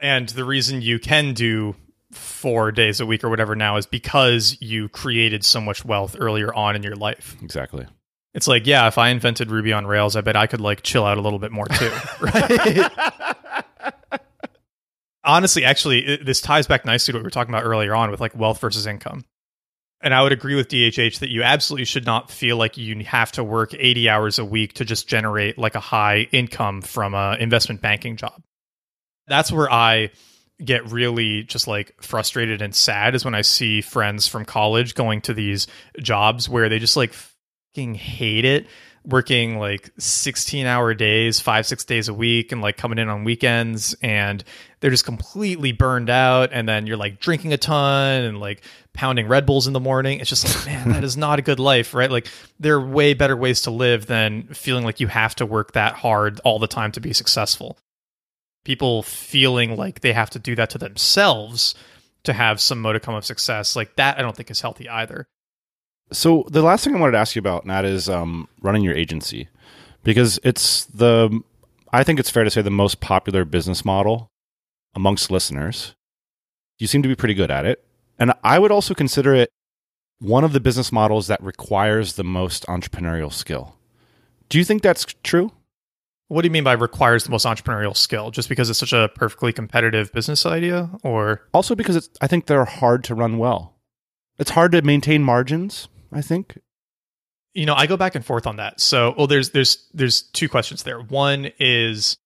And 0.02 0.30
the 0.30 0.46
reason 0.46 0.82
you 0.82 1.00
can 1.00 1.34
do 1.34 1.76
four 2.12 2.72
days 2.72 3.00
a 3.00 3.06
week 3.06 3.24
or 3.24 3.30
whatever 3.30 3.56
now 3.56 3.78
is 3.78 3.86
because 3.86 4.58
you 4.60 4.90
created 4.90 5.44
so 5.46 5.62
much 5.62 5.86
wealth 5.86 6.16
earlier 6.20 6.54
on 6.54 6.76
in 6.76 6.84
your 6.84 6.96
life. 6.96 7.36
Exactly. 7.42 7.86
It's 8.34 8.48
like, 8.48 8.66
yeah, 8.66 8.88
if 8.88 8.98
I 8.98 9.10
invented 9.10 9.52
Ruby 9.52 9.74
on 9.74 9.86
Rails, 9.86 10.16
I 10.16 10.22
bet 10.22 10.36
I 10.36 10.48
could 10.48 10.62
like 10.62 10.82
chill 10.84 11.06
out 11.06 11.18
a 11.18 11.22
little 11.22 11.40
bit 11.40 11.52
more 11.52 11.66
too. 11.66 11.92
right. 12.22 12.92
Honestly, 15.30 15.64
actually, 15.64 16.06
it, 16.06 16.26
this 16.26 16.42
ties 16.42 16.68
back 16.68 16.86
nicely 16.86 17.12
to 17.12 17.18
what 17.18 17.22
we 17.22 17.28
were 17.28 17.32
talking 17.32 17.54
about 17.54 17.66
earlier 17.66 17.96
on 17.96 18.12
with 18.12 18.20
like 18.20 18.36
wealth 18.36 18.60
versus 18.60 18.86
income. 18.86 19.24
And 20.02 20.14
I 20.14 20.24
would 20.24 20.32
agree 20.32 20.56
with 20.56 20.70
DHH 20.70 21.20
that 21.20 21.30
you 21.30 21.44
absolutely 21.44 21.86
should 21.86 22.06
not 22.06 22.32
feel 22.32 22.58
like 22.58 22.78
you 22.78 23.04
have 23.04 23.34
to 23.34 23.44
work 23.44 23.74
80 23.78 24.10
hours 24.10 24.40
a 24.40 24.46
week 24.46 24.74
to 24.76 24.86
just 24.86 25.08
generate 25.08 25.58
like 25.58 25.76
a 25.76 25.82
high 25.82 26.28
income 26.32 26.82
from 26.82 27.14
a 27.14 27.36
investment 27.40 27.82
banking 27.82 28.16
job 28.16 28.42
that's 29.30 29.52
where 29.52 29.72
I 29.72 30.10
get 30.64 30.92
really 30.92 31.44
just 31.44 31.68
like 31.68 31.94
frustrated 32.02 32.62
and 32.62 32.76
sad 32.76 33.16
is 33.16 33.24
when 33.24 33.36
I 33.36 33.44
see 33.44 33.80
friends 33.80 34.28
from 34.28 34.44
college 34.44 34.94
going 34.96 35.22
to 35.22 35.34
these 35.34 35.68
jobs 36.02 36.50
where 36.50 36.68
they 36.68 36.80
just 36.80 36.98
like 36.98 37.14
fucking 37.14 37.94
hate 37.94 38.44
it 38.44 38.68
working 39.06 39.58
like 39.60 39.92
16 39.98 40.66
hour 40.66 40.94
days, 40.94 41.40
five, 41.40 41.66
six 41.66 41.86
days 41.86 42.08
a 42.08 42.14
week, 42.14 42.52
and 42.52 42.62
like 42.62 42.78
coming 42.78 43.00
in 43.00 43.10
on 43.10 43.24
weekends. 43.24 43.96
And 44.02 44.44
they're 44.80 44.92
just 44.92 45.06
completely 45.06 45.72
burned 45.72 46.10
out. 46.10 46.50
And 46.52 46.68
then 46.68 46.88
you're 46.88 46.98
like 46.98 47.20
drinking 47.20 47.54
a 47.54 47.58
ton 47.58 48.24
and 48.24 48.40
like 48.40 48.64
pounding 48.94 49.28
Red 49.28 49.46
Bulls 49.46 49.68
in 49.68 49.74
the 49.74 49.80
morning. 49.80 50.20
It's 50.20 50.30
just 50.30 50.46
like, 50.46 50.66
man, 50.66 50.90
that 50.90 51.04
is 51.04 51.18
not 51.18 51.40
a 51.40 51.42
good 51.42 51.60
life, 51.60 51.94
right? 51.94 52.12
Like, 52.12 52.28
there 52.60 52.76
are 52.76 52.86
way 52.86 53.14
better 53.14 53.36
ways 53.36 53.62
to 53.62 53.72
live 53.72 54.06
than 54.06 54.44
feeling 54.54 54.84
like 54.84 55.00
you 55.00 55.08
have 55.08 55.36
to 55.36 55.46
work 55.46 55.74
that 55.74 55.96
hard 55.96 56.40
all 56.44 56.60
the 56.60 56.68
time 56.68 56.92
to 56.94 57.00
be 57.00 57.14
successful 57.14 57.78
people 58.66 59.04
feeling 59.04 59.76
like 59.76 60.02
they 60.02 60.14
have 60.14 60.30
to 60.30 60.40
do 60.40 60.56
that 60.56 60.70
to 60.72 60.78
themselves 60.78 61.76
to 62.24 62.34
have 62.34 62.60
some 62.60 62.80
modicum 62.80 63.14
of 63.16 63.26
success 63.26 63.76
like 63.76 63.96
that 63.96 64.18
i 64.18 64.22
don't 64.22 64.36
think 64.36 64.52
is 64.52 64.62
healthy 64.62 64.88
either 64.90 65.28
so 66.12 66.46
the 66.50 66.62
last 66.62 66.84
thing 66.84 66.96
i 66.96 67.00
wanted 67.00 67.14
to 67.14 67.18
ask 67.18 67.36
you 67.36 67.40
about 67.40 67.66
nat 67.66 67.86
is 67.86 68.10
um, 68.10 68.48
running 68.62 68.84
your 68.84 68.96
agency 68.96 69.48
because 70.04 70.40
it's 70.44 70.86
the 70.86 71.42
i 71.94 72.04
think 72.04 72.20
it's 72.20 72.30
fair 72.30 72.44
to 72.44 72.50
say 72.50 72.62
the 72.62 72.70
most 72.70 73.00
popular 73.00 73.46
business 73.46 73.86
model 73.86 74.28
amongst 74.96 75.32
listeners 75.32 75.96
you 76.78 76.88
seem 76.88 77.02
to 77.02 77.10
be 77.10 77.16
pretty 77.16 77.34
good 77.34 77.52
at 77.52 77.66
it 77.66 77.84
and 78.18 78.34
i 78.44 78.60
would 78.60 78.72
also 78.72 78.94
consider 78.94 79.34
it 79.34 79.50
one 80.20 80.44
of 80.44 80.52
the 80.52 80.60
business 80.60 80.92
models 80.92 81.28
that 81.28 81.42
requires 81.42 82.14
the 82.14 82.24
most 82.24 82.66
entrepreneurial 82.68 83.32
skill 83.32 83.76
do 84.50 84.58
you 84.58 84.66
think 84.66 84.82
that's 84.82 85.06
true 85.24 85.52
what 86.30 86.44
do 86.44 86.46
you 86.46 86.52
mean 86.52 86.64
by 86.64 86.74
requires 86.74 87.24
the 87.24 87.32
most 87.32 87.46
entrepreneurial 87.46 87.98
skill? 87.98 88.30
Just 88.30 88.50
because 88.50 88.70
it's 88.70 88.78
such 88.78 88.94
a 88.94 89.10
perfectly 89.16 89.52
competitive 89.52 90.14
business 90.14 90.46
idea, 90.46 90.92
or 91.04 91.42
also 91.54 91.74
because 91.74 91.96
it's, 91.96 92.10
I 92.22 92.28
think 92.28 92.46
they're 92.46 92.66
hard 92.66 93.04
to 93.06 93.16
run 93.16 93.40
well. 93.40 93.76
It's 94.38 94.52
hard 94.52 94.72
to 94.74 94.82
maintain 94.84 95.24
margins. 95.24 95.90
I 96.12 96.22
think 96.22 96.60
You 97.54 97.66
know, 97.66 97.76
I 97.76 97.88
go 97.88 97.98
back 97.98 98.16
and 98.16 98.26
forth 98.26 98.48
on 98.48 98.58
that. 98.58 98.80
So, 98.80 99.14
well, 99.18 99.28
there's 99.28 99.52
there's 99.52 99.88
there's 99.94 100.22
two 100.22 100.50
questions 100.50 100.84
there. 100.84 101.00
One 101.00 101.52
is 101.60 102.18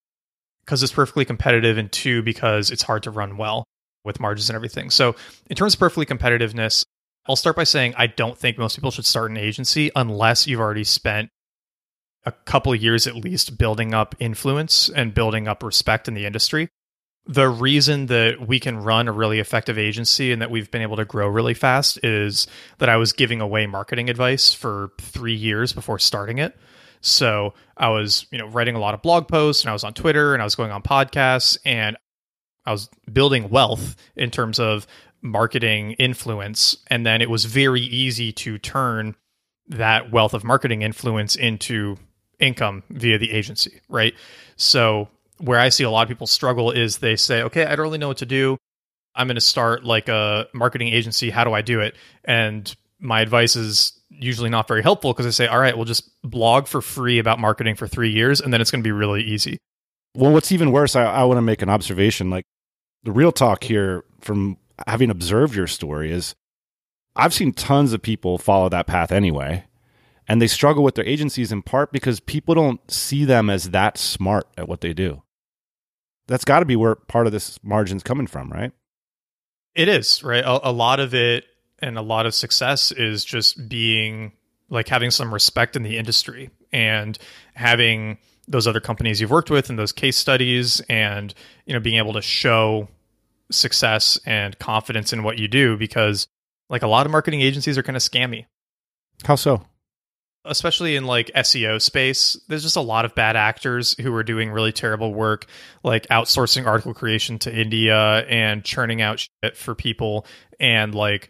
because 0.66 0.84
it's 0.84 0.94
perfectly 0.94 1.26
competitive, 1.26 1.78
and 1.78 1.92
two 1.92 2.22
because 2.22 2.72
it's 2.72 2.84
hard 2.84 3.04
to 3.04 3.12
run 3.12 3.38
well 3.38 3.66
with 4.04 4.20
margins 4.20 4.50
and 4.50 4.56
everything. 4.56 4.90
So, 4.90 5.16
in 5.50 5.56
terms 5.56 5.74
of 5.74 5.80
perfectly 5.80 6.06
competitiveness, 6.06 6.84
I'll 7.26 7.36
start 7.36 7.56
by 7.56 7.64
saying 7.64 7.94
I 7.98 8.08
don't 8.08 8.38
think 8.38 8.58
most 8.58 8.76
people 8.76 8.92
should 8.92 9.06
start 9.06 9.32
an 9.32 9.38
agency 9.38 9.92
unless 9.96 10.46
you've 10.48 10.60
already 10.60 10.84
spent 10.84 11.30
a 12.26 12.32
couple 12.32 12.74
of 12.74 12.82
years 12.82 13.08
at 13.08 13.16
least 13.16 13.58
building 13.58 13.94
up 13.94 14.16
influence 14.20 14.90
and 14.90 15.14
building 15.14 15.48
up 15.48 15.64
respect 15.64 16.08
in 16.08 16.14
the 16.14 16.26
industry. 16.26 16.70
The 17.26 17.48
reason 17.48 18.08
that 18.08 18.46
we 18.46 18.60
can 18.60 18.78
run 18.84 19.08
a 19.08 19.14
really 19.14 19.40
effective 19.40 19.78
agency 19.78 20.34
and 20.34 20.42
that 20.42 20.52
we've 20.52 20.70
been 20.70 20.82
able 20.82 20.98
to 20.98 21.06
grow 21.06 21.28
really 21.28 21.54
fast 21.54 21.98
is 22.04 22.48
that 22.80 22.90
I 22.90 22.98
was 22.98 23.14
giving 23.14 23.40
away 23.40 23.66
marketing 23.66 24.10
advice 24.10 24.54
for 24.54 24.92
3 25.00 25.34
years 25.34 25.72
before 25.72 26.00
starting 26.00 26.40
it. 26.40 26.58
So, 27.00 27.54
I 27.78 27.90
was, 27.90 28.26
you 28.32 28.38
know, 28.38 28.48
writing 28.48 28.76
a 28.76 28.80
lot 28.80 28.94
of 28.94 29.02
blog 29.02 29.28
posts 29.28 29.64
and 29.64 29.70
I 29.70 29.74
was 29.74 29.84
on 29.84 29.94
Twitter 29.94 30.34
and 30.34 30.42
I 30.42 30.46
was 30.46 30.56
going 30.56 30.72
on 30.72 30.82
podcasts 30.82 31.58
and 31.66 31.98
I 32.66 32.72
was 32.72 32.90
building 33.12 33.50
wealth 33.50 33.96
in 34.16 34.30
terms 34.30 34.60
of 34.60 34.86
marketing 35.22 35.94
influence. 35.94 36.78
And 36.88 37.06
then 37.06 37.22
it 37.22 37.30
was 37.30 37.46
very 37.46 37.82
easy 37.82 38.32
to 38.34 38.58
turn 38.58 39.16
that 39.68 40.12
wealth 40.12 40.34
of 40.34 40.44
marketing 40.44 40.82
influence 40.82 41.36
into 41.38 41.98
income 42.40 42.84
via 42.90 43.18
the 43.18 43.32
agency, 43.32 43.80
right? 43.88 44.14
So, 44.58 45.08
where 45.40 45.60
I 45.60 45.70
see 45.70 45.84
a 45.84 45.90
lot 45.90 46.04
of 46.04 46.10
people 46.10 46.28
struggle 46.28 46.72
is 46.72 46.98
they 46.98 47.16
say, 47.16 47.44
okay, 47.44 47.66
I 47.66 47.76
don't 47.76 47.84
really 47.84 47.98
know 47.98 48.08
what 48.08 48.18
to 48.18 48.26
do. 48.26 48.58
I'm 49.16 49.28
going 49.28 49.36
to 49.36 49.42
start 49.42 49.84
like 49.84 50.10
a 50.10 50.48
marketing 50.54 50.90
agency. 50.90 51.30
How 51.30 51.44
do 51.44 51.54
I 51.54 51.62
do 51.62 51.80
it? 51.82 51.96
And 52.24 52.74
my 53.00 53.22
advice 53.22 53.56
is 53.56 54.00
usually 54.10 54.50
not 54.50 54.68
very 54.68 54.82
helpful 54.82 55.14
because 55.14 55.26
I 55.26 55.32
say, 55.32 55.48
all 55.48 55.60
right, 55.60 55.76
we'll 55.76 55.86
just 55.86 56.10
blog 56.24 56.68
for 56.68 56.82
free 56.82 57.20
about 57.20 57.40
marketing 57.40 57.76
for 57.76 57.88
three 57.88 58.12
years 58.12 58.42
and 58.42 58.54
then 58.54 58.62
it's 58.62 58.72
going 58.72 58.82
to 58.82 58.88
be 58.88 58.92
really 58.92 59.24
easy. 59.24 59.58
Well, 60.16 60.32
what's 60.32 60.52
even 60.52 60.72
worse, 60.72 60.96
I, 60.96 61.04
I 61.04 61.24
want 61.24 61.38
to 61.38 61.42
make 61.42 61.62
an 61.62 61.70
observation. 61.70 62.30
Like 62.30 62.46
the 63.04 63.12
real 63.12 63.32
talk 63.32 63.64
here 63.64 64.04
from 64.22 64.58
having 64.88 65.10
observed 65.10 65.56
your 65.56 65.68
story 65.68 66.12
is 66.12 66.36
I've 67.16 67.34
seen 67.34 67.54
tons 67.54 67.94
of 67.94 68.02
people 68.02 68.38
follow 68.38 68.70
that 68.70 68.88
path 68.88 69.12
anyway. 69.12 69.66
And 70.28 70.42
they 70.42 70.48
struggle 70.48 70.84
with 70.84 70.96
their 70.96 71.06
agencies 71.06 71.52
in 71.52 71.62
part 71.62 71.92
because 71.92 72.20
people 72.20 72.56
don't 72.56 72.80
see 72.90 73.26
them 73.26 73.50
as 73.50 73.72
that 73.72 73.98
smart 73.98 74.48
at 74.58 74.68
what 74.68 74.82
they 74.82 74.94
do. 74.94 75.22
That's 76.28 76.46
got 76.46 76.60
to 76.60 76.66
be 76.66 76.76
where 76.76 76.96
part 76.96 77.26
of 77.26 77.34
this 77.34 77.62
margin's 77.64 78.04
coming 78.04 78.28
from, 78.28 78.50
right? 78.50 78.72
It 79.76 79.90
is, 79.90 80.24
right? 80.24 80.44
A, 80.44 80.70
a 80.70 80.72
lot 80.72 81.00
of 81.00 81.14
it 81.14 81.46
and 81.80 81.98
a 81.98 82.02
lot 82.02 82.26
of 82.26 82.34
success 82.34 82.92
is 82.92 83.26
just 83.26 83.68
being 83.68 84.32
like 84.70 84.88
having 84.88 85.12
some 85.12 85.34
respect 85.34 85.76
in 85.76 85.84
the 85.84 85.98
industry 85.98 86.50
and 86.72 87.18
having 87.54 88.18
those 88.48 88.68
other 88.68 88.80
companies 88.80 89.20
you've 89.20 89.32
worked 89.32 89.50
with 89.50 89.70
and 89.70 89.78
those 89.78 89.92
case 89.92 90.18
studies 90.18 90.82
and 90.90 91.34
you 91.66 91.74
know 91.74 91.80
being 91.80 91.98
able 91.98 92.14
to 92.14 92.22
show 92.22 92.88
success 93.52 94.20
and 94.26 94.58
confidence 94.60 95.14
in 95.14 95.24
what 95.24 95.38
you 95.38 95.48
do 95.48 95.78
because 95.78 96.28
like 96.70 96.82
a 96.82 96.88
lot 96.88 97.06
of 97.06 97.12
marketing 97.12 97.42
agencies 97.42 97.78
are 97.78 97.84
kind 97.84 97.96
of 97.96 98.02
scammy. 98.02 98.46
How 99.26 99.36
so? 99.36 99.66
Especially 100.46 100.98
in 100.98 101.06
like 101.06 101.32
SEO 101.36 101.82
space, 101.82 102.38
there's 102.50 102.64
just 102.64 102.76
a 102.76 102.82
lot 102.82 103.06
of 103.06 103.16
bad 103.16 103.38
actors 103.38 103.96
who 104.02 104.14
are 104.14 104.24
doing 104.24 104.52
really 104.52 104.74
terrible 104.74 105.14
work, 105.14 105.46
like 105.84 106.06
outsourcing 106.08 106.66
article 106.66 106.94
creation 106.94 107.40
to 107.40 107.56
India 107.56 108.26
and 108.28 108.64
churning 108.64 109.02
out 109.02 109.20
shit 109.20 109.56
for 109.56 109.74
people 109.74 110.26
and 110.60 110.94
like 110.94 111.30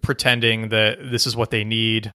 pretending 0.00 0.70
that 0.70 0.98
this 0.98 1.26
is 1.26 1.36
what 1.36 1.50
they 1.50 1.62
need. 1.62 2.10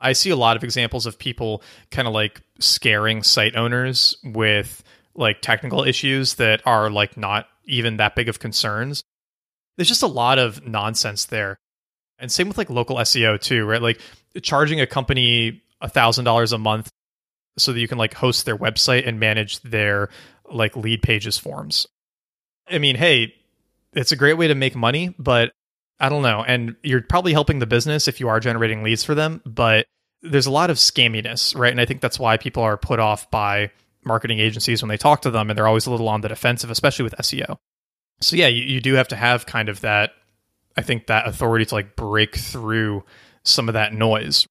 I 0.00 0.12
see 0.12 0.30
a 0.30 0.36
lot 0.36 0.56
of 0.56 0.64
examples 0.64 1.06
of 1.06 1.18
people 1.18 1.62
kind 1.90 2.06
of 2.06 2.14
like 2.14 2.42
scaring 2.60 3.22
site 3.22 3.56
owners 3.56 4.16
with 4.22 4.84
like 5.14 5.40
technical 5.40 5.84
issues 5.84 6.34
that 6.34 6.60
are 6.66 6.90
like 6.90 7.16
not 7.16 7.46
even 7.64 7.96
that 7.96 8.14
big 8.14 8.28
of 8.28 8.38
concerns. 8.38 9.02
There's 9.76 9.88
just 9.88 10.02
a 10.02 10.06
lot 10.06 10.38
of 10.38 10.66
nonsense 10.66 11.24
there. 11.24 11.56
And 12.18 12.30
same 12.30 12.48
with 12.48 12.58
like 12.58 12.70
local 12.70 12.96
SEO 12.96 13.40
too, 13.40 13.64
right? 13.64 13.82
Like 13.82 14.00
charging 14.42 14.80
a 14.80 14.86
company 14.86 15.62
a 15.80 15.88
thousand 15.88 16.24
dollars 16.24 16.52
a 16.52 16.58
month 16.58 16.90
so 17.56 17.72
that 17.72 17.80
you 17.80 17.88
can 17.88 17.98
like 17.98 18.14
host 18.14 18.46
their 18.46 18.56
website 18.56 19.06
and 19.06 19.20
manage 19.20 19.60
their 19.62 20.08
like 20.50 20.76
lead 20.76 21.02
pages 21.02 21.38
forms. 21.38 21.86
I 22.68 22.78
mean, 22.78 22.96
hey, 22.96 23.34
it's 23.94 24.12
a 24.12 24.16
great 24.16 24.34
way 24.34 24.48
to 24.48 24.54
make 24.54 24.76
money, 24.76 25.14
but 25.18 25.52
I 26.00 26.08
don't 26.08 26.22
know. 26.22 26.44
And 26.46 26.76
you're 26.82 27.02
probably 27.02 27.32
helping 27.32 27.58
the 27.58 27.66
business 27.66 28.08
if 28.08 28.20
you 28.20 28.28
are 28.28 28.40
generating 28.40 28.82
leads 28.82 29.04
for 29.04 29.14
them, 29.14 29.42
but 29.44 29.86
there's 30.22 30.46
a 30.46 30.50
lot 30.50 30.70
of 30.70 30.76
scamminess, 30.76 31.56
right? 31.56 31.70
And 31.70 31.80
I 31.80 31.84
think 31.84 32.00
that's 32.00 32.18
why 32.18 32.36
people 32.36 32.62
are 32.62 32.76
put 32.76 33.00
off 33.00 33.30
by 33.30 33.70
marketing 34.04 34.38
agencies 34.38 34.82
when 34.82 34.88
they 34.88 34.96
talk 34.96 35.22
to 35.22 35.30
them 35.30 35.50
and 35.50 35.58
they're 35.58 35.66
always 35.66 35.86
a 35.86 35.90
little 35.90 36.08
on 36.08 36.20
the 36.20 36.28
defensive, 36.28 36.70
especially 36.70 37.02
with 37.04 37.14
SEO. 37.20 37.58
So 38.20 38.36
yeah, 38.36 38.48
you, 38.48 38.62
you 38.62 38.80
do 38.80 38.94
have 38.94 39.08
to 39.08 39.16
have 39.16 39.46
kind 39.46 39.68
of 39.68 39.80
that, 39.82 40.12
I 40.76 40.82
think 40.82 41.06
that 41.06 41.26
authority 41.26 41.64
to 41.66 41.74
like 41.74 41.96
break 41.96 42.36
through 42.36 43.04
some 43.44 43.68
of 43.68 43.74
that 43.74 43.92
noise. 43.92 44.46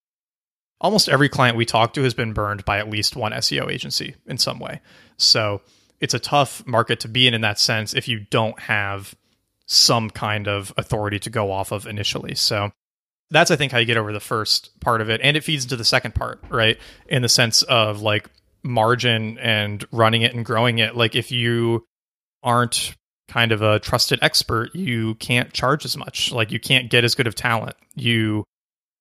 Almost 0.80 1.09
every 1.09 1.30
client 1.30 1.57
we 1.57 1.65
talk 1.65 1.93
to 1.93 2.03
has 2.03 2.13
been 2.13 2.34
burned 2.34 2.63
by 2.65 2.78
at 2.78 2.89
least 2.89 3.15
one 3.15 3.32
SEO 3.32 3.71
agency 3.71 4.15
in 4.25 4.38
some 4.38 4.59
way. 4.59 4.82
So 5.17 5.61
it's 5.99 6.13
a 6.13 6.19
tough 6.19 6.65
market 6.67 6.99
to 7.01 7.07
be 7.07 7.28
in 7.28 7.34
in 7.34 7.41
that 7.41 7.59
sense 7.59 7.93
if 7.93 8.07
you 8.07 8.19
don't 8.30 8.59
have 8.59 9.15
some 9.65 10.09
kind 10.09 10.47
of 10.47 10.73
authority 10.78 11.19
to 11.19 11.30
go 11.30 11.51
off 11.51 11.71
of 11.71 11.88
initially. 11.88 12.36
So 12.36 12.71
that's 13.30 13.51
I 13.51 13.55
think 13.55 13.71
how 13.71 13.80
you 13.80 13.86
get 13.86 13.97
over 13.97 14.13
the 14.13 14.19
first 14.19 14.80
part 14.80 15.01
of 15.01 15.09
it 15.09 15.19
and 15.23 15.36
it 15.36 15.43
feeds 15.43 15.65
into 15.65 15.75
the 15.75 15.84
second 15.84 16.15
part, 16.15 16.41
right? 16.49 16.78
In 17.07 17.21
the 17.21 17.30
sense 17.30 17.63
of 17.63 18.01
like 18.01 18.30
margin 18.63 19.38
and 19.39 19.86
running 19.91 20.21
it 20.21 20.34
and 20.34 20.45
growing 20.45 20.80
it. 20.80 20.95
Like 20.95 21.15
if 21.15 21.32
you 21.32 21.86
aren't 22.43 22.95
kind 23.28 23.51
of 23.51 23.61
a 23.61 23.80
trusted 23.80 24.19
expert, 24.21 24.73
you 24.73 25.15
can't 25.15 25.51
charge 25.51 25.84
as 25.84 25.97
much. 25.97 26.32
Like 26.32 26.51
you 26.51 26.59
can't 26.59 26.89
get 26.89 27.03
as 27.03 27.15
good 27.15 27.28
of 27.28 27.36
talent. 27.36 27.75
You 27.95 28.45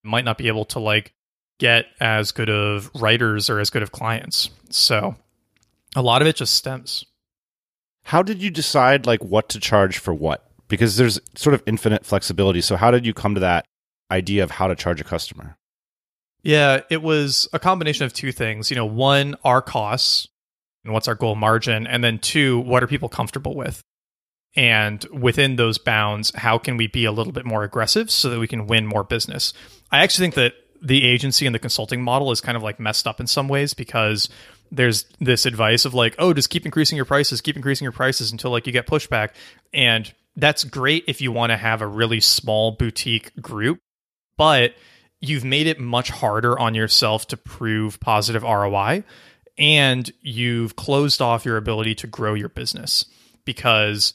might 0.03 0.25
not 0.25 0.39
be 0.39 0.49
able 0.49 0.65
to 0.67 0.81
like 0.81 1.13
get 1.59 1.87
as 2.01 2.33
good 2.33 2.51
of 2.51 2.91
writers 2.95 3.49
or 3.49 3.61
as 3.61 3.71
good 3.71 3.83
of 3.83 3.93
clients. 3.93 4.51
So 4.71 5.17
a 5.95 6.03
lot 6.03 6.23
of 6.23 6.29
it 6.29 6.37
just 6.37 6.55
stems. 6.55 7.05
How 8.05 8.23
did 8.23 8.43
you 8.43 8.51
decide 8.51 9.07
like 9.07 9.23
what 9.25 9.49
to 9.51 9.61
charge 9.61 9.99
for 9.99 10.15
what? 10.15 10.49
Because 10.69 10.97
there's 10.97 11.21
sort 11.35 11.55
of 11.55 11.63
infinite 11.67 12.05
flexibility. 12.05 12.61
So 12.61 12.77
how 12.77 12.91
did 12.91 13.07
you 13.07 13.15
come 13.15 13.35
to 13.35 13.41
that 13.41 13.67
idea 14.11 14.45
of 14.45 14.53
how 14.53 14.69
to 14.69 14.75
charge 14.75 15.01
a 15.01 15.05
customer? 15.05 15.57
Yeah, 16.43 16.83
it 16.91 17.03
was 17.03 17.49
a 17.53 17.59
combination 17.59 18.07
of 18.07 18.13
two 18.13 18.31
things. 18.31 18.71
You 18.71 18.77
know, 18.77 18.87
one, 18.87 19.35
our 19.43 19.61
costs 19.63 20.29
and 20.85 20.93
what's 20.93 21.09
our 21.09 21.17
goal 21.17 21.35
margin, 21.35 21.87
and 21.89 22.05
then 22.05 22.21
two, 22.21 22.61
what 22.61 22.83
are 22.83 22.87
people 22.87 23.09
comfortable 23.09 23.57
with? 23.57 23.83
And 24.55 25.05
within 25.07 25.57
those 25.57 25.79
bounds, 25.79 26.33
how 26.35 26.59
can 26.59 26.77
we 26.77 26.87
be 26.87 27.05
a 27.05 27.13
little 27.13 27.33
bit 27.33 27.45
more 27.45 27.65
aggressive 27.65 28.11
so 28.11 28.31
that 28.31 28.39
we 28.39 28.47
can 28.47 28.69
win 28.69 28.87
more 28.87 29.03
business? 29.03 29.53
I 29.91 30.05
actually 30.05 30.27
think 30.27 30.35
that 30.37 30.55
the 30.83 31.05
agency 31.05 31.47
and 31.47 31.55
the 31.55 31.59
consulting 31.59 32.03
model 32.03 32.31
is 32.31 32.41
kind 32.41 32.57
of 32.57 32.63
like 32.63 32.81
messed 32.81 33.07
up 33.07 33.21
in 33.21 33.27
some 33.27 33.49
ways 33.49 33.75
because 33.75 34.29
there's 34.71 35.05
this 35.21 35.47
advice 35.47 35.85
of 35.85 35.95
like, 35.95 36.15
oh, 36.19 36.33
just 36.33 36.51
keep 36.51 36.65
increasing 36.65 36.97
your 36.97 37.05
prices, 37.05 37.41
keep 37.41 37.57
increasing 37.57 37.85
your 37.85 37.93
prices 37.93 38.33
until 38.33 38.51
like 38.51 38.67
you 38.67 38.73
get 38.73 38.87
pushback. 38.87 39.31
And 39.73 40.13
that's 40.37 40.65
great 40.65 41.05
if 41.07 41.21
you 41.21 41.33
want 41.33 41.51
to 41.51 41.57
have 41.57 41.83
a 41.83 41.87
really 41.87 42.21
small 42.21 42.73
boutique 42.73 43.35
group, 43.41 43.79
but 44.37 44.75
you've 45.21 45.45
made 45.45 45.67
it 45.67 45.81
much 45.81 46.11
harder 46.11 46.59
on 46.59 46.75
yourself 46.75 47.27
to 47.29 47.37
prove 47.37 48.01
positive 48.01 48.43
ROI 48.43 49.03
and 49.59 50.11
you've 50.21 50.77
closed 50.77 51.23
off 51.23 51.45
your 51.45 51.57
ability 51.57 51.95
to 51.95 52.07
grow 52.07 52.35
your 52.35 52.49
business 52.49 53.07
because 53.45 54.15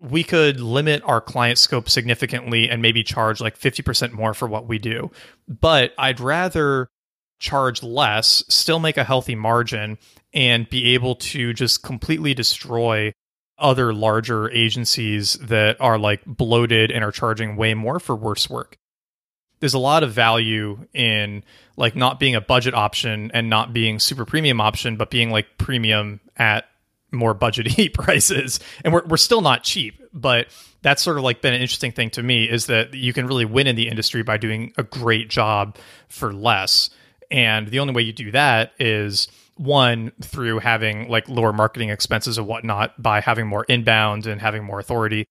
we 0.00 0.22
could 0.22 0.60
limit 0.60 1.02
our 1.04 1.20
client 1.20 1.58
scope 1.58 1.88
significantly 1.88 2.68
and 2.68 2.82
maybe 2.82 3.02
charge 3.02 3.40
like 3.40 3.58
50% 3.58 4.12
more 4.12 4.34
for 4.34 4.46
what 4.46 4.66
we 4.68 4.78
do. 4.78 5.10
But 5.48 5.94
I'd 5.98 6.20
rather 6.20 6.88
charge 7.38 7.82
less, 7.82 8.44
still 8.48 8.78
make 8.78 8.96
a 8.96 9.04
healthy 9.04 9.34
margin, 9.34 9.98
and 10.34 10.68
be 10.68 10.94
able 10.94 11.16
to 11.16 11.52
just 11.52 11.82
completely 11.82 12.34
destroy 12.34 13.12
other 13.58 13.94
larger 13.94 14.50
agencies 14.50 15.34
that 15.34 15.80
are 15.80 15.98
like 15.98 16.22
bloated 16.26 16.90
and 16.90 17.02
are 17.02 17.12
charging 17.12 17.56
way 17.56 17.72
more 17.72 17.98
for 17.98 18.14
worse 18.14 18.50
work 18.50 18.76
there's 19.60 19.74
a 19.74 19.78
lot 19.78 20.02
of 20.02 20.12
value 20.12 20.86
in 20.92 21.42
like 21.76 21.96
not 21.96 22.20
being 22.20 22.34
a 22.34 22.40
budget 22.40 22.74
option 22.74 23.30
and 23.32 23.48
not 23.48 23.72
being 23.72 23.98
super 23.98 24.24
premium 24.24 24.60
option, 24.60 24.96
but 24.96 25.10
being 25.10 25.30
like 25.30 25.58
premium 25.58 26.20
at 26.36 26.66
more 27.16 27.34
budgety 27.34 27.92
prices. 27.94 28.60
And 28.84 28.92
we're 28.92 29.06
we're 29.06 29.16
still 29.16 29.40
not 29.40 29.62
cheap, 29.62 30.00
but 30.12 30.48
that's 30.82 31.02
sort 31.02 31.18
of 31.18 31.24
like 31.24 31.40
been 31.40 31.54
an 31.54 31.60
interesting 31.60 31.92
thing 31.92 32.10
to 32.10 32.22
me 32.22 32.44
is 32.44 32.66
that 32.66 32.94
you 32.94 33.12
can 33.12 33.26
really 33.26 33.44
win 33.44 33.66
in 33.66 33.76
the 33.76 33.88
industry 33.88 34.22
by 34.22 34.36
doing 34.36 34.72
a 34.76 34.82
great 34.82 35.28
job 35.28 35.76
for 36.08 36.32
less. 36.32 36.90
And 37.30 37.68
the 37.68 37.80
only 37.80 37.92
way 37.92 38.02
you 38.02 38.12
do 38.12 38.30
that 38.30 38.72
is 38.78 39.28
one 39.56 40.12
through 40.22 40.60
having 40.60 41.08
like 41.08 41.28
lower 41.28 41.52
marketing 41.52 41.88
expenses 41.88 42.38
and 42.38 42.46
whatnot 42.46 43.00
by 43.02 43.20
having 43.20 43.46
more 43.46 43.64
inbound 43.64 44.26
and 44.26 44.40
having 44.40 44.62
more 44.62 44.78
authority 44.78 45.26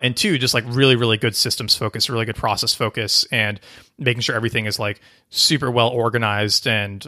and 0.00 0.16
two 0.16 0.38
just 0.38 0.54
like 0.54 0.64
really 0.66 0.96
really 0.96 1.18
good 1.18 1.36
systems 1.36 1.74
focus 1.76 2.08
really 2.08 2.24
good 2.24 2.36
process 2.36 2.74
focus 2.74 3.26
and 3.30 3.60
making 3.98 4.20
sure 4.20 4.34
everything 4.34 4.66
is 4.66 4.78
like 4.78 5.00
super 5.28 5.70
well 5.70 5.88
organized 5.88 6.66
and 6.66 7.06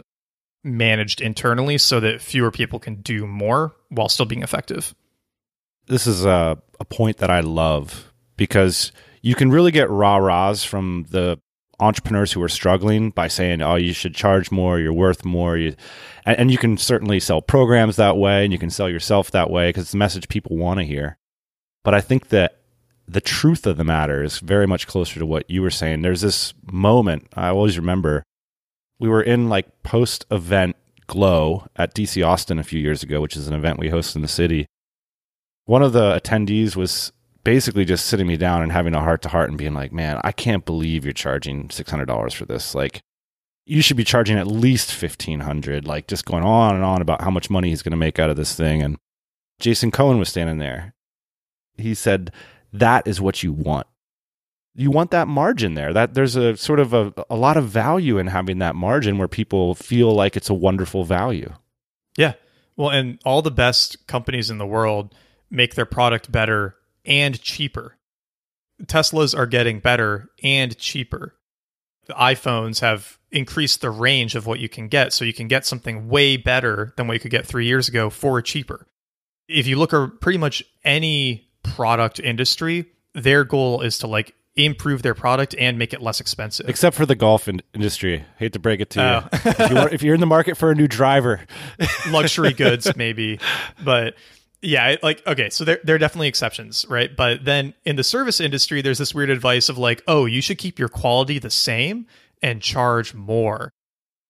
managed 0.63 1.21
internally 1.21 1.77
so 1.77 1.99
that 1.99 2.21
fewer 2.21 2.51
people 2.51 2.79
can 2.79 2.95
do 2.95 3.25
more 3.25 3.75
while 3.89 4.09
still 4.09 4.25
being 4.25 4.43
effective 4.43 4.93
this 5.87 6.05
is 6.05 6.25
a, 6.25 6.57
a 6.79 6.85
point 6.85 7.17
that 7.17 7.29
i 7.29 7.39
love 7.39 8.11
because 8.37 8.91
you 9.21 9.35
can 9.35 9.51
really 9.51 9.71
get 9.71 9.89
rah 9.89 10.17
rahs 10.17 10.63
from 10.63 11.05
the 11.09 11.39
entrepreneurs 11.79 12.31
who 12.31 12.41
are 12.43 12.49
struggling 12.49 13.09
by 13.09 13.27
saying, 13.27 13.61
"Oh, 13.61 13.75
you 13.75 13.93
should 13.93 14.15
charge 14.15 14.51
more. 14.51 14.79
You're 14.79 14.93
worth 14.93 15.25
more." 15.25 15.57
You, 15.57 15.75
and, 16.25 16.37
and 16.37 16.51
you 16.51 16.57
can 16.57 16.77
certainly 16.77 17.19
sell 17.19 17.41
programs 17.41 17.95
that 17.95 18.17
way, 18.17 18.43
and 18.43 18.53
you 18.53 18.59
can 18.59 18.69
sell 18.69 18.89
yourself 18.89 19.31
that 19.31 19.49
way 19.49 19.69
because 19.69 19.83
it's 19.83 19.91
the 19.91 19.97
message 19.97 20.27
people 20.27 20.57
want 20.57 20.79
to 20.79 20.85
hear. 20.85 21.17
But 21.83 21.93
I 21.93 22.01
think 22.01 22.29
that 22.29 22.59
the 23.07 23.21
truth 23.21 23.65
of 23.65 23.77
the 23.77 23.83
matter 23.83 24.23
is 24.23 24.39
very 24.39 24.67
much 24.67 24.87
closer 24.87 25.19
to 25.19 25.25
what 25.25 25.49
you 25.49 25.61
were 25.61 25.71
saying. 25.71 26.01
There's 26.01 26.21
this 26.21 26.53
moment 26.71 27.27
I 27.33 27.49
always 27.49 27.77
remember. 27.77 28.23
We 28.99 29.09
were 29.09 29.23
in 29.23 29.49
like 29.49 29.83
post 29.83 30.25
event 30.29 30.75
glow 31.07 31.67
at 31.75 31.95
DC 31.95 32.25
Austin 32.25 32.59
a 32.59 32.63
few 32.63 32.79
years 32.79 33.01
ago, 33.03 33.21
which 33.21 33.35
is 33.35 33.47
an 33.47 33.53
event 33.53 33.79
we 33.79 33.89
host 33.89 34.15
in 34.15 34.21
the 34.21 34.27
city. 34.27 34.65
One 35.65 35.83
of 35.83 35.93
the 35.93 36.19
attendees 36.19 36.75
was 36.75 37.11
basically 37.43 37.85
just 37.85 38.05
sitting 38.05 38.27
me 38.27 38.37
down 38.37 38.61
and 38.61 38.71
having 38.71 38.93
a 38.93 39.01
heart 39.01 39.21
to 39.23 39.29
heart 39.29 39.49
and 39.49 39.57
being 39.57 39.73
like, 39.73 39.91
man, 39.91 40.19
I 40.23 40.31
can't 40.31 40.65
believe 40.65 41.05
you're 41.05 41.13
charging 41.13 41.69
$600 41.69 42.33
for 42.33 42.45
this. 42.45 42.75
Like, 42.75 43.01
you 43.69 43.83
should 43.83 43.97
be 43.97 44.03
charging 44.03 44.37
at 44.37 44.47
least 44.47 44.89
1500 44.89 45.85
like 45.85 46.07
just 46.07 46.25
going 46.25 46.43
on 46.43 46.73
and 46.75 46.83
on 46.83 47.01
about 47.01 47.21
how 47.21 47.29
much 47.29 47.51
money 47.51 47.69
he's 47.69 47.83
going 47.83 47.91
to 47.91 47.97
make 47.97 48.17
out 48.17 48.29
of 48.29 48.35
this 48.35 48.55
thing 48.55 48.81
and 48.81 48.97
jason 49.59 49.91
cohen 49.91 50.17
was 50.17 50.27
standing 50.27 50.57
there 50.57 50.93
he 51.77 51.93
said 51.93 52.31
that 52.73 53.07
is 53.07 53.21
what 53.21 53.43
you 53.43 53.53
want 53.53 53.85
you 54.79 54.91
want 54.91 55.11
that 55.11 55.27
margin 55.27 55.73
there 55.73 55.93
that 55.93 56.13
there's 56.13 56.35
a 56.35 56.55
sort 56.57 56.79
of 56.79 56.93
a, 56.93 57.13
a 57.29 57.35
lot 57.35 57.57
of 57.57 57.67
value 57.67 58.17
in 58.17 58.27
having 58.27 58.59
that 58.59 58.75
margin 58.75 59.17
where 59.17 59.27
people 59.27 59.75
feel 59.75 60.13
like 60.13 60.37
it's 60.37 60.49
a 60.49 60.53
wonderful 60.53 61.03
value 61.03 61.51
yeah 62.17 62.33
well 62.75 62.89
and 62.89 63.19
all 63.25 63.41
the 63.41 63.51
best 63.51 64.07
companies 64.07 64.49
in 64.49 64.57
the 64.57 64.65
world 64.65 65.13
make 65.49 65.75
their 65.75 65.85
product 65.85 66.31
better 66.31 66.75
and 67.05 67.41
cheaper. 67.41 67.97
Teslas 68.83 69.37
are 69.37 69.47
getting 69.47 69.79
better 69.79 70.29
and 70.43 70.77
cheaper. 70.77 71.35
The 72.05 72.13
iPhones 72.13 72.79
have 72.79 73.19
increased 73.31 73.81
the 73.81 73.89
range 73.89 74.35
of 74.35 74.45
what 74.45 74.59
you 74.59 74.69
can 74.69 74.87
get, 74.87 75.13
so 75.13 75.25
you 75.25 75.33
can 75.33 75.47
get 75.47 75.65
something 75.65 76.07
way 76.07 76.37
better 76.37 76.93
than 76.97 77.07
what 77.07 77.13
you 77.13 77.19
could 77.19 77.31
get 77.31 77.45
three 77.45 77.65
years 77.65 77.87
ago 77.87 78.09
for 78.09 78.41
cheaper. 78.41 78.87
If 79.47 79.67
you 79.67 79.77
look 79.77 79.93
at 79.93 80.21
pretty 80.21 80.39
much 80.39 80.63
any 80.83 81.49
product 81.63 82.19
industry, 82.19 82.85
their 83.13 83.43
goal 83.43 83.81
is 83.81 83.99
to 83.99 84.07
like 84.07 84.33
improve 84.59 85.01
their 85.01 85.15
product 85.15 85.55
and 85.57 85.77
make 85.77 85.93
it 85.93 86.01
less 86.01 86.19
expensive. 86.19 86.69
Except 86.69 86.95
for 86.95 87.05
the 87.05 87.15
golf 87.15 87.47
in- 87.47 87.61
industry. 87.73 88.25
Hate 88.37 88.53
to 88.53 88.59
break 88.59 88.81
it 88.81 88.89
to 88.91 89.01
oh. 89.01 89.29
you. 89.31 89.51
if, 89.51 89.69
you 89.69 89.75
want, 89.75 89.93
if 89.93 90.03
you're 90.03 90.13
in 90.13 90.19
the 90.19 90.25
market 90.25 90.57
for 90.57 90.71
a 90.71 90.75
new 90.75 90.87
driver, 90.87 91.41
luxury 92.09 92.53
goods 92.53 92.91
maybe, 92.95 93.39
but 93.83 94.15
yeah, 94.61 94.95
like 95.01 95.25
okay, 95.25 95.49
so 95.49 95.63
there 95.63 95.79
there 95.83 95.95
are 95.95 95.99
definitely 95.99 96.27
exceptions, 96.27 96.85
right? 96.89 97.15
But 97.15 97.45
then 97.45 97.73
in 97.85 97.95
the 97.95 98.03
service 98.03 98.41
industry, 98.41 98.81
there's 98.81 98.97
this 98.97 99.13
weird 99.13 99.29
advice 99.29 99.69
of 99.69 99.77
like, 99.77 100.03
oh, 100.07 100.25
you 100.25 100.41
should 100.41 100.57
keep 100.57 100.77
your 100.77 100.89
quality 100.89 101.39
the 101.39 101.49
same 101.49 102.07
and 102.41 102.61
charge 102.61 103.13
more. 103.13 103.71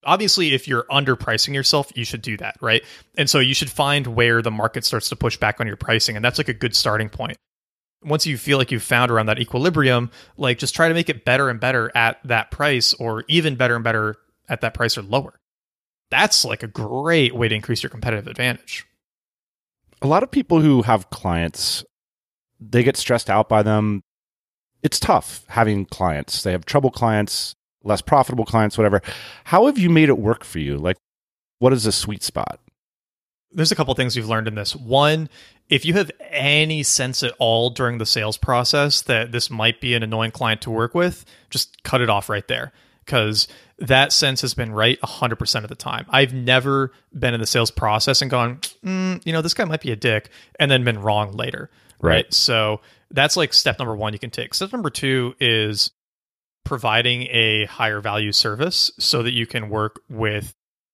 Obviously, 0.06 0.54
if 0.54 0.68
you're 0.68 0.86
underpricing 0.90 1.54
yourself, 1.54 1.92
you 1.96 2.06
should 2.06 2.22
do 2.22 2.38
that, 2.38 2.56
right? 2.62 2.84
And 3.18 3.30
so 3.30 3.40
you 3.40 3.54
should 3.54 3.70
find 3.70 4.08
where 4.08 4.42
the 4.42 4.52
market 4.52 4.86
starts 4.86 5.10
to 5.10 5.16
push 5.16 5.36
back 5.36 5.60
on 5.60 5.68
your 5.68 5.76
pricing, 5.76 6.16
and 6.16 6.24
that's 6.24 6.38
like 6.38 6.48
a 6.48 6.54
good 6.54 6.76
starting 6.76 7.10
point. 7.10 7.38
Once 8.04 8.26
you 8.26 8.38
feel 8.38 8.58
like 8.58 8.72
you've 8.72 8.84
found 8.84 9.12
around 9.12 9.26
that 9.26 9.40
equilibrium, 9.40 10.10
like 10.38 10.58
just 10.58 10.76
try 10.76 10.88
to 10.88 10.94
make 10.94 11.10
it 11.10 11.26
better 11.26 11.50
and 11.50 11.60
better 11.60 11.92
at 11.96 12.20
that 12.24 12.52
price, 12.52 12.94
or 12.94 13.26
even 13.28 13.56
better 13.56 13.76
and 13.76 13.84
better 13.84 14.16
at 14.48 14.62
that 14.62 14.74
price 14.74 14.98
or 14.98 15.02
lower. 15.02 15.40
That's 16.10 16.46
like 16.46 16.64
a 16.64 16.68
great 16.68 17.36
way 17.36 17.48
to 17.50 17.56
increase 17.56 17.84
your 17.84 17.90
competitive 17.90 18.28
advantage 18.28 18.86
a 20.02 20.08
lot 20.08 20.24
of 20.24 20.32
people 20.32 20.62
who 20.62 20.82
have 20.84 21.10
clients, 21.10 21.84
they 22.60 22.84
get 22.84 22.98
stressed 22.98 23.30
out 23.30 23.50
by 23.50 23.64
them. 23.64 24.02
It's 24.82 25.00
tough 25.00 25.44
having 25.48 25.86
clients. 25.86 26.44
They 26.44 26.52
have 26.52 26.66
trouble 26.66 26.92
clients, 26.92 27.54
less 27.84 28.02
profitable 28.02 28.46
clients, 28.46 28.78
whatever. 28.78 29.02
How 29.46 29.66
have 29.66 29.78
you 29.78 29.90
made 29.90 30.10
it 30.10 30.18
work 30.18 30.44
for 30.44 30.60
you? 30.60 30.78
Like, 30.78 30.98
what 31.60 31.74
is 31.74 31.84
the 31.84 31.92
sweet 31.92 32.24
spot? 32.24 32.60
There's 33.52 33.72
a 33.72 33.76
couple 33.76 33.94
things 33.96 34.16
we've 34.16 34.28
learned 34.28 34.48
in 34.48 34.56
this. 34.56 34.76
One, 34.76 35.28
if 35.70 35.86
you 35.86 35.94
have 35.94 36.12
any 36.32 36.84
sense 36.84 37.22
at 37.24 37.34
all 37.38 37.70
during 37.70 38.00
the 38.00 38.06
sales 38.06 38.38
process 38.38 39.02
that 39.04 39.32
this 39.32 39.50
might 39.50 39.80
be 39.80 39.94
an 39.94 40.04
annoying 40.04 40.32
client 40.32 40.62
to 40.62 40.72
work 40.72 40.96
with, 40.96 41.26
just 41.50 41.84
cut 41.84 42.02
it 42.02 42.10
off 42.10 42.28
right 42.28 42.48
there 42.48 42.74
because 43.06 43.48
that 43.78 44.12
sense 44.12 44.42
has 44.42 44.54
been 44.54 44.72
right 44.72 45.00
100% 45.02 45.64
of 45.64 45.70
the 45.70 45.76
time. 45.76 46.06
I've 46.10 46.34
never 46.34 46.92
been 47.18 47.34
in 47.34 47.40
the 47.40 47.48
sales 47.48 47.72
process 47.72 48.22
and 48.22 48.30
gone, 48.30 48.58
mm, 48.84 49.26
you 49.26 49.32
know, 49.32 49.42
this 49.42 49.54
guy 49.54 49.66
might 49.66 49.82
be 49.82 49.92
a 49.92 49.96
dick, 49.96 50.30
and 50.60 50.70
then 50.70 50.84
been 50.84 51.00
wrong 51.00 51.32
later. 51.32 51.70
Right. 52.02 52.12
right. 52.12 52.34
So 52.34 52.82
that's 53.12 53.38
like 53.38 53.54
step 53.54 53.80
number 53.80 53.96
one 53.96 54.14
you 54.14 54.20
can 54.20 54.30
take. 54.30 54.54
Step 54.54 54.72
number 54.74 54.90
two 54.90 55.36
is 55.40 55.92
providing 56.66 57.24
a 57.32 57.66
higher 57.66 58.00
value 58.00 58.32
service 58.32 58.92
so 59.00 59.24
that 59.24 59.34
you 59.34 59.46
can 59.46 59.70
work 59.70 60.02
with 60.10 60.54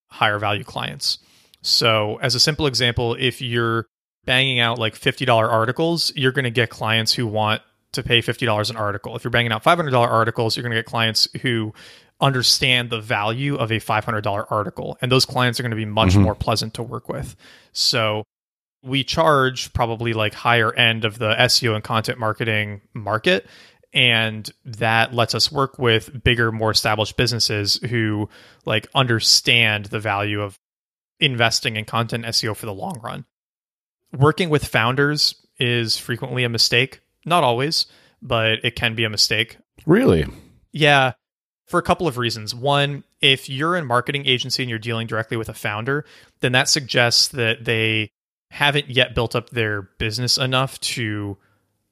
higher 0.10 0.40
value 0.40 0.64
clients. 0.64 1.20
So, 1.62 2.18
as 2.22 2.36
a 2.36 2.40
simple 2.40 2.68
example, 2.68 3.16
if 3.20 3.42
you're 3.42 3.88
banging 4.26 4.60
out 4.60 4.80
like 4.80 4.96
$50 4.96 5.28
articles, 5.30 6.12
you're 6.16 6.32
going 6.32 6.46
to 6.46 6.52
get 6.52 6.70
clients 6.70 7.14
who 7.14 7.28
want 7.28 7.62
to 7.94 8.04
pay 8.04 8.20
$50 8.20 8.70
an 8.70 8.76
article. 8.76 9.16
If 9.16 9.24
you're 9.24 9.32
banging 9.32 9.52
out 9.52 9.64
$500 9.64 9.94
articles, 9.94 10.56
you're 10.56 10.64
going 10.64 10.72
to 10.72 10.78
get 10.78 10.86
clients 10.86 11.28
who 11.42 11.74
understand 12.22 12.90
the 12.90 13.02
value 13.02 13.56
of 13.56 13.72
a 13.72 13.80
$500 13.80 14.46
article. 14.52 14.98
And 15.02 15.12
those 15.12 15.26
clients 15.26 15.60
are 15.60 15.64
going 15.64 15.72
to 15.72 15.78
be 15.78 15.86
much 15.86 16.10
mm-hmm. 16.10 16.22
more 16.22 16.36
pleasant 16.36 16.74
to 16.76 16.84
work 16.84 17.10
with. 17.10 17.36
So 17.74 18.24
we 18.84 19.04
charge 19.04 19.74
probably 19.74 20.14
like 20.14 20.34
higher 20.34 20.74
end 20.74 21.06
of 21.06 21.18
the 21.18 21.34
SEO 21.34 21.76
and 21.76 21.84
content 21.84 22.20
marketing 22.20 22.82
market. 22.94 23.48
And 23.94 24.50
that 24.66 25.14
lets 25.14 25.34
us 25.34 25.52
work 25.52 25.80
with 25.80 26.24
bigger, 26.24 26.52
more 26.52 26.72
established 26.72 27.16
businesses 27.16 27.76
who 27.76 28.30
like 28.66 28.88
understand 28.94 29.86
the 29.86 30.00
value 30.00 30.42
of 30.42 30.58
investing 31.20 31.78
in 31.78 31.86
content 31.86 32.26
SEO 32.26 32.56
for 32.56 32.66
the 32.66 32.74
long 32.74 33.00
run. 33.02 33.26
Working 34.14 34.50
with 34.50 34.66
founders 34.66 35.36
is 35.58 35.98
frequently 35.98 36.44
a 36.44 36.50
mistake. 36.50 37.02
Not 37.26 37.44
always, 37.44 37.86
but 38.22 38.64
it 38.64 38.76
can 38.76 38.96
be 38.96 39.04
a 39.04 39.10
mistake. 39.10 39.58
Really? 39.86 40.26
Yeah 40.72 41.14
for 41.66 41.80
a 41.80 41.84
couple 41.84 42.08
of 42.08 42.18
reasons. 42.18 42.54
One, 42.54 43.04
if 43.22 43.50
you're 43.50 43.76
in 43.76 43.86
marketing 43.86 44.26
agency 44.26 44.64
and 44.64 44.70
you're 44.70 44.80
dealing 44.80 45.08
directly 45.08 45.38
with 45.38 45.50
a 45.50 45.54
founder, 45.54 46.06
then 46.42 46.52
that 46.52 46.70
suggests 46.70 47.30
that 47.30 47.66
they 47.66 48.12
haven't 48.52 48.90
yet 48.90 49.16
built 49.16 49.36
up 49.36 49.50
their 49.50 49.82
business 49.82 50.38
enough 50.38 50.80
to 50.80 51.38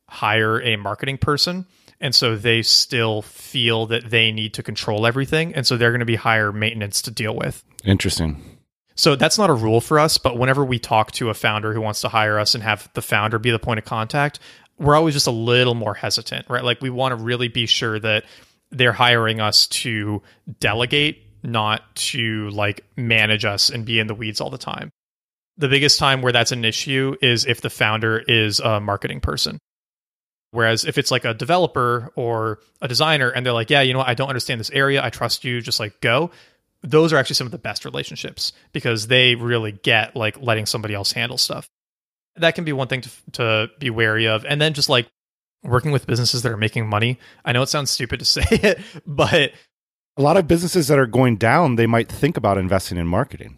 hire 0.07 0.61
a 0.61 0.75
marketing 0.75 1.17
person. 1.17 1.65
And 1.99 2.13
so 2.13 2.35
they 2.35 2.61
still 2.61 3.21
feel 3.21 3.87
that 3.87 4.09
they 4.09 4.31
need 4.31 4.53
to 4.55 4.63
control 4.63 5.07
everything. 5.07 5.55
And 5.55 5.65
so 5.65 5.77
they're 5.77 5.91
going 5.91 5.99
to 5.99 6.05
be 6.05 6.15
higher 6.15 6.51
maintenance 6.51 7.01
to 7.03 7.11
deal 7.11 7.35
with. 7.35 7.63
Interesting. 7.83 8.52
So 8.95 9.15
that's 9.15 9.37
not 9.37 9.49
a 9.49 9.53
rule 9.53 9.81
for 9.81 9.99
us, 9.99 10.17
but 10.17 10.37
whenever 10.37 10.63
we 10.63 10.79
talk 10.79 11.11
to 11.13 11.29
a 11.29 11.33
founder 11.33 11.73
who 11.73 11.81
wants 11.81 12.01
to 12.01 12.09
hire 12.09 12.37
us 12.39 12.53
and 12.53 12.63
have 12.63 12.89
the 12.93 13.01
founder 13.01 13.39
be 13.39 13.51
the 13.51 13.59
point 13.59 13.79
of 13.79 13.85
contact, 13.85 14.39
we're 14.77 14.95
always 14.95 15.13
just 15.13 15.27
a 15.27 15.31
little 15.31 15.75
more 15.75 15.93
hesitant, 15.93 16.47
right? 16.49 16.63
Like 16.63 16.81
we 16.81 16.89
want 16.89 17.17
to 17.17 17.23
really 17.23 17.47
be 17.47 17.65
sure 17.65 17.99
that 17.99 18.25
they're 18.71 18.91
hiring 18.91 19.39
us 19.39 19.67
to 19.67 20.21
delegate, 20.59 21.23
not 21.43 21.95
to 21.95 22.49
like 22.49 22.83
manage 22.95 23.45
us 23.45 23.69
and 23.69 23.85
be 23.85 23.99
in 23.99 24.07
the 24.07 24.15
weeds 24.15 24.41
all 24.41 24.49
the 24.49 24.57
time. 24.57 24.89
The 25.57 25.69
biggest 25.69 25.99
time 25.99 26.21
where 26.21 26.31
that's 26.31 26.51
an 26.51 26.65
issue 26.65 27.15
is 27.21 27.45
if 27.45 27.61
the 27.61 27.69
founder 27.69 28.19
is 28.19 28.59
a 28.59 28.79
marketing 28.79 29.21
person. 29.21 29.59
Whereas 30.51 30.85
if 30.85 30.99
it's 30.99 31.09
like 31.09 31.25
a 31.25 31.33
developer 31.33 32.11
or 32.15 32.59
a 32.79 32.87
designer 32.87 33.29
and 33.29 33.43
they're 33.45 33.53
like, 33.53 33.71
yeah, 33.71 33.81
you 33.81 33.93
know 33.93 33.99
what, 33.99 34.07
I 34.07 34.13
don't 34.13 34.29
understand 34.29 34.59
this 34.59 34.69
area, 34.69 35.03
I 35.03 35.09
trust 35.09 35.43
you, 35.43 35.61
just 35.61 35.79
like 35.79 35.99
go. 35.99 36.29
Those 36.83 37.13
are 37.13 37.17
actually 37.17 37.35
some 37.35 37.47
of 37.47 37.51
the 37.51 37.57
best 37.57 37.85
relationships 37.85 38.53
because 38.73 39.07
they 39.07 39.35
really 39.35 39.71
get 39.71 40.15
like 40.15 40.39
letting 40.41 40.65
somebody 40.65 40.93
else 40.93 41.11
handle 41.11 41.37
stuff. 41.37 41.69
That 42.35 42.55
can 42.55 42.65
be 42.65 42.73
one 42.73 42.87
thing 42.87 43.01
to, 43.01 43.09
to 43.33 43.69
be 43.79 43.89
wary 43.89 44.27
of. 44.27 44.45
And 44.45 44.61
then 44.61 44.73
just 44.73 44.89
like 44.89 45.07
working 45.63 45.91
with 45.91 46.07
businesses 46.07 46.41
that 46.43 46.51
are 46.51 46.57
making 46.57 46.87
money. 46.87 47.19
I 47.45 47.53
know 47.53 47.61
it 47.61 47.69
sounds 47.69 47.89
stupid 47.89 48.19
to 48.19 48.25
say 48.25 48.43
it, 48.49 48.79
but 49.05 49.53
a 50.17 50.21
lot 50.21 50.37
of 50.37 50.47
businesses 50.47 50.87
that 50.89 50.99
are 50.99 51.07
going 51.07 51.37
down, 51.37 51.75
they 51.75 51.87
might 51.87 52.11
think 52.11 52.37
about 52.37 52.57
investing 52.57 52.97
in 52.97 53.07
marketing. 53.07 53.57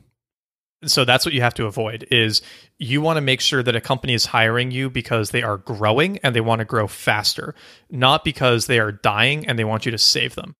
So 0.84 1.04
that's 1.04 1.26
what 1.26 1.34
you 1.34 1.42
have 1.42 1.54
to 1.56 1.66
avoid 1.66 2.08
is 2.12 2.42
you 2.78 3.02
want 3.02 3.18
to 3.18 3.22
make 3.22 3.42
sure 3.42 3.64
that 3.64 3.76
a 3.76 3.82
company 3.82 4.14
is 4.14 4.28
hiring 4.28 4.72
you 4.72 4.90
because 4.90 5.32
they 5.32 5.42
are 5.42 5.58
growing 5.58 6.20
and 6.20 6.36
they 6.36 6.42
want 6.42 6.60
to 6.60 6.66
grow 6.66 6.88
faster, 6.88 7.56
not 7.90 8.24
because 8.24 8.68
they 8.68 8.80
are 8.80 8.92
dying 8.92 9.48
and 9.48 9.58
they 9.58 9.64
want 9.64 9.86
you 9.86 9.92
to 9.92 9.98
save 9.98 10.36
them. 10.36 10.56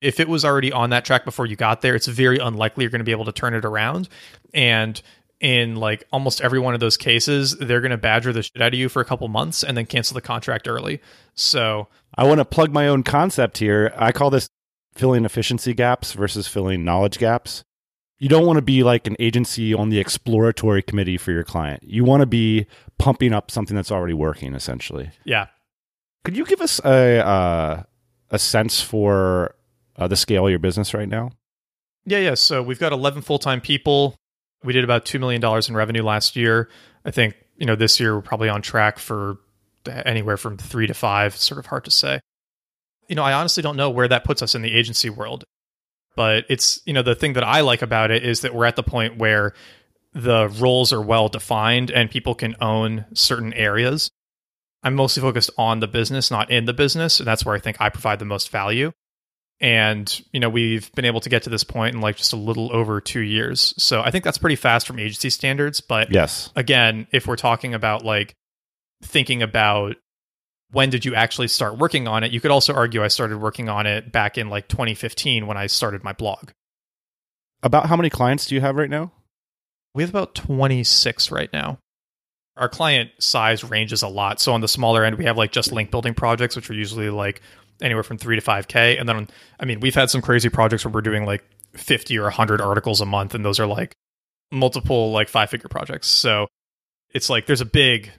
If 0.00 0.20
it 0.20 0.28
was 0.28 0.44
already 0.44 0.72
on 0.72 0.90
that 0.90 1.04
track 1.04 1.24
before 1.24 1.46
you 1.46 1.56
got 1.56 1.82
there, 1.82 1.94
it's 1.94 2.06
very 2.06 2.38
unlikely 2.38 2.84
you're 2.84 2.90
going 2.90 3.00
to 3.00 3.04
be 3.04 3.12
able 3.12 3.26
to 3.26 3.32
turn 3.32 3.54
it 3.54 3.64
around 3.64 4.08
and 4.54 5.00
in 5.40 5.76
like 5.76 6.04
almost 6.12 6.40
every 6.42 6.58
one 6.58 6.74
of 6.74 6.80
those 6.80 6.96
cases, 6.96 7.56
they're 7.56 7.80
going 7.80 7.90
to 7.90 7.96
badger 7.96 8.32
the 8.32 8.42
shit 8.42 8.60
out 8.60 8.74
of 8.74 8.78
you 8.78 8.88
for 8.88 9.00
a 9.00 9.04
couple 9.04 9.26
months 9.28 9.64
and 9.64 9.76
then 9.76 9.86
cancel 9.86 10.14
the 10.14 10.20
contract 10.20 10.68
early. 10.68 11.00
So 11.34 11.88
I 12.14 12.24
want 12.24 12.38
to 12.38 12.44
plug 12.44 12.72
my 12.72 12.88
own 12.88 13.02
concept 13.02 13.58
here. 13.58 13.92
I 13.96 14.12
call 14.12 14.30
this 14.30 14.48
filling 14.94 15.24
efficiency 15.24 15.72
gaps 15.72 16.12
versus 16.12 16.46
filling 16.46 16.84
knowledge 16.84 17.18
gaps. 17.18 17.64
You 18.18 18.28
don't 18.28 18.44
want 18.44 18.58
to 18.58 18.62
be 18.62 18.82
like 18.82 19.06
an 19.06 19.16
agency 19.18 19.72
on 19.72 19.88
the 19.88 19.98
exploratory 19.98 20.82
committee 20.82 21.16
for 21.16 21.32
your 21.32 21.44
client. 21.44 21.82
You 21.82 22.04
want 22.04 22.20
to 22.20 22.26
be 22.26 22.66
pumping 22.98 23.32
up 23.32 23.50
something 23.50 23.74
that's 23.74 23.90
already 23.90 24.12
working, 24.12 24.54
essentially. 24.54 25.10
yeah, 25.24 25.46
Could 26.22 26.36
you 26.36 26.44
give 26.44 26.60
us 26.60 26.80
a 26.84 27.26
uh, 27.26 27.82
a 28.28 28.38
sense 28.38 28.82
for 28.82 29.54
uh, 30.00 30.08
the 30.08 30.16
scale 30.16 30.46
of 30.46 30.50
your 30.50 30.58
business 30.58 30.94
right 30.94 31.08
now? 31.08 31.30
Yeah, 32.06 32.18
yeah. 32.18 32.34
So 32.34 32.62
we've 32.62 32.78
got 32.78 32.92
11 32.92 33.22
full 33.22 33.38
time 33.38 33.60
people. 33.60 34.16
We 34.64 34.72
did 34.72 34.82
about 34.82 35.04
$2 35.04 35.20
million 35.20 35.44
in 35.68 35.76
revenue 35.76 36.02
last 36.02 36.36
year. 36.36 36.68
I 37.04 37.10
think, 37.10 37.34
you 37.56 37.66
know, 37.66 37.76
this 37.76 38.00
year 38.00 38.14
we're 38.14 38.22
probably 38.22 38.48
on 38.48 38.62
track 38.62 38.98
for 38.98 39.38
anywhere 39.86 40.36
from 40.36 40.56
three 40.56 40.86
to 40.86 40.94
five. 40.94 41.34
It's 41.34 41.44
sort 41.44 41.58
of 41.58 41.66
hard 41.66 41.84
to 41.84 41.90
say. 41.90 42.20
You 43.08 43.16
know, 43.16 43.22
I 43.22 43.34
honestly 43.34 43.62
don't 43.62 43.76
know 43.76 43.90
where 43.90 44.08
that 44.08 44.24
puts 44.24 44.42
us 44.42 44.54
in 44.54 44.62
the 44.62 44.74
agency 44.74 45.10
world. 45.10 45.44
But 46.16 46.44
it's, 46.48 46.80
you 46.86 46.92
know, 46.92 47.02
the 47.02 47.14
thing 47.14 47.34
that 47.34 47.44
I 47.44 47.60
like 47.60 47.82
about 47.82 48.10
it 48.10 48.24
is 48.24 48.40
that 48.40 48.54
we're 48.54 48.66
at 48.66 48.76
the 48.76 48.82
point 48.82 49.18
where 49.18 49.54
the 50.12 50.48
roles 50.48 50.92
are 50.92 51.00
well 51.00 51.28
defined 51.28 51.90
and 51.90 52.10
people 52.10 52.34
can 52.34 52.56
own 52.60 53.06
certain 53.14 53.52
areas. 53.54 54.10
I'm 54.82 54.94
mostly 54.94 55.20
focused 55.20 55.50
on 55.56 55.80
the 55.80 55.86
business, 55.86 56.30
not 56.30 56.50
in 56.50 56.64
the 56.64 56.72
business. 56.72 57.20
And 57.20 57.26
that's 57.26 57.44
where 57.44 57.54
I 57.54 57.60
think 57.60 57.76
I 57.80 57.90
provide 57.90 58.18
the 58.18 58.24
most 58.24 58.50
value 58.50 58.92
and 59.60 60.22
you 60.32 60.40
know 60.40 60.48
we've 60.48 60.90
been 60.92 61.04
able 61.04 61.20
to 61.20 61.28
get 61.28 61.42
to 61.44 61.50
this 61.50 61.64
point 61.64 61.94
in 61.94 62.00
like 62.00 62.16
just 62.16 62.32
a 62.32 62.36
little 62.36 62.74
over 62.74 63.00
two 63.00 63.20
years. 63.20 63.74
So 63.76 64.00
i 64.02 64.10
think 64.10 64.24
that's 64.24 64.38
pretty 64.38 64.56
fast 64.56 64.86
from 64.86 64.98
agency 64.98 65.30
standards. 65.30 65.80
But 65.80 66.10
Yes. 66.12 66.50
again 66.56 67.06
if 67.12 67.26
we're 67.26 67.36
talking 67.36 67.74
about 67.74 68.04
like 68.04 68.34
thinking 69.02 69.42
about 69.42 69.96
when 70.72 70.88
did 70.90 71.04
you 71.04 71.14
actually 71.14 71.48
start 71.48 71.78
working 71.78 72.06
on 72.06 72.22
it 72.22 72.30
you 72.32 72.40
could 72.40 72.50
also 72.50 72.72
argue 72.72 73.02
i 73.02 73.08
started 73.08 73.38
working 73.38 73.68
on 73.68 73.86
it 73.86 74.12
back 74.12 74.38
in 74.38 74.48
like 74.48 74.68
2015 74.68 75.46
when 75.46 75.56
i 75.56 75.66
started 75.66 76.04
my 76.04 76.12
blog. 76.12 76.50
About 77.62 77.86
how 77.86 77.96
many 77.96 78.08
clients 78.10 78.46
do 78.46 78.54
you 78.54 78.60
have 78.60 78.76
right 78.76 78.90
now? 78.90 79.12
we 79.94 80.02
have 80.04 80.10
about 80.10 80.34
26 80.36 81.30
right 81.32 81.52
now. 81.52 81.78
Our 82.56 82.68
client 82.68 83.10
size 83.18 83.64
ranges 83.64 84.02
a 84.02 84.08
lot. 84.08 84.38
So 84.40 84.52
on 84.52 84.60
the 84.60 84.68
smaller 84.68 85.04
end 85.04 85.16
we 85.16 85.24
have 85.24 85.36
like 85.36 85.50
just 85.50 85.72
link 85.72 85.90
building 85.90 86.14
projects 86.14 86.54
which 86.56 86.70
are 86.70 86.74
usually 86.74 87.10
like 87.10 87.40
anywhere 87.82 88.02
from 88.02 88.18
3 88.18 88.36
to 88.36 88.42
5k 88.42 88.98
and 89.00 89.08
then 89.08 89.28
i 89.58 89.64
mean 89.64 89.80
we've 89.80 89.94
had 89.94 90.10
some 90.10 90.20
crazy 90.20 90.48
projects 90.48 90.84
where 90.84 90.92
we're 90.92 91.00
doing 91.00 91.24
like 91.24 91.44
50 91.74 92.18
or 92.18 92.24
100 92.24 92.60
articles 92.60 93.00
a 93.00 93.06
month 93.06 93.34
and 93.34 93.44
those 93.44 93.60
are 93.60 93.66
like 93.66 93.94
multiple 94.50 95.12
like 95.12 95.28
five 95.28 95.50
figure 95.50 95.68
projects. 95.68 96.08
So 96.08 96.48
it's 97.10 97.30
like 97.30 97.46
there's 97.46 97.60
a 97.60 97.66
big 97.66 98.10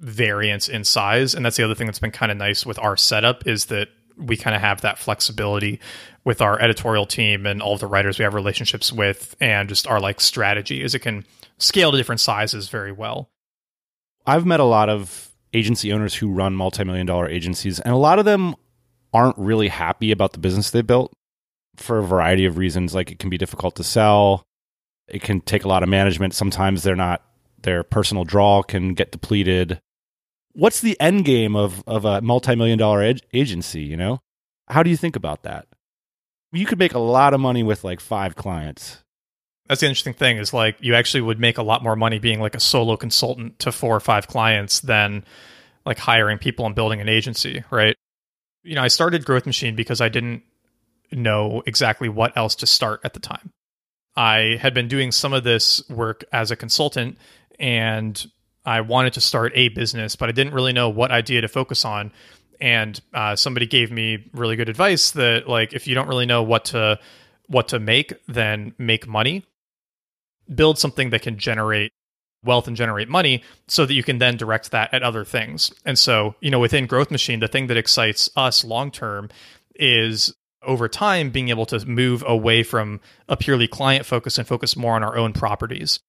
variance 0.00 0.68
in 0.68 0.84
size 0.84 1.34
and 1.34 1.44
that's 1.44 1.56
the 1.56 1.64
other 1.64 1.74
thing 1.74 1.86
that's 1.86 1.98
been 1.98 2.10
kind 2.10 2.32
of 2.32 2.38
nice 2.38 2.66
with 2.66 2.78
our 2.78 2.96
setup 2.96 3.46
is 3.46 3.66
that 3.66 3.88
we 4.16 4.36
kind 4.36 4.54
of 4.54 4.62
have 4.62 4.80
that 4.82 4.98
flexibility 4.98 5.80
with 6.24 6.40
our 6.40 6.60
editorial 6.60 7.06
team 7.06 7.46
and 7.46 7.62
all 7.62 7.74
of 7.74 7.80
the 7.80 7.86
writers 7.86 8.18
we 8.18 8.22
have 8.22 8.34
relationships 8.34 8.92
with 8.92 9.36
and 9.40 9.68
just 9.68 9.86
our 9.86 10.00
like 10.00 10.20
strategy 10.20 10.82
is 10.82 10.94
it 10.94 11.00
can 11.00 11.24
scale 11.58 11.90
to 11.90 11.96
different 11.96 12.20
sizes 12.20 12.68
very 12.68 12.92
well. 12.92 13.28
I've 14.26 14.46
met 14.46 14.60
a 14.60 14.64
lot 14.64 14.88
of 14.88 15.30
agency 15.52 15.92
owners 15.92 16.14
who 16.14 16.30
run 16.30 16.56
multi-million 16.56 17.06
dollar 17.06 17.28
agencies 17.28 17.80
and 17.80 17.92
a 17.92 17.98
lot 17.98 18.18
of 18.18 18.24
them 18.24 18.54
aren't 19.14 19.38
really 19.38 19.68
happy 19.68 20.10
about 20.10 20.32
the 20.32 20.40
business 20.40 20.70
they 20.70 20.82
built 20.82 21.12
for 21.76 21.98
a 21.98 22.04
variety 22.04 22.44
of 22.44 22.58
reasons. 22.58 22.94
Like 22.94 23.10
it 23.10 23.18
can 23.18 23.30
be 23.30 23.38
difficult 23.38 23.76
to 23.76 23.84
sell. 23.84 24.42
It 25.08 25.22
can 25.22 25.40
take 25.40 25.64
a 25.64 25.68
lot 25.68 25.82
of 25.82 25.88
management. 25.88 26.34
Sometimes 26.34 26.82
they're 26.82 26.96
not 26.96 27.22
their 27.62 27.82
personal 27.82 28.24
draw 28.24 28.62
can 28.62 28.92
get 28.92 29.12
depleted. 29.12 29.80
What's 30.52 30.80
the 30.80 31.00
end 31.00 31.24
game 31.24 31.56
of 31.56 31.82
of 31.86 32.04
a 32.04 32.20
multi-million 32.20 32.78
dollar 32.78 33.02
ag- 33.02 33.22
agency 33.32 33.82
you 33.82 33.96
know? 33.96 34.20
How 34.68 34.82
do 34.82 34.90
you 34.90 34.96
think 34.96 35.16
about 35.16 35.42
that? 35.44 35.66
You 36.52 36.66
could 36.66 36.78
make 36.78 36.94
a 36.94 36.98
lot 36.98 37.34
of 37.34 37.40
money 37.40 37.62
with 37.62 37.84
like 37.84 38.00
five 38.00 38.36
clients. 38.36 39.02
That's 39.66 39.80
the 39.80 39.86
interesting 39.86 40.14
thing 40.14 40.36
is 40.38 40.52
like 40.52 40.76
you 40.80 40.94
actually 40.94 41.22
would 41.22 41.40
make 41.40 41.58
a 41.58 41.62
lot 41.62 41.82
more 41.82 41.96
money 41.96 42.18
being 42.18 42.40
like 42.40 42.54
a 42.54 42.60
solo 42.60 42.96
consultant 42.96 43.58
to 43.60 43.72
four 43.72 43.94
or 43.94 44.00
five 44.00 44.26
clients 44.26 44.80
than 44.80 45.24
like 45.86 45.98
hiring 45.98 46.38
people 46.38 46.66
and 46.66 46.74
building 46.74 47.00
an 47.00 47.08
agency 47.08 47.64
right 47.70 47.96
you 48.64 48.74
know 48.74 48.82
i 48.82 48.88
started 48.88 49.24
growth 49.24 49.46
machine 49.46 49.76
because 49.76 50.00
i 50.00 50.08
didn't 50.08 50.42
know 51.12 51.62
exactly 51.66 52.08
what 52.08 52.36
else 52.36 52.54
to 52.56 52.66
start 52.66 53.00
at 53.04 53.14
the 53.14 53.20
time. 53.20 53.52
I 54.16 54.58
had 54.60 54.74
been 54.74 54.88
doing 54.88 55.12
some 55.12 55.32
of 55.32 55.44
this 55.44 55.88
work 55.88 56.24
as 56.32 56.50
a 56.50 56.56
consultant 56.56 57.18
and 57.58 58.24
i 58.64 58.80
wanted 58.80 59.12
to 59.14 59.20
start 59.20 59.52
a 59.54 59.68
business 59.68 60.16
but 60.16 60.28
i 60.28 60.32
didn't 60.32 60.54
really 60.54 60.72
know 60.72 60.88
what 60.88 61.10
idea 61.10 61.40
to 61.40 61.48
focus 61.48 61.84
on. 61.84 62.12
And 62.60 62.98
uh, 63.12 63.34
somebody 63.34 63.66
gave 63.66 63.90
me 63.90 64.30
really 64.32 64.54
good 64.56 64.68
advice 64.68 65.10
that 65.12 65.48
like 65.48 65.72
if 65.72 65.86
you 65.86 65.94
don't 65.94 66.08
really 66.08 66.24
know 66.24 66.42
what 66.42 66.66
to 66.66 66.98
what 67.48 67.68
to 67.68 67.78
make 67.78 68.14
then 68.26 68.74
make 68.78 69.06
money. 69.06 69.44
Build 70.54 70.78
something 70.78 71.10
that 71.10 71.22
can 71.22 71.38
generate 71.38 71.92
wealth 72.44 72.68
and 72.68 72.76
generate 72.76 73.08
money 73.08 73.42
so 73.68 73.86
that 73.86 73.94
you 73.94 74.02
can 74.02 74.18
then 74.18 74.36
direct 74.36 74.70
that 74.70 74.92
at 74.92 75.02
other 75.02 75.24
things. 75.24 75.72
And 75.84 75.98
so, 75.98 76.34
you 76.40 76.50
know, 76.50 76.60
within 76.60 76.86
Growth 76.86 77.10
Machine, 77.10 77.40
the 77.40 77.48
thing 77.48 77.66
that 77.68 77.76
excites 77.76 78.28
us 78.36 78.64
long 78.64 78.90
term 78.90 79.30
is 79.74 80.34
over 80.62 80.88
time 80.88 81.30
being 81.30 81.48
able 81.48 81.66
to 81.66 81.84
move 81.86 82.24
away 82.26 82.62
from 82.62 83.00
a 83.28 83.36
purely 83.36 83.68
client 83.68 84.06
focus 84.06 84.38
and 84.38 84.46
focus 84.46 84.76
more 84.76 84.94
on 84.94 85.02
our 85.02 85.16
own 85.16 85.32
properties. 85.32 86.00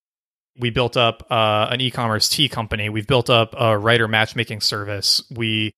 We 0.57 0.69
built 0.69 0.95
up 0.95 1.27
uh, 1.29 1.67
an 1.69 1.81
e 1.81 1.91
commerce 1.91 2.29
tea 2.29 2.47
company. 2.47 2.89
We've 2.89 3.07
built 3.07 3.29
up 3.29 3.53
a 3.57 3.77
writer 3.77 4.07
matchmaking 4.07 4.61
service. 4.61 5.21
We 5.29 5.73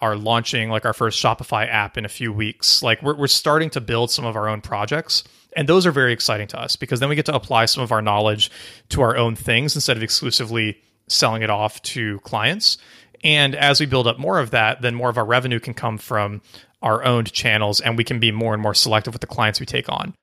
are 0.00 0.16
launching 0.16 0.68
like 0.68 0.84
our 0.84 0.92
first 0.92 1.22
Shopify 1.22 1.68
app 1.68 1.96
in 1.96 2.04
a 2.04 2.08
few 2.08 2.32
weeks. 2.32 2.82
Like 2.82 3.02
we're, 3.02 3.16
we're 3.16 3.28
starting 3.28 3.70
to 3.70 3.80
build 3.80 4.10
some 4.10 4.24
of 4.24 4.34
our 4.34 4.48
own 4.48 4.60
projects. 4.60 5.22
And 5.56 5.68
those 5.68 5.86
are 5.86 5.92
very 5.92 6.12
exciting 6.12 6.46
to 6.48 6.60
us 6.60 6.76
because 6.76 7.00
then 7.00 7.08
we 7.08 7.16
get 7.16 7.26
to 7.26 7.34
apply 7.34 7.66
some 7.66 7.82
of 7.82 7.92
our 7.92 8.02
knowledge 8.02 8.50
to 8.90 9.02
our 9.02 9.16
own 9.16 9.36
things 9.36 9.74
instead 9.74 9.96
of 9.96 10.02
exclusively 10.02 10.80
selling 11.08 11.42
it 11.42 11.50
off 11.50 11.80
to 11.82 12.18
clients. 12.20 12.78
And 13.22 13.54
as 13.54 13.78
we 13.78 13.86
build 13.86 14.06
up 14.06 14.18
more 14.18 14.38
of 14.38 14.50
that, 14.50 14.82
then 14.82 14.94
more 14.94 15.10
of 15.10 15.18
our 15.18 15.24
revenue 15.24 15.60
can 15.60 15.74
come 15.74 15.98
from 15.98 16.40
our 16.80 17.04
owned 17.04 17.32
channels 17.32 17.80
and 17.80 17.96
we 17.96 18.04
can 18.04 18.18
be 18.18 18.32
more 18.32 18.54
and 18.54 18.62
more 18.62 18.74
selective 18.74 19.14
with 19.14 19.20
the 19.20 19.26
clients 19.26 19.60
we 19.60 19.66
take 19.66 19.88
on. 19.88 20.14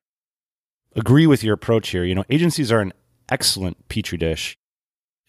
agree 0.96 1.28
with 1.28 1.44
your 1.44 1.54
approach 1.54 1.90
here. 1.90 2.04
You 2.04 2.16
know, 2.16 2.26
agencies 2.30 2.72
are 2.72 2.82
an 2.82 2.94
excellent 3.30 3.88
petri 3.88 4.18
dish. 4.18 4.58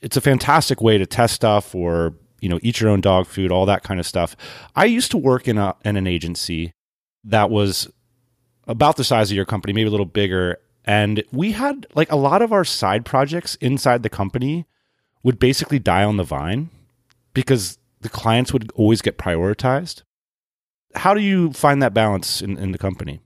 It's 0.00 0.16
a 0.16 0.20
fantastic 0.20 0.80
way 0.80 0.98
to 0.98 1.06
test 1.06 1.34
stuff 1.34 1.74
or, 1.74 2.14
you 2.40 2.48
know, 2.48 2.58
eat 2.62 2.80
your 2.80 2.90
own 2.90 3.02
dog 3.02 3.26
food, 3.26 3.52
all 3.52 3.66
that 3.66 3.82
kind 3.82 4.00
of 4.00 4.06
stuff. 4.06 4.34
I 4.74 4.86
used 4.86 5.10
to 5.10 5.18
work 5.18 5.46
in 5.46 5.58
a 5.58 5.76
in 5.84 5.96
an 5.96 6.06
agency 6.06 6.72
that 7.24 7.50
was 7.50 7.88
about 8.70 8.96
the 8.96 9.04
size 9.04 9.30
of 9.30 9.36
your 9.36 9.44
company, 9.44 9.72
maybe 9.72 9.88
a 9.88 9.90
little 9.90 10.06
bigger, 10.06 10.58
and 10.84 11.22
we 11.32 11.52
had 11.52 11.86
like 11.94 12.10
a 12.10 12.16
lot 12.16 12.40
of 12.40 12.52
our 12.52 12.64
side 12.64 13.04
projects 13.04 13.56
inside 13.56 14.02
the 14.02 14.08
company 14.08 14.66
would 15.22 15.38
basically 15.38 15.78
die 15.78 16.04
on 16.04 16.16
the 16.16 16.24
vine 16.24 16.70
because 17.34 17.78
the 18.00 18.08
clients 18.08 18.52
would 18.52 18.70
always 18.74 19.02
get 19.02 19.18
prioritized. 19.18 20.02
How 20.94 21.14
do 21.14 21.20
you 21.20 21.52
find 21.52 21.82
that 21.82 21.92
balance 21.92 22.40
in, 22.40 22.56
in 22.58 22.72
the 22.72 22.78
company? 22.78 23.20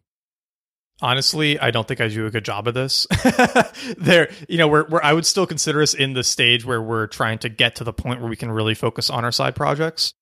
Honestly, 1.01 1.59
I 1.59 1.71
don't 1.71 1.87
think 1.87 2.01
I 2.01 2.09
do 2.09 2.27
a 2.27 2.31
good 2.31 2.45
job 2.45 2.67
of 2.67 2.75
this. 2.75 3.07
there, 3.99 4.31
you 4.49 4.59
know, 4.59 4.69
we're 4.69 5.01
I 5.03 5.13
would 5.13 5.27
still 5.27 5.47
consider 5.47 5.83
us 5.83 5.93
in 5.93 6.15
the 6.15 6.25
stage 6.25 6.65
where 6.65 6.81
we're 6.81 7.07
trying 7.07 7.39
to 7.41 7.49
get 7.49 7.77
to 7.77 7.85
the 7.85 7.93
point 7.93 8.21
where 8.21 8.31
we 8.31 8.37
can 8.37 8.51
really 8.51 8.75
focus 8.75 9.11
on 9.11 9.25
our 9.25 9.33
side 9.33 9.55
projects. 9.55 10.15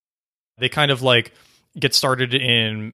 They 0.59 0.69
kind 0.69 0.91
of 0.91 1.03
like 1.03 1.33
get 1.79 1.95
started 1.95 2.35
in 2.35 2.93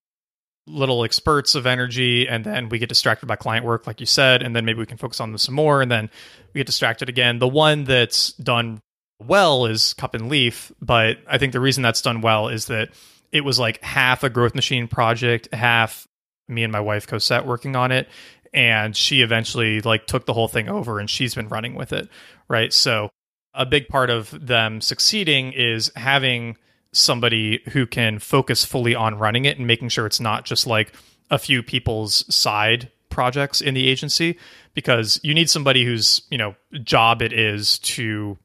little 0.68 0.98
like 0.98 1.12
spurts 1.12 1.54
of 1.54 1.66
energy 1.66 2.28
and 2.28 2.44
then 2.44 2.68
we 2.68 2.78
get 2.78 2.88
distracted 2.88 3.26
by 3.26 3.36
client 3.36 3.64
work 3.64 3.86
like 3.86 4.00
you 4.00 4.06
said 4.06 4.42
and 4.42 4.54
then 4.54 4.64
maybe 4.64 4.78
we 4.78 4.86
can 4.86 4.98
focus 4.98 5.20
on 5.20 5.30
them 5.30 5.38
some 5.38 5.54
more 5.54 5.82
and 5.82 5.90
then 5.90 6.10
we 6.52 6.58
get 6.58 6.66
distracted 6.66 7.08
again. 7.08 7.38
The 7.38 7.48
one 7.48 7.84
that's 7.84 8.32
done 8.34 8.80
well 9.20 9.66
is 9.66 9.94
cup 9.94 10.14
and 10.14 10.28
leaf 10.28 10.70
but 10.80 11.18
i 11.26 11.38
think 11.38 11.52
the 11.52 11.58
reason 11.58 11.82
that's 11.82 12.02
done 12.02 12.20
well 12.20 12.46
is 12.46 12.66
that 12.66 12.88
it 13.32 13.40
was 13.40 13.58
like 13.58 13.82
half 13.82 14.22
a 14.22 14.30
growth 14.30 14.54
machine 14.54 14.86
project 14.86 15.52
half 15.52 16.06
me 16.46 16.62
and 16.62 16.70
my 16.70 16.78
wife 16.78 17.08
cosette 17.08 17.44
working 17.44 17.74
on 17.74 17.90
it 17.90 18.08
and 18.54 18.96
she 18.96 19.22
eventually 19.22 19.80
like 19.80 20.06
took 20.06 20.24
the 20.24 20.32
whole 20.32 20.46
thing 20.46 20.68
over 20.68 21.00
and 21.00 21.10
she's 21.10 21.34
been 21.34 21.48
running 21.48 21.74
with 21.74 21.92
it 21.92 22.08
right? 22.48 22.72
So 22.72 23.10
a 23.54 23.66
big 23.66 23.88
part 23.88 24.10
of 24.10 24.46
them 24.46 24.80
succeeding 24.80 25.52
is 25.52 25.92
having 25.96 26.56
somebody 26.92 27.62
who 27.72 27.86
can 27.86 28.18
focus 28.18 28.64
fully 28.64 28.94
on 28.94 29.18
running 29.18 29.44
it 29.44 29.58
and 29.58 29.66
making 29.66 29.88
sure 29.88 30.06
it's 30.06 30.20
not 30.20 30.44
just 30.44 30.66
like 30.66 30.92
a 31.30 31.38
few 31.38 31.62
people's 31.62 32.24
side 32.34 32.90
projects 33.10 33.60
in 33.60 33.74
the 33.74 33.88
agency 33.88 34.38
because 34.74 35.20
you 35.22 35.34
need 35.34 35.50
somebody 35.50 35.84
whose 35.84 36.22
you 36.30 36.38
know 36.38 36.54
job 36.82 37.20
it 37.20 37.32
is 37.32 37.78
to 37.80 38.38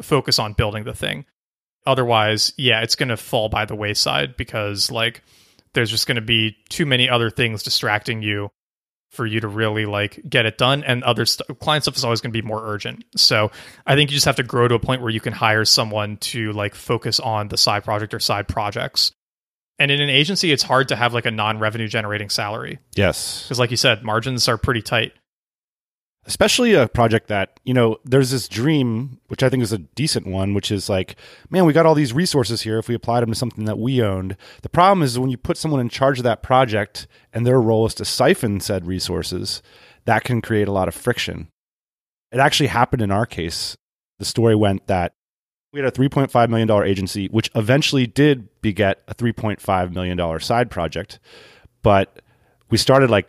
focus 0.00 0.38
on 0.38 0.52
building 0.52 0.84
the 0.84 0.94
thing. 0.94 1.24
Otherwise 1.86 2.52
yeah 2.56 2.82
it's 2.82 2.94
going 2.94 3.08
to 3.08 3.16
fall 3.16 3.48
by 3.48 3.64
the 3.64 3.74
wayside 3.74 4.36
because 4.36 4.90
like 4.90 5.22
there's 5.72 5.90
just 5.90 6.06
going 6.06 6.16
to 6.16 6.20
be 6.20 6.56
too 6.68 6.86
many 6.86 7.08
other 7.08 7.30
things 7.30 7.62
distracting 7.62 8.22
you 8.22 8.50
for 9.10 9.26
you 9.26 9.40
to 9.40 9.48
really 9.48 9.86
like 9.86 10.20
get 10.28 10.46
it 10.46 10.56
done 10.56 10.84
and 10.84 11.02
other 11.02 11.26
st- 11.26 11.58
client 11.58 11.84
stuff 11.84 11.96
is 11.96 12.04
always 12.04 12.20
going 12.20 12.32
to 12.32 12.42
be 12.42 12.46
more 12.46 12.64
urgent. 12.64 13.04
So 13.16 13.50
i 13.86 13.94
think 13.94 14.10
you 14.10 14.14
just 14.14 14.26
have 14.26 14.36
to 14.36 14.42
grow 14.42 14.68
to 14.68 14.74
a 14.76 14.78
point 14.78 15.02
where 15.02 15.10
you 15.10 15.20
can 15.20 15.32
hire 15.32 15.64
someone 15.64 16.16
to 16.18 16.52
like 16.52 16.74
focus 16.74 17.18
on 17.20 17.48
the 17.48 17.56
side 17.56 17.84
project 17.84 18.14
or 18.14 18.20
side 18.20 18.46
projects. 18.48 19.12
And 19.78 19.90
in 19.90 20.00
an 20.00 20.10
agency 20.10 20.52
it's 20.52 20.62
hard 20.62 20.88
to 20.88 20.96
have 20.96 21.12
like 21.12 21.26
a 21.26 21.30
non-revenue 21.30 21.88
generating 21.88 22.30
salary. 22.30 22.78
Yes. 22.94 23.44
because 23.44 23.58
like 23.58 23.70
you 23.70 23.76
said 23.76 24.02
margins 24.04 24.46
are 24.48 24.56
pretty 24.56 24.82
tight 24.82 25.12
especially 26.26 26.74
a 26.74 26.88
project 26.88 27.28
that 27.28 27.58
you 27.64 27.72
know 27.72 27.96
there's 28.04 28.30
this 28.30 28.46
dream 28.46 29.18
which 29.28 29.42
i 29.42 29.48
think 29.48 29.62
is 29.62 29.72
a 29.72 29.78
decent 29.78 30.26
one 30.26 30.52
which 30.52 30.70
is 30.70 30.88
like 30.88 31.16
man 31.48 31.64
we 31.64 31.72
got 31.72 31.86
all 31.86 31.94
these 31.94 32.12
resources 32.12 32.62
here 32.62 32.78
if 32.78 32.88
we 32.88 32.94
applied 32.94 33.22
them 33.22 33.30
to 33.30 33.34
something 33.34 33.64
that 33.64 33.78
we 33.78 34.02
owned. 34.02 34.36
The 34.62 34.68
problem 34.68 35.02
is 35.02 35.18
when 35.18 35.30
you 35.30 35.36
put 35.36 35.56
someone 35.56 35.80
in 35.80 35.88
charge 35.88 36.18
of 36.18 36.24
that 36.24 36.42
project 36.42 37.06
and 37.32 37.46
their 37.46 37.60
role 37.60 37.86
is 37.86 37.94
to 37.94 38.04
siphon 38.04 38.60
said 38.60 38.86
resources 38.86 39.62
that 40.04 40.24
can 40.24 40.40
create 40.40 40.68
a 40.68 40.72
lot 40.72 40.88
of 40.88 40.94
friction. 40.94 41.48
It 42.32 42.38
actually 42.38 42.68
happened 42.68 43.02
in 43.02 43.10
our 43.10 43.26
case. 43.26 43.76
The 44.18 44.24
story 44.24 44.54
went 44.54 44.86
that 44.86 45.12
we 45.72 45.80
had 45.80 45.88
a 45.88 45.92
$3.5 45.92 46.48
million 46.50 46.70
agency 46.86 47.28
which 47.28 47.50
eventually 47.54 48.06
did 48.06 48.48
beget 48.60 49.02
a 49.08 49.14
$3.5 49.14 49.92
million 49.92 50.40
side 50.40 50.70
project 50.70 51.18
but 51.82 52.20
we 52.68 52.76
started 52.76 53.10
like 53.10 53.28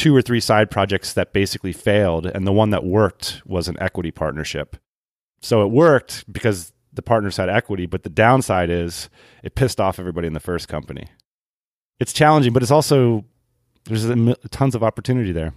two 0.00 0.16
or 0.16 0.22
three 0.22 0.40
side 0.40 0.70
projects 0.70 1.12
that 1.12 1.34
basically 1.34 1.74
failed 1.74 2.24
and 2.24 2.46
the 2.46 2.52
one 2.52 2.70
that 2.70 2.82
worked 2.82 3.42
was 3.44 3.68
an 3.68 3.76
equity 3.82 4.10
partnership. 4.10 4.78
So 5.42 5.62
it 5.62 5.70
worked 5.70 6.24
because 6.32 6.72
the 6.90 7.02
partners 7.02 7.36
had 7.36 7.50
equity 7.50 7.84
but 7.84 8.02
the 8.02 8.08
downside 8.08 8.70
is 8.70 9.10
it 9.44 9.54
pissed 9.54 9.78
off 9.78 9.98
everybody 9.98 10.26
in 10.26 10.32
the 10.32 10.40
first 10.40 10.68
company. 10.68 11.08
It's 11.98 12.14
challenging 12.14 12.54
but 12.54 12.62
it's 12.62 12.70
also 12.70 13.26
there's 13.84 14.06
a 14.06 14.34
tons 14.48 14.74
of 14.74 14.82
opportunity 14.82 15.32
there. 15.32 15.52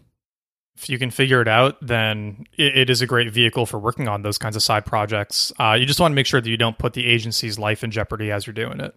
If 0.76 0.90
you 0.90 1.00
can 1.00 1.10
figure 1.10 1.40
it 1.40 1.48
out, 1.48 1.78
then 1.82 2.46
it, 2.58 2.78
it 2.78 2.90
is 2.90 3.02
a 3.02 3.08
great 3.08 3.32
vehicle 3.32 3.66
for 3.66 3.80
working 3.80 4.10
on 4.10 4.24
those 4.24 4.38
kinds 4.38 4.58
of 4.58 4.64
side 4.64 4.86
projects. 4.86 5.54
Uh, 5.58 5.78
you 5.80 5.86
just 5.86 6.02
want 6.02 6.12
to 6.12 6.16
make 6.16 6.26
sure 6.26 6.42
that 6.42 6.50
you 6.50 6.58
don't 6.58 6.78
put 6.78 6.94
the 6.94 7.06
agency's 7.06 7.58
life 7.58 7.82
in 7.82 7.92
jeopardy 7.92 8.30
as 8.30 8.46
you're 8.46 8.54
doing 8.54 8.82
it. 8.82 8.94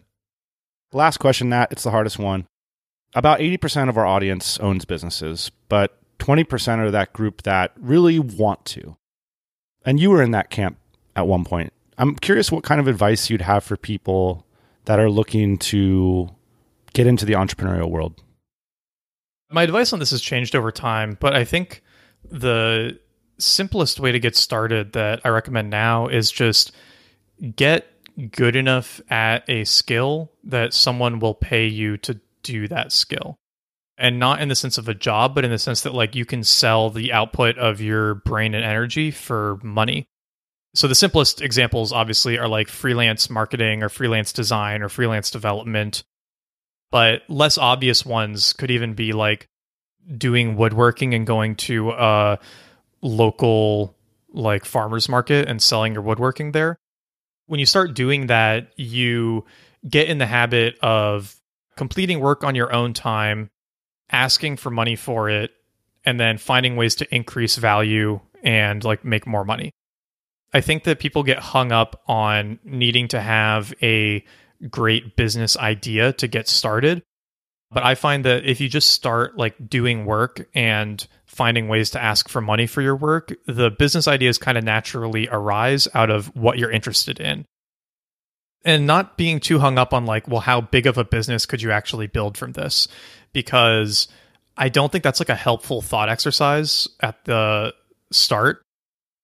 last 0.93 1.19
question 1.19 1.51
nat. 1.51 1.69
It's 1.71 1.85
the 1.85 1.93
hardest 1.93 2.19
one 2.19 2.49
about 3.17 3.41
80% 3.41 3.89
of 3.89 3.97
our 3.97 4.07
audience 4.07 4.61
owns 4.61 4.85
businesses 4.85 5.51
but 5.69 5.99
20% 6.19 6.79
are 6.79 6.91
that 6.91 7.13
group 7.13 7.43
that 7.43 7.73
really 7.77 8.19
want 8.19 8.65
to. 8.67 8.97
And 9.85 10.01
you 10.01 10.11
were 10.11 10.23
in 10.23 10.33
that 10.33 10.51
camp 10.51 10.79
at 11.15 11.27
one 11.27 11.45
point. 11.45 11.73
I'm 11.99 12.17
curious 12.17 12.53
what 12.53 12.65
kind 12.65 12.81
of 12.81 12.89
advice 12.89 13.31
you'd 13.31 13.43
have 13.43 13.65
for 13.65 13.77
people 13.77 14.47
that 14.85 14.99
are 14.99 15.11
looking 15.11 15.59
to 15.59 16.29
get 16.93 17.07
into 17.07 17.25
the 17.25 17.35
entrepreneurial 17.35 17.91
world. 17.91 18.23
My 19.51 19.63
advice 19.63 19.93
on 19.93 19.99
this 19.99 20.11
has 20.11 20.21
changed 20.21 20.57
over 20.57 20.73
time, 20.73 21.17
but 21.21 21.35
I 21.35 21.45
think 21.45 21.83
the 22.29 22.99
simplest 23.39 24.01
way 24.01 24.13
to 24.13 24.19
get 24.19 24.35
started 24.35 24.93
that 24.95 25.21
I 25.25 25.29
recommend 25.29 25.71
now 25.71 26.09
is 26.09 26.31
just 26.31 26.73
get 27.55 27.87
good 28.31 28.57
enough 28.57 29.01
at 29.09 29.49
a 29.49 29.65
skill 29.65 30.33
that 30.45 30.75
someone 30.75 31.21
will 31.21 31.35
pay 31.35 31.67
you 31.67 31.97
to 31.99 32.19
do 32.47 32.69
that 32.69 32.93
skill. 32.93 33.39
And 33.99 34.19
not 34.19 34.43
in 34.43 34.49
the 34.49 34.55
sense 34.55 34.77
of 34.77 34.89
a 34.89 34.95
job, 34.95 35.35
but 35.35 35.45
in 35.45 35.51
the 35.51 35.59
sense 35.59 35.81
that 35.83 35.95
like 35.95 36.15
you 36.15 36.27
can 36.27 36.45
sell 36.45 36.91
the 36.91 37.13
output 37.13 37.57
of 37.57 37.81
your 37.81 38.17
brain 38.17 38.55
and 38.55 38.65
energy 38.65 39.11
for 39.11 39.59
money. 39.63 40.07
So 40.75 40.87
the 40.87 40.95
simplest 40.95 41.41
examples 41.41 41.93
obviously 41.93 42.39
are 42.39 42.49
like 42.49 42.69
freelance 42.69 43.31
marketing 43.31 43.83
or 43.83 43.89
freelance 43.89 44.35
design 44.35 44.83
or 44.83 44.91
freelance 44.91 45.31
development. 45.31 46.05
But 46.91 47.23
less 47.29 47.57
obvious 47.57 48.05
ones 48.05 48.53
could 48.53 48.71
even 48.71 48.93
be 48.93 49.13
like 49.13 49.49
doing 50.17 50.57
woodworking 50.57 51.15
and 51.15 51.27
going 51.27 51.57
to 51.57 51.91
a 51.91 52.39
local 53.01 53.97
like 54.31 54.67
farmers 54.67 55.09
market 55.09 55.49
and 55.49 55.63
selling 55.63 55.95
your 55.95 56.03
woodworking 56.03 56.53
there. 56.53 56.77
When 57.47 57.61
you 57.61 57.67
start 57.67 57.95
doing 57.95 58.27
that, 58.27 58.73
you 58.77 59.47
get 59.89 60.09
in 60.09 60.19
the 60.19 60.27
habit 60.27 60.79
of 60.81 61.35
completing 61.77 62.21
work 62.21 62.45
on 62.45 62.55
your 62.55 62.73
own 62.73 62.93
time, 62.93 63.51
asking 64.11 64.57
for 64.57 64.71
money 64.71 64.97
for 64.97 65.29
it, 65.29 65.53
and 66.05 66.19
then 66.19 66.39
finding 66.39 66.77
ways 66.77 66.95
to 66.97 67.15
increase 67.15 67.57
value 67.57 68.21
and 68.43 68.85
like 68.85 69.05
make 69.05 69.27
more 69.27 69.45
money. 69.45 69.71
I 70.53 70.61
think 70.61 70.85
that 70.85 71.01
people 71.01 71.23
get 71.23 71.39
hung 71.39 71.73
up 71.73 72.03
on 72.07 72.59
needing 72.65 73.09
to 73.09 73.21
have 73.21 73.75
a 73.83 74.25
great 74.71 75.17
business 75.17 75.57
idea 75.57 76.13
to 76.15 76.29
get 76.29 76.49
started. 76.49 77.03
But 77.71 77.85
I 77.85 77.97
find 77.97 78.25
that 78.25 78.47
if 78.47 78.61
you 78.61 78.69
just 78.69 78.91
start 78.91 79.37
like 79.37 79.69
doing 79.69 80.07
work 80.07 80.49
and 80.55 81.05
finding 81.27 81.69
ways 81.69 81.91
to 81.91 82.03
ask 82.03 82.29
for 82.29 82.41
money 82.41 82.67
for 82.67 82.81
your 82.81 82.97
work, 82.97 83.35
the 83.47 83.71
business 83.71 84.07
ideas 84.07 84.39
kind 84.39 84.57
of 84.57 84.65
naturally 84.65 85.29
arise 85.31 85.89
out 85.93 86.11
of 86.11 86.35
what 86.37 86.59
you're 86.59 86.71
interested 86.71 87.21
in. 87.21 87.45
And 88.67 88.85
not 88.85 89.17
being 89.17 89.39
too 89.39 89.61
hung 89.61 89.79
up 89.79 89.95
on 89.95 90.07
like, 90.07 90.27
well, 90.27 90.41
how 90.41 90.61
big 90.61 90.89
of 90.89 90.99
a 90.99 91.05
business 91.05 91.47
could 91.47 91.63
you 91.63 91.71
actually 91.71 92.09
build 92.09 92.37
from 92.37 92.51
this? 92.51 92.89
Because 93.33 94.09
I 94.57 94.69
don't 94.71 94.91
think 94.91 95.05
that's 95.05 95.21
like 95.21 95.29
a 95.29 95.37
helpful 95.37 95.81
thought 95.81 96.09
exercise 96.09 96.89
at 97.01 97.25
the 97.27 97.73
start. 98.11 98.63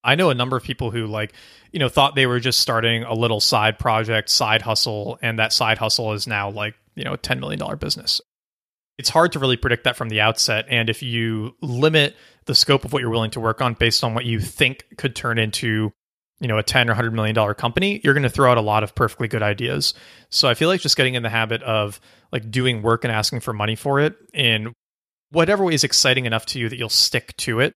I 0.04 0.14
know 0.14 0.30
a 0.30 0.34
number 0.34 0.56
of 0.56 0.62
people 0.62 0.92
who 0.92 1.08
like, 1.08 1.32
you 1.72 1.80
know, 1.80 1.88
thought 1.88 2.14
they 2.14 2.26
were 2.26 2.38
just 2.38 2.60
starting 2.60 3.02
a 3.02 3.14
little 3.14 3.40
side 3.40 3.80
project, 3.80 4.30
side 4.30 4.62
hustle, 4.62 5.18
and 5.22 5.40
that 5.40 5.52
side 5.52 5.78
hustle 5.78 6.12
is 6.12 6.28
now 6.28 6.48
like, 6.48 6.74
you 6.94 7.02
know, 7.02 7.14
a 7.14 7.18
$10 7.18 7.40
million 7.40 7.60
business. 7.78 8.20
It's 8.96 9.08
hard 9.08 9.32
to 9.32 9.40
really 9.40 9.56
predict 9.56 9.82
that 9.84 9.96
from 9.96 10.08
the 10.08 10.20
outset. 10.20 10.66
And 10.68 10.88
if 10.88 11.02
you 11.02 11.56
limit 11.60 12.14
the 12.44 12.54
scope 12.54 12.84
of 12.84 12.92
what 12.92 13.00
you're 13.00 13.10
willing 13.10 13.32
to 13.32 13.40
work 13.40 13.60
on 13.60 13.74
based 13.74 14.04
on 14.04 14.14
what 14.14 14.24
you 14.24 14.38
think 14.38 14.84
could 14.98 15.16
turn 15.16 15.40
into, 15.40 15.92
you 16.42 16.48
know, 16.48 16.58
a 16.58 16.62
10 16.62 16.88
or 16.88 16.92
100 16.92 17.12
million 17.12 17.34
dollar 17.34 17.54
company, 17.54 18.00
you're 18.04 18.14
going 18.14 18.22
to 18.24 18.30
throw 18.30 18.50
out 18.50 18.58
a 18.58 18.62
lot 18.62 18.82
of 18.82 18.94
perfectly 18.94 19.28
good 19.28 19.42
ideas. 19.42 19.94
So 20.28 20.48
I 20.48 20.54
feel 20.54 20.68
like 20.68 20.80
just 20.80 20.96
getting 20.96 21.14
in 21.14 21.22
the 21.22 21.30
habit 21.30 21.62
of 21.62 22.00
like 22.32 22.50
doing 22.50 22.82
work 22.82 23.04
and 23.04 23.12
asking 23.12 23.40
for 23.40 23.52
money 23.52 23.76
for 23.76 24.00
it 24.00 24.16
in 24.34 24.72
whatever 25.30 25.64
way 25.64 25.74
is 25.74 25.84
exciting 25.84 26.26
enough 26.26 26.44
to 26.46 26.58
you 26.58 26.68
that 26.68 26.76
you'll 26.76 26.88
stick 26.88 27.36
to 27.38 27.60
it 27.60 27.72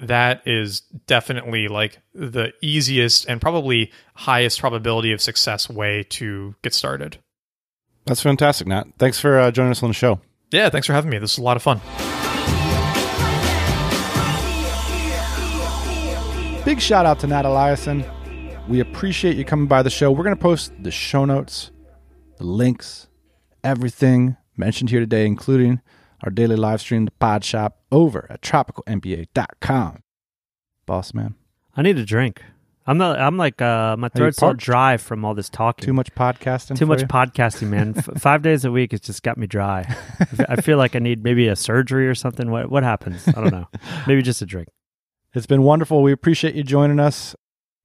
that 0.00 0.42
is 0.46 0.80
definitely 1.06 1.68
like 1.68 1.98
the 2.14 2.52
easiest 2.62 3.26
and 3.28 3.40
probably 3.40 3.92
highest 4.14 4.58
probability 4.58 5.12
of 5.12 5.20
success 5.20 5.68
way 5.68 6.02
to 6.04 6.54
get 6.62 6.72
started. 6.72 7.18
that's 8.06 8.22
fantastic 8.22 8.66
nat 8.66 8.84
thanks 8.98 9.20
for 9.20 9.38
uh, 9.38 9.50
joining 9.50 9.70
us 9.70 9.82
on 9.82 9.90
the 9.90 9.94
show 9.94 10.18
Yeah, 10.52 10.68
thanks 10.68 10.86
for 10.86 10.92
having 10.92 11.10
me. 11.10 11.18
This 11.18 11.32
is 11.32 11.38
a 11.38 11.42
lot 11.42 11.56
of 11.56 11.62
fun. 11.62 11.80
Big 16.64 16.80
shout 16.80 17.04
out 17.06 17.18
to 17.18 17.26
Nat 17.26 17.42
Eliason. 17.42 18.08
We 18.68 18.78
appreciate 18.78 19.36
you 19.36 19.44
coming 19.44 19.66
by 19.66 19.82
the 19.82 19.90
show. 19.90 20.12
We're 20.12 20.22
going 20.22 20.36
to 20.36 20.40
post 20.40 20.72
the 20.80 20.92
show 20.92 21.24
notes, 21.24 21.72
the 22.38 22.44
links, 22.44 23.08
everything 23.64 24.36
mentioned 24.56 24.90
here 24.90 25.00
today, 25.00 25.26
including 25.26 25.80
our 26.22 26.30
daily 26.30 26.54
live 26.54 26.80
stream, 26.80 27.04
the 27.04 27.10
pod 27.10 27.44
shop, 27.44 27.80
over 27.90 28.28
at 28.30 28.42
tropicalmba.com. 28.42 30.02
Boss 30.86 31.12
man, 31.12 31.34
I 31.76 31.82
need 31.82 31.98
a 31.98 32.04
drink. 32.04 32.42
I'm 32.86 32.98
not. 32.98 33.18
I'm 33.20 33.36
like 33.36 33.60
uh, 33.60 33.96
my 33.96 34.08
throat's 34.08 34.40
all 34.42 34.54
dry 34.54 34.96
from 34.98 35.24
all 35.24 35.34
this 35.34 35.48
talking. 35.48 35.84
too 35.84 35.92
much 35.92 36.14
podcasting? 36.14 36.76
Too 36.76 36.86
much 36.86 37.02
you? 37.02 37.06
podcasting, 37.08 37.68
man. 37.68 37.94
F- 37.96 38.20
five 38.20 38.42
days 38.42 38.64
a 38.64 38.70
week, 38.70 38.92
it's 38.92 39.06
just 39.06 39.22
got 39.24 39.36
me 39.36 39.46
dry. 39.48 39.92
I 40.48 40.60
feel 40.60 40.78
like 40.78 40.94
I 40.94 41.00
need 41.00 41.24
maybe 41.24 41.48
a 41.48 41.56
surgery 41.56 42.06
or 42.08 42.14
something. 42.14 42.50
What 42.50 42.70
what 42.70 42.82
happens? 42.82 43.26
I 43.28 43.32
don't 43.32 43.52
know. 43.52 43.68
Maybe 44.06 44.22
just 44.22 44.42
a 44.42 44.46
drink. 44.46 44.68
It's 45.34 45.46
been 45.46 45.62
wonderful. 45.62 46.02
We 46.02 46.12
appreciate 46.12 46.54
you 46.54 46.62
joining 46.62 47.00
us. 47.00 47.34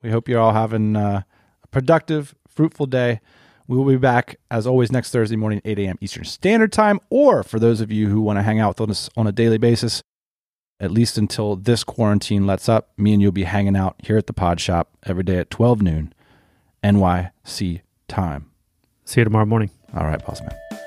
We 0.03 0.09
hope 0.09 0.27
you're 0.27 0.39
all 0.39 0.53
having 0.53 0.95
uh, 0.95 1.21
a 1.63 1.67
productive, 1.67 2.35
fruitful 2.47 2.87
day. 2.87 3.21
We 3.67 3.77
will 3.77 3.85
be 3.85 3.97
back, 3.97 4.37
as 4.51 4.67
always, 4.67 4.91
next 4.91 5.11
Thursday 5.11 5.35
morning, 5.37 5.61
8 5.63 5.79
a.m. 5.79 5.97
Eastern 6.01 6.25
Standard 6.25 6.71
Time. 6.73 6.99
Or 7.09 7.43
for 7.43 7.59
those 7.59 7.79
of 7.81 7.91
you 7.91 8.09
who 8.09 8.21
want 8.21 8.37
to 8.37 8.43
hang 8.43 8.59
out 8.59 8.79
with 8.79 8.89
us 8.89 9.09
on 9.15 9.27
a 9.27 9.31
daily 9.31 9.57
basis, 9.57 10.03
at 10.79 10.91
least 10.91 11.17
until 11.17 11.55
this 11.55 11.83
quarantine 11.83 12.45
lets 12.45 12.67
up, 12.69 12.91
me 12.97 13.13
and 13.13 13.21
you'll 13.21 13.31
be 13.31 13.43
hanging 13.43 13.75
out 13.75 13.95
here 14.03 14.17
at 14.17 14.27
the 14.27 14.33
pod 14.33 14.59
shop 14.59 14.91
every 15.05 15.23
day 15.23 15.37
at 15.37 15.49
12 15.49 15.81
noon, 15.81 16.13
NYC 16.83 17.81
time. 18.07 18.51
See 19.05 19.21
you 19.21 19.25
tomorrow 19.25 19.45
morning. 19.45 19.71
All 19.95 20.05
right, 20.05 20.23
boss 20.25 20.41
man. 20.41 20.86